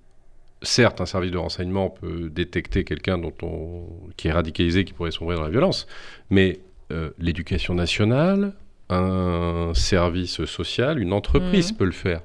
certes, 0.64 1.00
un 1.02 1.06
service 1.06 1.32
de 1.32 1.38
renseignement 1.38 1.90
peut 1.90 2.30
détecter 2.30 2.84
quelqu'un 2.84 3.18
dont 3.18 3.34
on, 3.44 3.84
qui 4.18 4.28
est 4.28 4.32
radicalisé, 4.32 4.84
qui 4.84 4.94
pourrait 4.94 5.12
sombrer 5.12 5.36
dans 5.36 5.44
la 5.44 5.50
violence, 5.50 5.88
mais 6.30 6.60
euh, 6.92 7.10
l'éducation 7.20 7.74
nationale, 7.74 8.54
un 8.90 9.72
service 9.74 10.46
social, 10.46 11.00
une 11.00 11.14
entreprise 11.14 11.74
mmh. 11.74 11.76
peut 11.78 11.86
le 11.86 11.92
faire. 11.92 12.22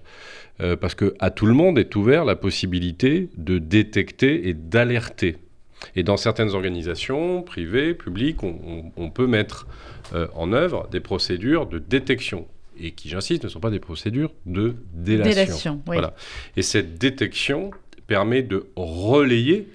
Euh, 0.61 0.77
parce 0.77 0.95
que 0.95 1.15
à 1.21 1.31
tout 1.31 1.47
le 1.47 1.55
monde 1.55 1.79
est 1.79 1.97
ouvert 1.97 2.25
la 2.25 2.37
possibilité 2.37 3.31
de 3.37 3.59
détecter 3.59 4.49
et 4.49 4.55
d'alerter. 4.55 5.39
Et 5.97 6.03
dans 6.03 6.19
certaines 6.19 6.51
organisations, 6.51 7.43
privées, 7.43 7.95
publiques, 7.95 8.43
on, 8.43 9.11
peut 9.11 9.27
mettre 9.27 9.67
euh, 10.13 10.27
en 10.35 10.53
œuvre 10.53 10.89
des 10.91 11.01
procédures 11.01 11.67
de 11.67 11.79
détection 11.79 12.47
et 12.79 12.93
qui, 12.93 13.09
j'insiste, 13.09 13.45
ne 13.45 13.49
sont 13.49 13.61
pas 13.61 13.71
des 13.71 13.81
procédures 13.81 14.33
de 14.45 14.77
délation. 14.93 15.31
délation 15.31 15.83
voilà. 15.87 16.15
Et 16.57 16.63
cette 16.63 16.99
détection 16.99 17.71
permet 18.07 18.43
de 18.43 18.67
relayer 18.77 19.69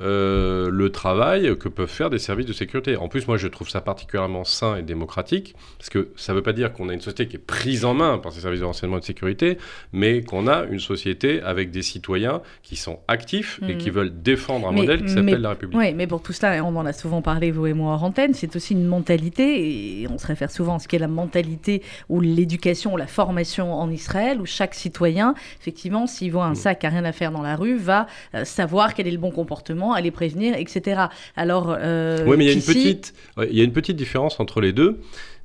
euh, 0.00 0.70
le 0.70 0.90
travail 0.90 1.56
que 1.58 1.68
peuvent 1.68 1.88
faire 1.88 2.10
des 2.10 2.18
services 2.18 2.46
de 2.46 2.52
sécurité. 2.52 2.96
En 2.96 3.08
plus, 3.08 3.26
moi, 3.26 3.36
je 3.36 3.46
trouve 3.46 3.68
ça 3.68 3.80
particulièrement 3.80 4.44
sain 4.44 4.76
et 4.76 4.82
démocratique, 4.82 5.54
parce 5.78 5.90
que 5.90 6.08
ça 6.16 6.32
ne 6.32 6.38
veut 6.38 6.42
pas 6.42 6.52
dire 6.52 6.72
qu'on 6.72 6.88
a 6.88 6.94
une 6.94 7.00
société 7.00 7.28
qui 7.28 7.36
est 7.36 7.38
prise 7.38 7.84
en 7.84 7.94
main 7.94 8.18
par 8.18 8.32
ces 8.32 8.40
services 8.40 8.60
de 8.60 8.64
renseignement 8.64 8.96
et 8.96 9.00
de 9.00 9.04
sécurité, 9.04 9.58
mais 9.92 10.22
qu'on 10.22 10.46
a 10.46 10.64
une 10.64 10.80
société 10.80 11.42
avec 11.42 11.70
des 11.70 11.82
citoyens 11.82 12.40
qui 12.62 12.76
sont 12.76 13.00
actifs 13.06 13.60
et 13.68 13.76
qui 13.76 13.90
mhm. 13.90 13.96
veulent 13.96 14.22
défendre 14.22 14.68
un 14.68 14.72
modèle 14.72 15.04
qui 15.04 15.10
s'appelle 15.10 15.40
la 15.40 15.50
République. 15.50 15.78
Oui, 15.78 15.92
mais 15.94 16.06
pour 16.06 16.22
tout 16.22 16.32
cela, 16.32 16.64
on 16.64 16.74
en 16.76 16.86
a 16.86 16.92
souvent 16.92 17.22
parlé, 17.22 17.50
vous 17.50 17.66
et 17.66 17.74
moi, 17.74 17.94
en 17.94 18.02
antenne, 18.02 18.34
c'est 18.34 18.56
aussi 18.56 18.72
une 18.72 18.86
mentalité, 18.86 20.02
et 20.02 20.08
on 20.08 20.18
se 20.18 20.26
réfère 20.26 20.50
souvent 20.50 20.76
à 20.76 20.78
ce 20.78 20.88
qu'est 20.88 20.98
la 20.98 21.08
mentalité 21.08 21.82
ou 22.08 22.20
l'éducation 22.20 22.94
ou 22.94 22.96
la 22.96 23.06
formation 23.06 23.74
en 23.74 23.90
Israël, 23.90 24.40
où 24.40 24.46
chaque 24.46 24.74
citoyen, 24.74 25.34
effectivement, 25.60 26.06
s'il 26.06 26.32
voit 26.32 26.44
un 26.44 26.52
mm. 26.52 26.56
sac 26.56 26.78
qui 26.80 26.86
n'a 26.86 26.92
rien 26.92 27.04
à 27.04 27.12
faire 27.12 27.30
dans 27.30 27.42
la 27.42 27.56
rue, 27.56 27.76
va 27.76 28.06
euh, 28.34 28.44
savoir 28.44 28.94
quel 28.94 29.06
est 29.06 29.12
le 29.12 29.18
bon 29.18 29.30
comportement 29.30 29.81
à 29.90 30.00
les 30.00 30.12
prévenir, 30.12 30.54
etc. 30.56 31.06
Alors, 31.34 31.74
euh, 31.76 32.24
oui, 32.24 32.36
mais 32.36 32.44
il 32.44 32.48
y, 32.48 32.50
a 32.50 32.54
une 32.54 32.62
petite, 32.62 33.14
il 33.50 33.56
y 33.56 33.60
a 33.60 33.64
une 33.64 33.72
petite 33.72 33.96
différence 33.96 34.38
entre 34.38 34.60
les 34.60 34.72
deux 34.72 35.00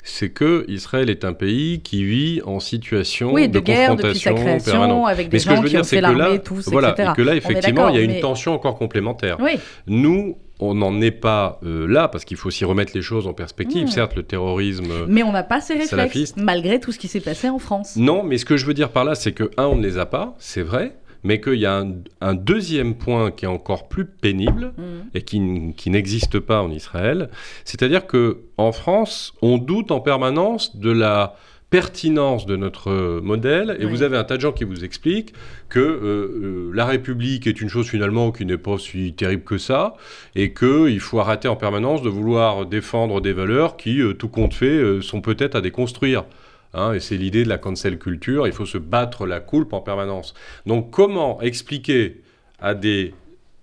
c'est 0.08 0.30
que 0.30 0.66
Israël 0.70 1.10
est 1.10 1.26
un 1.26 1.34
pays 1.34 1.82
qui 1.82 2.04
vit 2.04 2.42
en 2.46 2.60
situation 2.60 3.34
Oui, 3.34 3.50
de, 3.50 3.56
de, 3.56 3.60
guerre 3.60 3.96
depuis 3.96 4.18
sa 4.18 4.32
confrontation 4.32 4.46
création, 4.46 4.72
permanente. 4.72 5.10
avec 5.10 5.30
des 5.30 5.36
Mais 5.36 5.40
ce 5.40 5.46
que 5.46 5.52
je 5.52 5.56
gens 5.56 5.62
veux 5.62 5.68
qui 5.70 5.76
ont 5.76 5.80
dire, 5.80 5.86
c'est 5.86 5.96
fait 5.98 6.02
que 6.02 6.18
là, 6.18 6.38
tous, 6.38 6.70
voilà, 6.70 6.90
etc. 6.92 7.10
et 7.12 7.16
que 7.16 7.22
là, 7.22 7.36
effectivement, 7.36 7.90
il 7.90 7.96
y 7.96 8.00
a 8.00 8.02
une 8.02 8.12
mais- 8.12 8.20
tension 8.22 8.54
encore 8.54 8.78
complémentaire. 8.78 9.38
Oui, 9.42 9.60
Nous, 9.86 10.38
on 10.60 10.74
n'en 10.74 11.02
est 11.02 11.12
pas 11.12 11.60
euh, 11.64 11.86
là, 11.88 12.08
parce 12.08 12.26
qu'il 12.26 12.38
faut 12.38 12.48
aussi 12.48 12.66
remettre 12.66 12.94
les 12.96 13.02
choses 13.02 13.28
en 13.28 13.34
perspective. 13.34 13.88
Mm. 13.88 13.92
Certes, 13.92 14.16
le 14.16 14.24
terrorisme... 14.24 14.90
euh, 14.90 15.06
mais 15.08 15.24
on 15.24 15.32
n'a 15.32 15.44
pas 15.44 15.62
ces 15.62 15.76
réflexes, 15.76 16.36
malgré 16.38 16.80
tout 16.80 16.92
ce 16.92 17.00
qui 17.00 17.08
s'est 17.08 17.20
passé 17.20 17.50
en 17.50 17.60
France. 17.60 17.96
Non, 17.96 18.24
mais 18.24 18.38
ce 18.38 18.46
que 18.46 18.58
je 18.58 18.66
veux 18.66 18.74
dire 18.74 18.90
par 18.90 19.04
là, 19.04 19.14
c'est 19.14 19.34
que, 19.34 19.52
un, 19.58 19.66
on 19.66 19.76
ne 19.76 19.84
les 19.84 19.98
a 19.98 20.06
pas, 20.06 20.36
c'est 20.40 20.64
vrai, 20.64 20.96
mais 21.24 21.40
qu'il 21.42 21.56
y 21.60 21.66
a 21.66 21.78
un, 21.80 21.94
un 22.22 22.34
deuxième 22.34 22.96
point 22.96 23.32
qui 23.32 23.46
est 23.46 23.48
encore 23.50 23.88
plus 23.88 24.06
pénible 24.06 24.74
Mm. 24.78 24.82
et 25.14 25.22
qui, 25.22 25.90
n'existe 25.90 26.40
pas 26.40 26.62
en 26.62 26.72
Israël, 26.72 27.30
c'est-à-dire 27.66 28.06
que 28.08 28.40
en 28.58 28.72
France, 28.72 29.34
on 29.42 29.58
doute 29.58 29.92
en 29.92 30.00
permanence 30.00 30.76
de 30.78 30.92
la 30.92 31.36
pertinence 31.70 32.46
de 32.46 32.56
notre 32.56 33.20
modèle, 33.22 33.76
et 33.80 33.86
Oui. 33.86 33.92
vous 33.92 34.02
avez 34.02 34.16
un 34.18 34.24
tas 34.24 34.38
de 34.38 34.42
gens 34.42 34.54
qui 34.54 34.64
vous 34.64 34.86
expliquent 34.86 35.34
que 35.70 35.80
euh, 35.80 35.92
euh, 36.04 36.72
la 36.74 36.86
République 36.86 37.46
est 37.46 37.60
une 37.60 37.68
chose 37.70 37.88
finalement 37.90 38.32
qui 38.32 38.46
n'est 38.46 38.58
pas 38.58 38.78
si 38.78 39.14
terrible 39.14 39.44
que 39.44 39.58
ça, 39.58 39.96
et 40.36 40.54
qu'il 40.54 41.00
faut 41.02 41.20
arrêter 41.20 41.48
en 41.50 41.58
permanence 41.58 42.02
de 42.02 42.10
vouloir 42.10 42.66
défendre 42.66 43.20
des 43.20 43.34
valeurs 43.34 43.76
qui, 43.76 44.00
euh, 44.02 44.14
tout 44.14 44.30
compte 44.30 44.54
fait, 44.54 44.66
euh, 44.68 45.02
sont 45.02 45.20
peut-être 45.22 45.56
à 45.56 45.62
déconstruire. 45.62 46.24
Hein, 46.78 46.94
et 46.94 47.00
c'est 47.00 47.18
l'idée 47.18 47.44
de 47.44 47.50
la 47.50 47.58
cancel 47.58 47.98
culture, 47.98 48.46
il 48.46 48.54
faut 48.54 48.68
se 48.68 48.78
battre 48.78 49.26
la 49.26 49.40
coulpe 49.40 49.74
en 49.74 49.82
permanence. 49.82 50.36
Donc 50.68 50.92
comment 50.92 51.42
expliquer 51.42 52.22
à 52.60 52.76
des 52.76 53.14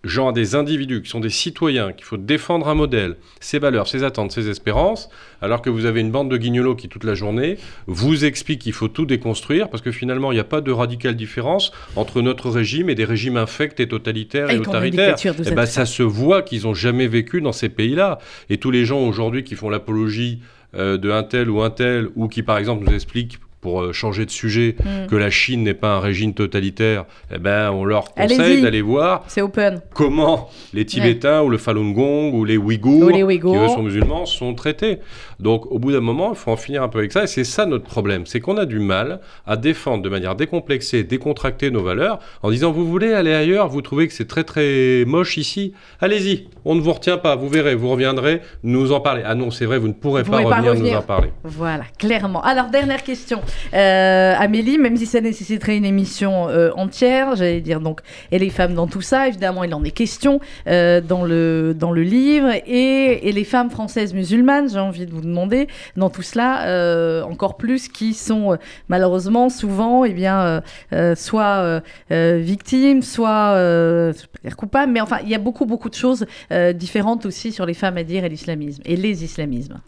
gens, 0.02 0.28
à 0.28 0.32
des 0.32 0.54
individus 0.54 1.00
qui 1.00 1.08
sont 1.08 1.20
des 1.20 1.30
citoyens, 1.30 1.92
qu'il 1.92 2.04
faut 2.04 2.16
défendre 2.16 2.68
un 2.68 2.74
modèle, 2.74 3.16
ses 3.40 3.58
valeurs, 3.58 3.88
ses 3.88 4.02
attentes, 4.02 4.32
ses 4.32 4.48
espérances, 4.48 5.08
alors 5.40 5.62
que 5.62 5.70
vous 5.70 5.86
avez 5.86 6.00
une 6.00 6.10
bande 6.10 6.30
de 6.30 6.36
guignolos 6.36 6.74
qui, 6.74 6.88
toute 6.88 7.04
la 7.04 7.14
journée, 7.14 7.56
vous 7.86 8.24
explique 8.24 8.60
qu'il 8.60 8.72
faut 8.72 8.88
tout 8.88 9.06
déconstruire, 9.06 9.70
parce 9.70 9.82
que 9.82 9.92
finalement, 9.92 10.32
il 10.32 10.34
n'y 10.34 10.40
a 10.40 10.44
pas 10.44 10.60
de 10.60 10.72
radicale 10.72 11.16
différence 11.16 11.72
entre 11.96 12.20
notre 12.20 12.50
régime 12.50 12.90
et 12.90 12.94
des 12.94 13.04
régimes 13.04 13.36
infects 13.36 13.80
et 13.80 13.88
totalitaires 13.88 14.50
et, 14.50 14.54
Et 14.54 14.56
une 14.56 14.62
autoritaires. 14.62 15.16
Eh 15.24 15.44
cette 15.44 15.54
ben, 15.54 15.66
ça 15.66 15.86
se 15.86 16.02
voit 16.02 16.42
qu'ils 16.42 16.64
n'ont 16.64 16.74
jamais 16.74 17.06
vécu 17.06 17.40
dans 17.40 17.52
ces 17.52 17.68
pays-là. 17.68 18.18
Et 18.50 18.58
tous 18.58 18.70
les 18.70 18.84
gens 18.84 19.00
aujourd'hui 19.00 19.44
qui 19.44 19.54
font 19.54 19.70
l'apologie 19.70 20.40
de 20.74 21.10
un 21.10 21.22
tel 21.22 21.50
ou 21.50 21.62
un 21.62 21.70
tel, 21.70 22.08
ou 22.16 22.28
qui 22.28 22.42
par 22.42 22.58
exemple 22.58 22.84
nous 22.84 22.92
expliquent 22.92 23.38
pour 23.64 23.80
euh, 23.80 23.92
changer 23.94 24.26
de 24.26 24.30
sujet 24.30 24.76
Mm. 24.84 25.06
que 25.08 25.16
la 25.16 25.30
Chine 25.30 25.62
n'est 25.62 25.72
pas 25.74 25.94
un 25.96 26.00
régime 26.00 26.34
totalitaire, 26.34 27.06
eh 27.34 27.38
ben, 27.38 27.70
on 27.70 27.84
leur 27.86 28.12
conseille 28.12 28.60
d'aller 28.60 28.82
voir 28.82 29.24
open. 29.40 29.80
comment 29.94 30.50
les 30.74 30.84
Tibétains 30.84 31.40
ou 31.42 31.48
le 31.48 31.56
Falun 31.56 31.92
Gong 31.92 32.32
ou 32.34 32.44
les 32.44 32.58
Ouïghours, 32.58 33.04
Ou 33.04 33.08
les 33.08 33.22
Ouïghours. 33.22 33.54
qui 33.54 33.64
eux 33.64 33.68
sont 33.68 33.82
musulmans, 33.82 34.26
sont 34.26 34.52
traités. 34.54 34.98
Donc 35.40 35.64
au 35.72 35.78
bout 35.78 35.92
d'un 35.92 36.00
moment, 36.02 36.30
il 36.32 36.36
faut 36.36 36.50
en 36.50 36.56
finir 36.58 36.82
un 36.82 36.88
peu 36.88 36.98
avec 36.98 37.12
ça. 37.12 37.24
Et 37.24 37.26
c'est 37.26 37.44
ça 37.44 37.64
notre 37.64 37.84
problème, 37.86 38.26
c'est 38.26 38.40
qu'on 38.40 38.58
a 38.58 38.66
du 38.66 38.80
mal 38.80 39.20
à 39.46 39.56
défendre 39.56 40.02
de 40.02 40.10
manière 40.10 40.34
décomplexée, 40.34 41.02
décontractée 41.04 41.70
nos 41.70 41.82
valeurs, 41.82 42.18
en 42.42 42.50
disant 42.50 42.70
vous 42.70 42.86
voulez 42.86 43.14
aller 43.14 43.32
ailleurs, 43.32 43.68
vous 43.68 43.80
trouvez 43.80 44.06
que 44.08 44.12
c'est 44.12 44.28
très 44.28 44.44
très 44.44 45.04
moche 45.06 45.38
ici, 45.38 45.72
allez-y, 46.02 46.48
on 46.66 46.74
ne 46.74 46.82
vous 46.82 46.92
retient 46.92 47.16
pas, 47.16 47.34
vous 47.34 47.48
verrez, 47.48 47.74
vous 47.74 47.88
reviendrez 47.88 48.42
nous 48.62 48.92
en 48.92 49.00
parler. 49.00 49.22
Ah 49.24 49.34
non, 49.34 49.50
c'est 49.50 49.64
vrai, 49.64 49.78
vous 49.78 49.88
ne 49.88 49.92
pourrez 49.94 50.22
Vous 50.22 50.30
pas 50.32 50.42
pas 50.42 50.60
revenir. 50.60 50.92
nous 50.92 50.98
en 50.98 51.02
parler. 51.02 51.30
Voilà, 51.44 51.84
clairement. 51.98 52.42
Alors, 52.42 52.68
dernière 52.68 53.02
question. 53.02 53.40
Euh, 53.74 54.34
Amélie, 54.38 54.78
même 54.78 54.96
si 54.96 55.06
ça 55.06 55.20
nécessiterait 55.20 55.76
une 55.76 55.84
émission 55.84 56.48
euh, 56.48 56.70
entière, 56.76 57.36
j'allais 57.36 57.60
dire 57.60 57.80
donc, 57.80 58.00
et 58.30 58.38
les 58.38 58.50
femmes 58.50 58.74
dans 58.74 58.86
tout 58.86 59.00
ça, 59.00 59.28
évidemment, 59.28 59.64
il 59.64 59.74
en 59.74 59.84
est 59.84 59.90
question 59.90 60.40
euh, 60.66 61.00
dans, 61.00 61.24
le, 61.24 61.74
dans 61.78 61.92
le 61.92 62.02
livre, 62.02 62.50
et, 62.66 63.28
et 63.28 63.32
les 63.32 63.44
femmes 63.44 63.70
françaises 63.70 64.14
musulmanes, 64.14 64.68
j'ai 64.70 64.78
envie 64.78 65.06
de 65.06 65.12
vous 65.12 65.20
demander, 65.20 65.68
dans 65.96 66.10
tout 66.10 66.22
cela, 66.22 67.24
encore 67.26 67.56
plus, 67.56 67.88
qui 67.88 68.14
sont 68.14 68.56
malheureusement 68.88 69.48
souvent, 69.48 70.04
eh 70.04 70.12
bien, 70.12 70.62
soit 71.16 71.82
victimes, 72.10 73.02
soit, 73.02 74.12
coupables, 74.56 74.92
mais 74.92 75.00
enfin, 75.00 75.18
il 75.22 75.28
y 75.28 75.34
a 75.34 75.38
beaucoup, 75.38 75.66
beaucoup 75.66 75.88
de 75.88 75.94
choses 75.94 76.26
différentes 76.74 77.26
aussi 77.26 77.52
sur 77.52 77.66
les 77.66 77.74
femmes 77.74 77.96
à 77.96 78.04
dire 78.04 78.24
et 78.24 78.28
l'islamisme, 78.28 78.82
et 78.84 78.96
les 78.96 79.24
islamismes. 79.24 79.80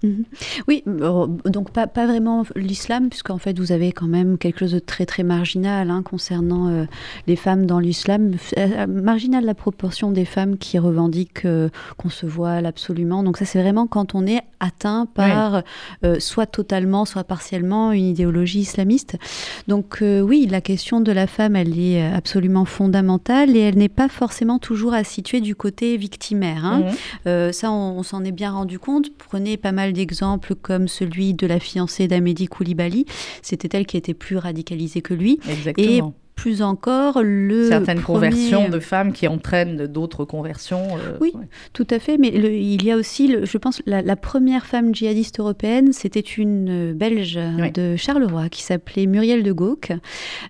Oui, 0.68 0.82
euh, 0.86 1.26
donc 1.44 1.70
pas, 1.70 1.86
pas 1.86 2.06
vraiment 2.06 2.44
l'islam, 2.54 3.08
puisqu'en 3.08 3.38
fait 3.38 3.52
vous 3.59 3.72
avez 3.72 3.92
quand 3.92 4.07
même 4.07 4.38
quelque 4.38 4.61
chose 4.61 4.72
de 4.72 4.78
très 4.78 5.07
très 5.07 5.22
marginal 5.22 5.90
hein, 5.90 6.02
concernant 6.02 6.68
euh, 6.68 6.84
les 7.26 7.36
femmes 7.36 7.66
dans 7.66 7.78
l'islam. 7.78 8.32
Euh, 8.59 8.86
marginal 8.86 9.44
la 9.44 9.54
proportion 9.54 10.11
des 10.12 10.24
femmes 10.24 10.57
qui 10.59 10.78
revendiquent 10.78 11.44
euh, 11.44 11.68
qu'on 11.96 12.11
se 12.11 12.26
voile 12.26 12.66
absolument. 12.66 13.22
Donc 13.22 13.36
ça 13.36 13.44
c'est 13.44 13.61
vraiment 13.61 13.86
quand 13.86 14.14
on 14.14 14.26
est 14.26 14.40
atteint 14.61 15.07
par 15.07 15.62
euh, 16.04 16.18
soit 16.20 16.46
totalement, 16.46 17.04
soit 17.04 17.24
partiellement 17.24 17.92
une 17.92 18.07
idéologie 18.07 18.61
islamiste. 18.61 19.16
Donc 19.68 19.98
euh, 20.02 20.20
oui, 20.20 20.46
la 20.50 20.61
question 20.61 21.00
de 21.00 21.12
la 21.12 21.26
femme, 21.26 21.57
elle 21.57 21.78
est 21.78 22.02
euh, 22.02 22.14
absolument 22.16 22.64
fondamentale 22.64 23.57
et 23.57 23.61
elle 23.61 23.76
n'est 23.76 23.88
pas 23.88 24.09
forcément 24.09 24.59
toujours 24.59 24.94
à 24.94 25.04
situer 25.04 25.40
du 25.40 25.54
côté 25.54 25.96
victimaire. 25.96 26.64
hein. 26.64 26.78
Mhm. 26.80 26.94
Euh, 27.26 27.52
ça, 27.52 27.70
on, 27.70 27.98
on 27.98 28.02
s'en 28.02 28.24
est 28.24 28.32
bien 28.32 28.52
rendu 28.52 28.78
compte. 28.78 29.07
Prenez 29.18 29.57
pas 29.57 29.72
mal 29.72 29.92
d'exemples 29.92 30.54
comme 30.54 30.88
celui 30.88 31.34
de 31.34 31.46
la 31.46 31.61
fiancée 31.61 32.09
d'Amédi 32.09 32.46
Koulibaly. 32.46 33.07
C'était 33.47 33.78
elle 33.78 33.86
qui 33.86 33.97
était 33.97 34.12
plus 34.12 34.38
radicalisée 34.38 35.03
que 35.03 35.14
lui. 35.14 35.38
Exactement. 35.49 36.14
Plus 36.37 36.61
encore, 36.61 37.22
le 37.22 37.66
certaines 37.68 37.99
premier- 38.01 38.28
conversions 38.28 38.68
de 38.68 38.78
femmes 38.78 39.12
qui 39.14 39.26
entraînent 39.26 39.87
d'autres 39.87 40.24
conversions. 40.26 40.87
euh, 40.99 41.16
Oui. 41.20 41.32
ouais. 41.34 41.47
Tout 41.72 41.87
à 41.91 41.99
fait, 41.99 42.18
mais 42.18 42.30
le- 42.30 42.53
il 42.53 42.84
y 42.84 42.93
a 42.93 42.97
aussi, 42.97 43.26
le- 43.26 43.47
je 43.47 43.57
pense, 43.59 43.80
la, 43.87 44.03
la 44.03 44.16
première 44.16 44.66
femme 44.66 44.95
djihadiste 44.95 45.41
européenne, 45.41 45.93
c'était 45.95 46.20
une 46.20 46.91
euh, 46.91 46.95
Belge 46.95 47.41
Oui. 47.59 47.72
de 47.72 47.97
Charleroi 47.97 48.51
qui 48.51 48.62
s'appelait 48.62 49.07
Muriel 49.07 49.43
de 49.45 49.51
Gauque. 49.53 49.93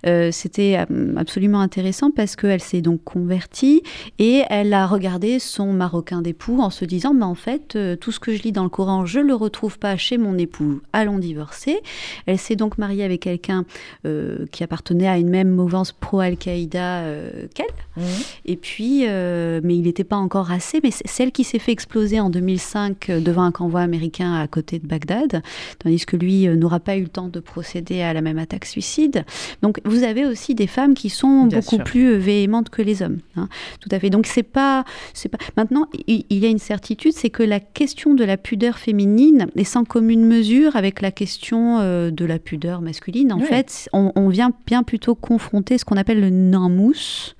Euh, 0.06 0.30
c'était 0.32 0.76
absolument 1.16 1.60
intéressant 1.60 2.10
parce 2.10 2.34
qu'elle 2.34 2.60
s'est 2.60 2.82
donc 2.82 3.04
convertie 3.04 3.82
et 4.18 4.42
elle 4.50 4.74
a 4.74 4.86
regardé 4.88 5.38
son 5.38 5.72
marocain 5.72 6.20
d'époux 6.20 6.60
en 6.60 6.70
se 6.70 6.84
disant, 6.84 7.14
mais 7.14 7.24
en 7.24 7.36
fait, 7.36 7.78
tout 8.00 8.10
ce 8.10 8.18
que 8.18 8.34
je 8.34 8.42
lis 8.42 8.52
dans 8.52 8.64
le 8.64 8.68
Coran, 8.70 9.06
je 9.06 9.20
le 9.20 9.34
retrouve 9.34 9.78
pas 9.78 9.96
chez 9.96 10.18
mon 10.18 10.36
époux, 10.36 10.80
allons 10.92 11.18
divorcer. 11.20 11.78
Elle 12.26 12.38
s'est 12.38 12.56
donc 12.56 12.76
mariée 12.76 13.04
avec 13.04 13.20
quelqu'un 13.20 13.64
euh, 14.04 14.46
qui 14.50 14.64
appartenait 14.64 15.06
à 15.08 15.16
une 15.16 15.30
même 15.30 15.48
mouvance 15.50 15.75
pro-Al-Qaïda 15.84 17.00
euh, 17.00 17.46
qu'elle. 17.54 17.66
Mhm. 17.96 18.04
Et 18.44 18.56
puis, 18.56 19.04
euh, 19.06 19.60
mais 19.64 19.74
il 19.76 19.82
n'était 19.82 20.04
pas 20.04 20.16
encore 20.16 20.50
assez. 20.50 20.80
Mais 20.82 20.90
c'est 20.90 21.06
celle 21.08 21.32
qui 21.32 21.44
s'est 21.44 21.58
fait 21.58 21.72
exploser 21.72 22.20
en 22.20 22.30
2005 22.30 23.10
euh, 23.10 23.20
devant 23.20 23.42
un 23.42 23.52
convoi 23.52 23.80
américain 23.80 24.34
à 24.34 24.46
côté 24.46 24.78
de 24.78 24.86
Bagdad, 24.86 25.42
tandis 25.78 26.04
que 26.04 26.16
lui 26.16 26.46
euh, 26.46 26.56
n'aura 26.56 26.80
pas 26.80 26.96
eu 26.96 27.02
le 27.02 27.08
temps 27.08 27.28
de 27.28 27.40
procéder 27.40 28.02
à 28.02 28.12
la 28.12 28.20
même 28.20 28.38
attaque 28.38 28.64
suicide. 28.66 29.24
Donc, 29.62 29.80
vous 29.84 30.02
avez 30.02 30.26
aussi 30.26 30.54
des 30.54 30.66
femmes 30.66 30.94
qui 30.94 31.08
sont 31.10 31.44
Bien 31.46 31.58
beaucoup 31.60 31.76
sûr. 31.76 31.84
plus 31.84 32.16
véhémentes 32.16 32.68
que 32.70 32.82
les 32.82 33.02
hommes. 33.02 33.18
hein. 33.36 33.48
Tout 33.80 33.88
à 33.92 33.98
fait. 33.98 34.10
Donc, 34.10 34.26
c'est 34.26 34.42
pas, 34.42 34.84
c'est 35.14 35.28
pas. 35.28 35.38
Maintenant, 35.56 35.86
il, 36.06 36.24
il 36.30 36.38
y 36.38 36.46
a 36.46 36.48
une 36.50 36.58
certitude, 36.58 37.12
c'est 37.14 37.30
que 37.30 37.42
la 37.42 37.60
question 37.60 38.14
de 38.14 38.24
la 38.24 38.36
pudeur 38.36 38.78
féminine 38.78 39.46
est 39.56 39.64
sans 39.64 39.84
commune 39.84 40.24
mesure 40.26 40.76
avec 40.76 41.00
la 41.00 41.10
question 41.10 41.78
de 42.10 42.24
la 42.24 42.38
pudeur 42.38 42.80
masculine. 42.82 43.32
En 43.32 43.38
Oui. 43.40 43.46
fait, 43.46 43.88
on, 43.92 44.12
on 44.16 44.28
vient 44.28 44.52
bien 44.66 44.82
plutôt 44.82 45.14
confronter 45.14 45.65
ce 45.78 45.84
qu'on 45.84 45.96
appelle 45.96 46.20
le 46.20 46.30
namous. 46.30 47.34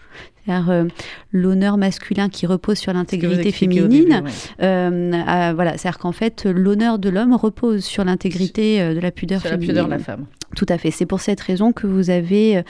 C'est-à-dire 0.45 0.71
euh, 0.71 0.85
l'honneur 1.33 1.77
masculin 1.77 2.29
qui 2.29 2.47
repose 2.47 2.79
sur 2.79 2.93
l'intégrité 2.93 3.51
féminine. 3.51 3.89
début, 3.89 4.13
ouais. 4.13 4.31
Euh, 4.63 5.13
à- 5.27 5.53
voilà, 5.53 5.77
c'est-à-dire 5.77 5.99
qu'en 5.99 6.13
fait, 6.13 6.45
l'honneur 6.47 7.01
de 7.01 7.09
l'homme 7.09 7.35
repose 7.35 7.83
sur 7.85 8.05
l'intégrité 8.05 8.81
euh, 8.81 8.95
de 8.95 9.01
la 9.01 9.11
pudeur 9.11 9.41
Sur 9.41 9.51
la 9.51 9.55
féminine. 9.57 9.73
pudeur 9.73 9.87
de 9.87 9.91
la 9.91 9.99
femme. 9.99 10.27
Tout 10.55 10.67
à 10.69 10.79
fait. 10.79 10.93
C'est 10.93 11.05
pour 11.05 11.21
cette 11.21 11.41
raison 11.41 11.73
que 11.73 11.89
vous 11.89 12.09
avez 12.11 12.63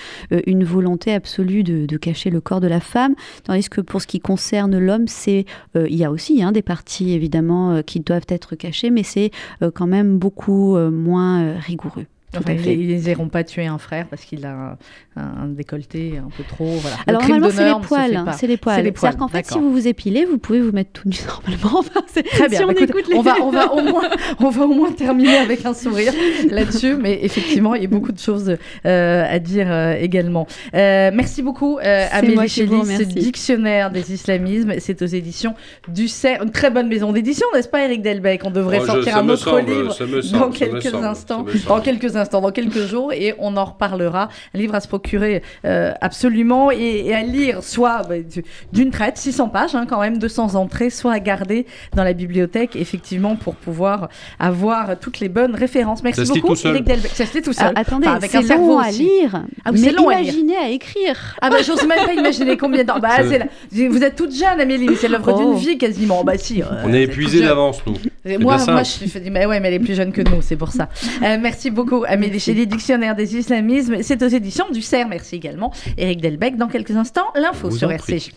une 0.46 0.64
volonté 0.64 1.12
absolue 1.12 1.62
de, 1.62 1.84
de 1.84 1.96
cacher 1.98 2.30
le 2.30 2.40
corps 2.40 2.61
de 2.62 2.66
la 2.66 2.80
femme, 2.80 3.14
tandis 3.44 3.68
que 3.68 3.82
pour 3.82 4.00
ce 4.00 4.07
qui 4.07 4.18
concerne 4.18 4.78
l'homme, 4.78 5.07
c'est 5.07 5.44
il 5.74 5.94
y 5.94 6.02
a 6.02 6.11
aussi 6.11 6.42
hein, 6.42 6.52
des 6.52 6.62
parties 6.62 7.12
évidemment 7.12 7.82
qui 7.82 8.00
doivent 8.00 8.24
être 8.30 8.57
cachées, 8.57 8.88
mais 8.88 9.02
c'est 9.02 9.30
quand 9.74 9.86
même 9.86 10.18
beaucoup 10.18 10.76
moins 10.78 11.52
rigoureux. 11.59 12.07
Enfin, 12.37 12.53
ils- 12.53 12.59
fait. 12.59 12.74
ils 12.74 13.03
n'iront 13.05 13.29
pas 13.29 13.45
tuer 13.45 13.66
un 13.66 13.79
frère 13.79 14.07
parce 14.09 14.22
qu'il 14.24 14.45
a 14.45 14.77
un, 15.16 15.22
un 15.22 15.47
décolleté 15.47 16.14
un 16.18 16.29
peu 16.37 16.43
trop. 16.45 16.66
Voilà. 16.66 16.97
Alors 17.07 17.22
normalement 17.22 17.49
c'est 17.51 17.64
les 17.64 17.81
poils, 17.81 18.16
hein, 18.16 18.33
c'est 18.37 18.47
les 18.47 18.57
poils. 18.57 18.77
C'est 18.77 18.83
les 18.83 18.93
poils, 18.93 19.12
C'est-à-dire 19.12 19.18
qu'en 19.18 19.29
fait 19.29 19.47
si 19.47 19.59
vous 19.59 19.72
vous 19.72 19.89
épilez, 19.89 20.24
vous 20.27 20.37
pouvez 20.37 20.61
vous 20.61 20.72
mettre 20.72 20.91
tout 20.93 21.09
nu 21.09 21.16
normalement. 21.27 21.79
Enfin, 21.79 22.03
c'est- 22.09 22.24
Très 22.24 22.49
bien. 22.49 22.59
si 22.59 22.64
on 22.64 22.66
Bah, 22.66 22.72
écoute, 22.77 22.91
écoute 22.91 23.09
les- 23.09 23.16
on, 23.16 23.22
va, 23.22 23.37
on, 23.43 23.51
va 23.51 23.72
au 23.72 23.83
moins, 23.83 24.09
on 24.41 24.51
va 24.51 24.64
au 24.64 24.74
moins 24.74 24.93
terminer 24.93 25.37
avec 25.39 25.64
un 25.64 25.72
sourire 25.72 26.12
là-dessus. 26.51 26.97
Mais 26.97 27.20
effectivement, 27.22 27.74
il 27.74 27.83
y 27.83 27.87
a 27.87 27.89
beaucoup 27.89 28.12
de 28.12 28.18
choses 28.18 28.55
euh, 28.85 29.24
à 29.27 29.39
dire 29.39 29.66
euh, 29.70 29.95
également. 29.99 30.47
Euh, 30.74 31.11
merci 31.14 31.43
beaucoup, 31.43 31.79
euh, 31.79 32.07
Amélie 32.12 32.49
Chélis, 32.49 32.85
ce 32.99 33.03
dictionnaire 33.05 33.91
des 33.91 34.12
islamismes. 34.12 34.74
C'est 34.81 35.01
aux 35.01 35.07
éditions 35.07 35.55
du 35.89 36.09
CERF. 36.09 36.43
Une 36.43 36.51
très 36.51 36.70
bonne 36.70 36.89
maison 36.89 37.12
d'édition, 37.12 37.47
n'est-ce 37.55 37.68
pas, 37.68 37.85
Eric 37.85 38.03
Delbecq? 38.03 38.43
On 38.45 38.51
devrait 38.51 38.79
Oh, 38.81 38.85
je- 38.87 38.93
sortir 38.93 39.12
ça 39.14 39.18
un 39.20 39.29
autre 39.29 39.43
semble, 39.45 39.70
livre 39.70 39.93
ça 39.95 40.05
me 40.05 40.16
dans 40.16 40.22
semble, 40.22 40.41
ça 40.41 40.47
me 40.47 40.53
quelques 40.72 40.83
semble, 40.91 41.05
instants. 41.07 41.47
Dans 41.68 41.81
quelques 41.81 42.05
instants. 42.16 42.26
Instants, 42.27 42.41
dans 42.41 42.51
quelques 42.51 42.85
jours, 42.87 43.12
et 43.12 43.35
on 43.39 43.57
en 43.57 43.64
reparlera. 43.64 44.29
Un 44.55 44.59
livre 44.59 44.74
à 44.74 44.81
se 44.81 44.89
procurer 44.89 45.43
euh, 45.64 45.93
absolument 46.01 46.70
et, 46.70 47.07
et 47.07 47.14
à 47.14 47.22
lire, 47.22 47.62
soit 47.62 48.03
bah, 48.09 48.18
du- 48.18 48.45
d'une 48.72 48.91
traite, 48.91 49.16
600 49.16 49.49
pages 49.49 49.74
hein, 49.74 49.87
quand 49.89 50.01
même, 50.01 50.18
200 50.18 50.55
entrées, 50.57 50.91
soit 50.91 51.12
à 51.12 51.20
garder 51.20 51.66
dans 51.95 52.05
la 52.05 52.12
bibliothèque, 52.12 52.77
effectivement, 52.77 53.37
pour 53.37 53.55
pouvoir 53.55 54.09
avoir 54.39 54.99
toutes 54.99 55.20
les 55.20 55.29
bonnes 55.29 55.55
références. 55.55 56.03
Merci 56.03 56.27
Ça 56.27 56.35
beaucoup, 56.35 56.49
tout 56.49 56.57
seul. 56.57 56.72
Eric 56.74 56.85
Delbecq. 56.85 57.11
Ça 57.14 57.27
se 57.27 57.35
lit 57.37 57.43
tout 57.43 57.53
Ah, 57.59 57.66
seul. 57.66 57.72
attendez, 57.77 58.07
Enfin, 58.07 58.16
avec 58.16 58.31
c'est 58.31 58.39
un 58.39 58.43
cerveau 58.43 58.72
long 58.74 58.79
à 58.79 58.89
aussi. 58.89 59.03
lire, 59.05 59.43
Ah 59.64 59.72
mais 59.72 59.91
long 59.93 60.09
à 60.09 60.14
lire. 60.20 60.33
imaginez 60.35 60.57
à 60.57 60.68
écrire. 60.68 61.37
Ah 61.41 61.51
bah 61.51 61.57
j'ose 61.64 61.87
même 61.87 62.05
pas 62.05 62.14
imaginer 62.14 62.57
combien 62.57 62.83
de 62.83 62.89
temps. 62.89 62.99
Bah, 62.99 63.22
la- 63.22 63.89
Vous 63.89 64.03
êtes 64.03 64.16
toute 64.16 64.35
jeune 64.35 64.61
Amélie, 64.61 64.87
mais 64.89 64.97
c'est 64.97 65.09
l'œuvre 65.09 65.33
Oh. 65.35 65.39
d'une 65.39 65.55
vie 65.59 65.79
quasiment. 65.79 66.24
Bah 66.24 66.37
si. 66.39 66.62
euh, 66.62 66.66
On 66.85 66.93
est 66.93 67.03
épuisé 67.03 67.41
d'avance, 67.41 67.81
nous. 67.87 67.95
Moi, 68.41 68.57
moi, 68.66 68.83
je 68.83 69.05
me 69.05 69.20
dis, 69.24 69.31
mais 69.31 69.47
ouais, 69.47 69.61
mais 69.61 69.68
elle 69.68 69.74
est 69.74 69.79
plus 69.79 69.95
jeune 69.95 70.11
que 70.12 70.22
nous, 70.22 70.41
c'est 70.43 70.57
pour 70.57 70.70
ça. 70.70 70.89
Euh, 71.22 71.37
merci 71.41 71.70
beaucoup, 71.70 72.05
Amélie 72.07 72.40
Chély, 72.40 72.66
Dictionnaire 72.66 73.14
des 73.14 73.36
islamismes. 73.36 74.02
C'est 74.02 74.22
aux 74.22 74.28
éditions 74.28 74.66
du 74.70 74.82
CERF. 74.82 75.09
Merci 75.09 75.36
également, 75.36 75.72
Eric 75.96 76.20
Delbecq. 76.20 76.57
Dans 76.57 76.68
quelques 76.68 76.96
instants, 76.96 77.26
l'info 77.34 77.70
sur. 77.70 77.90
RCJ. 77.90 78.30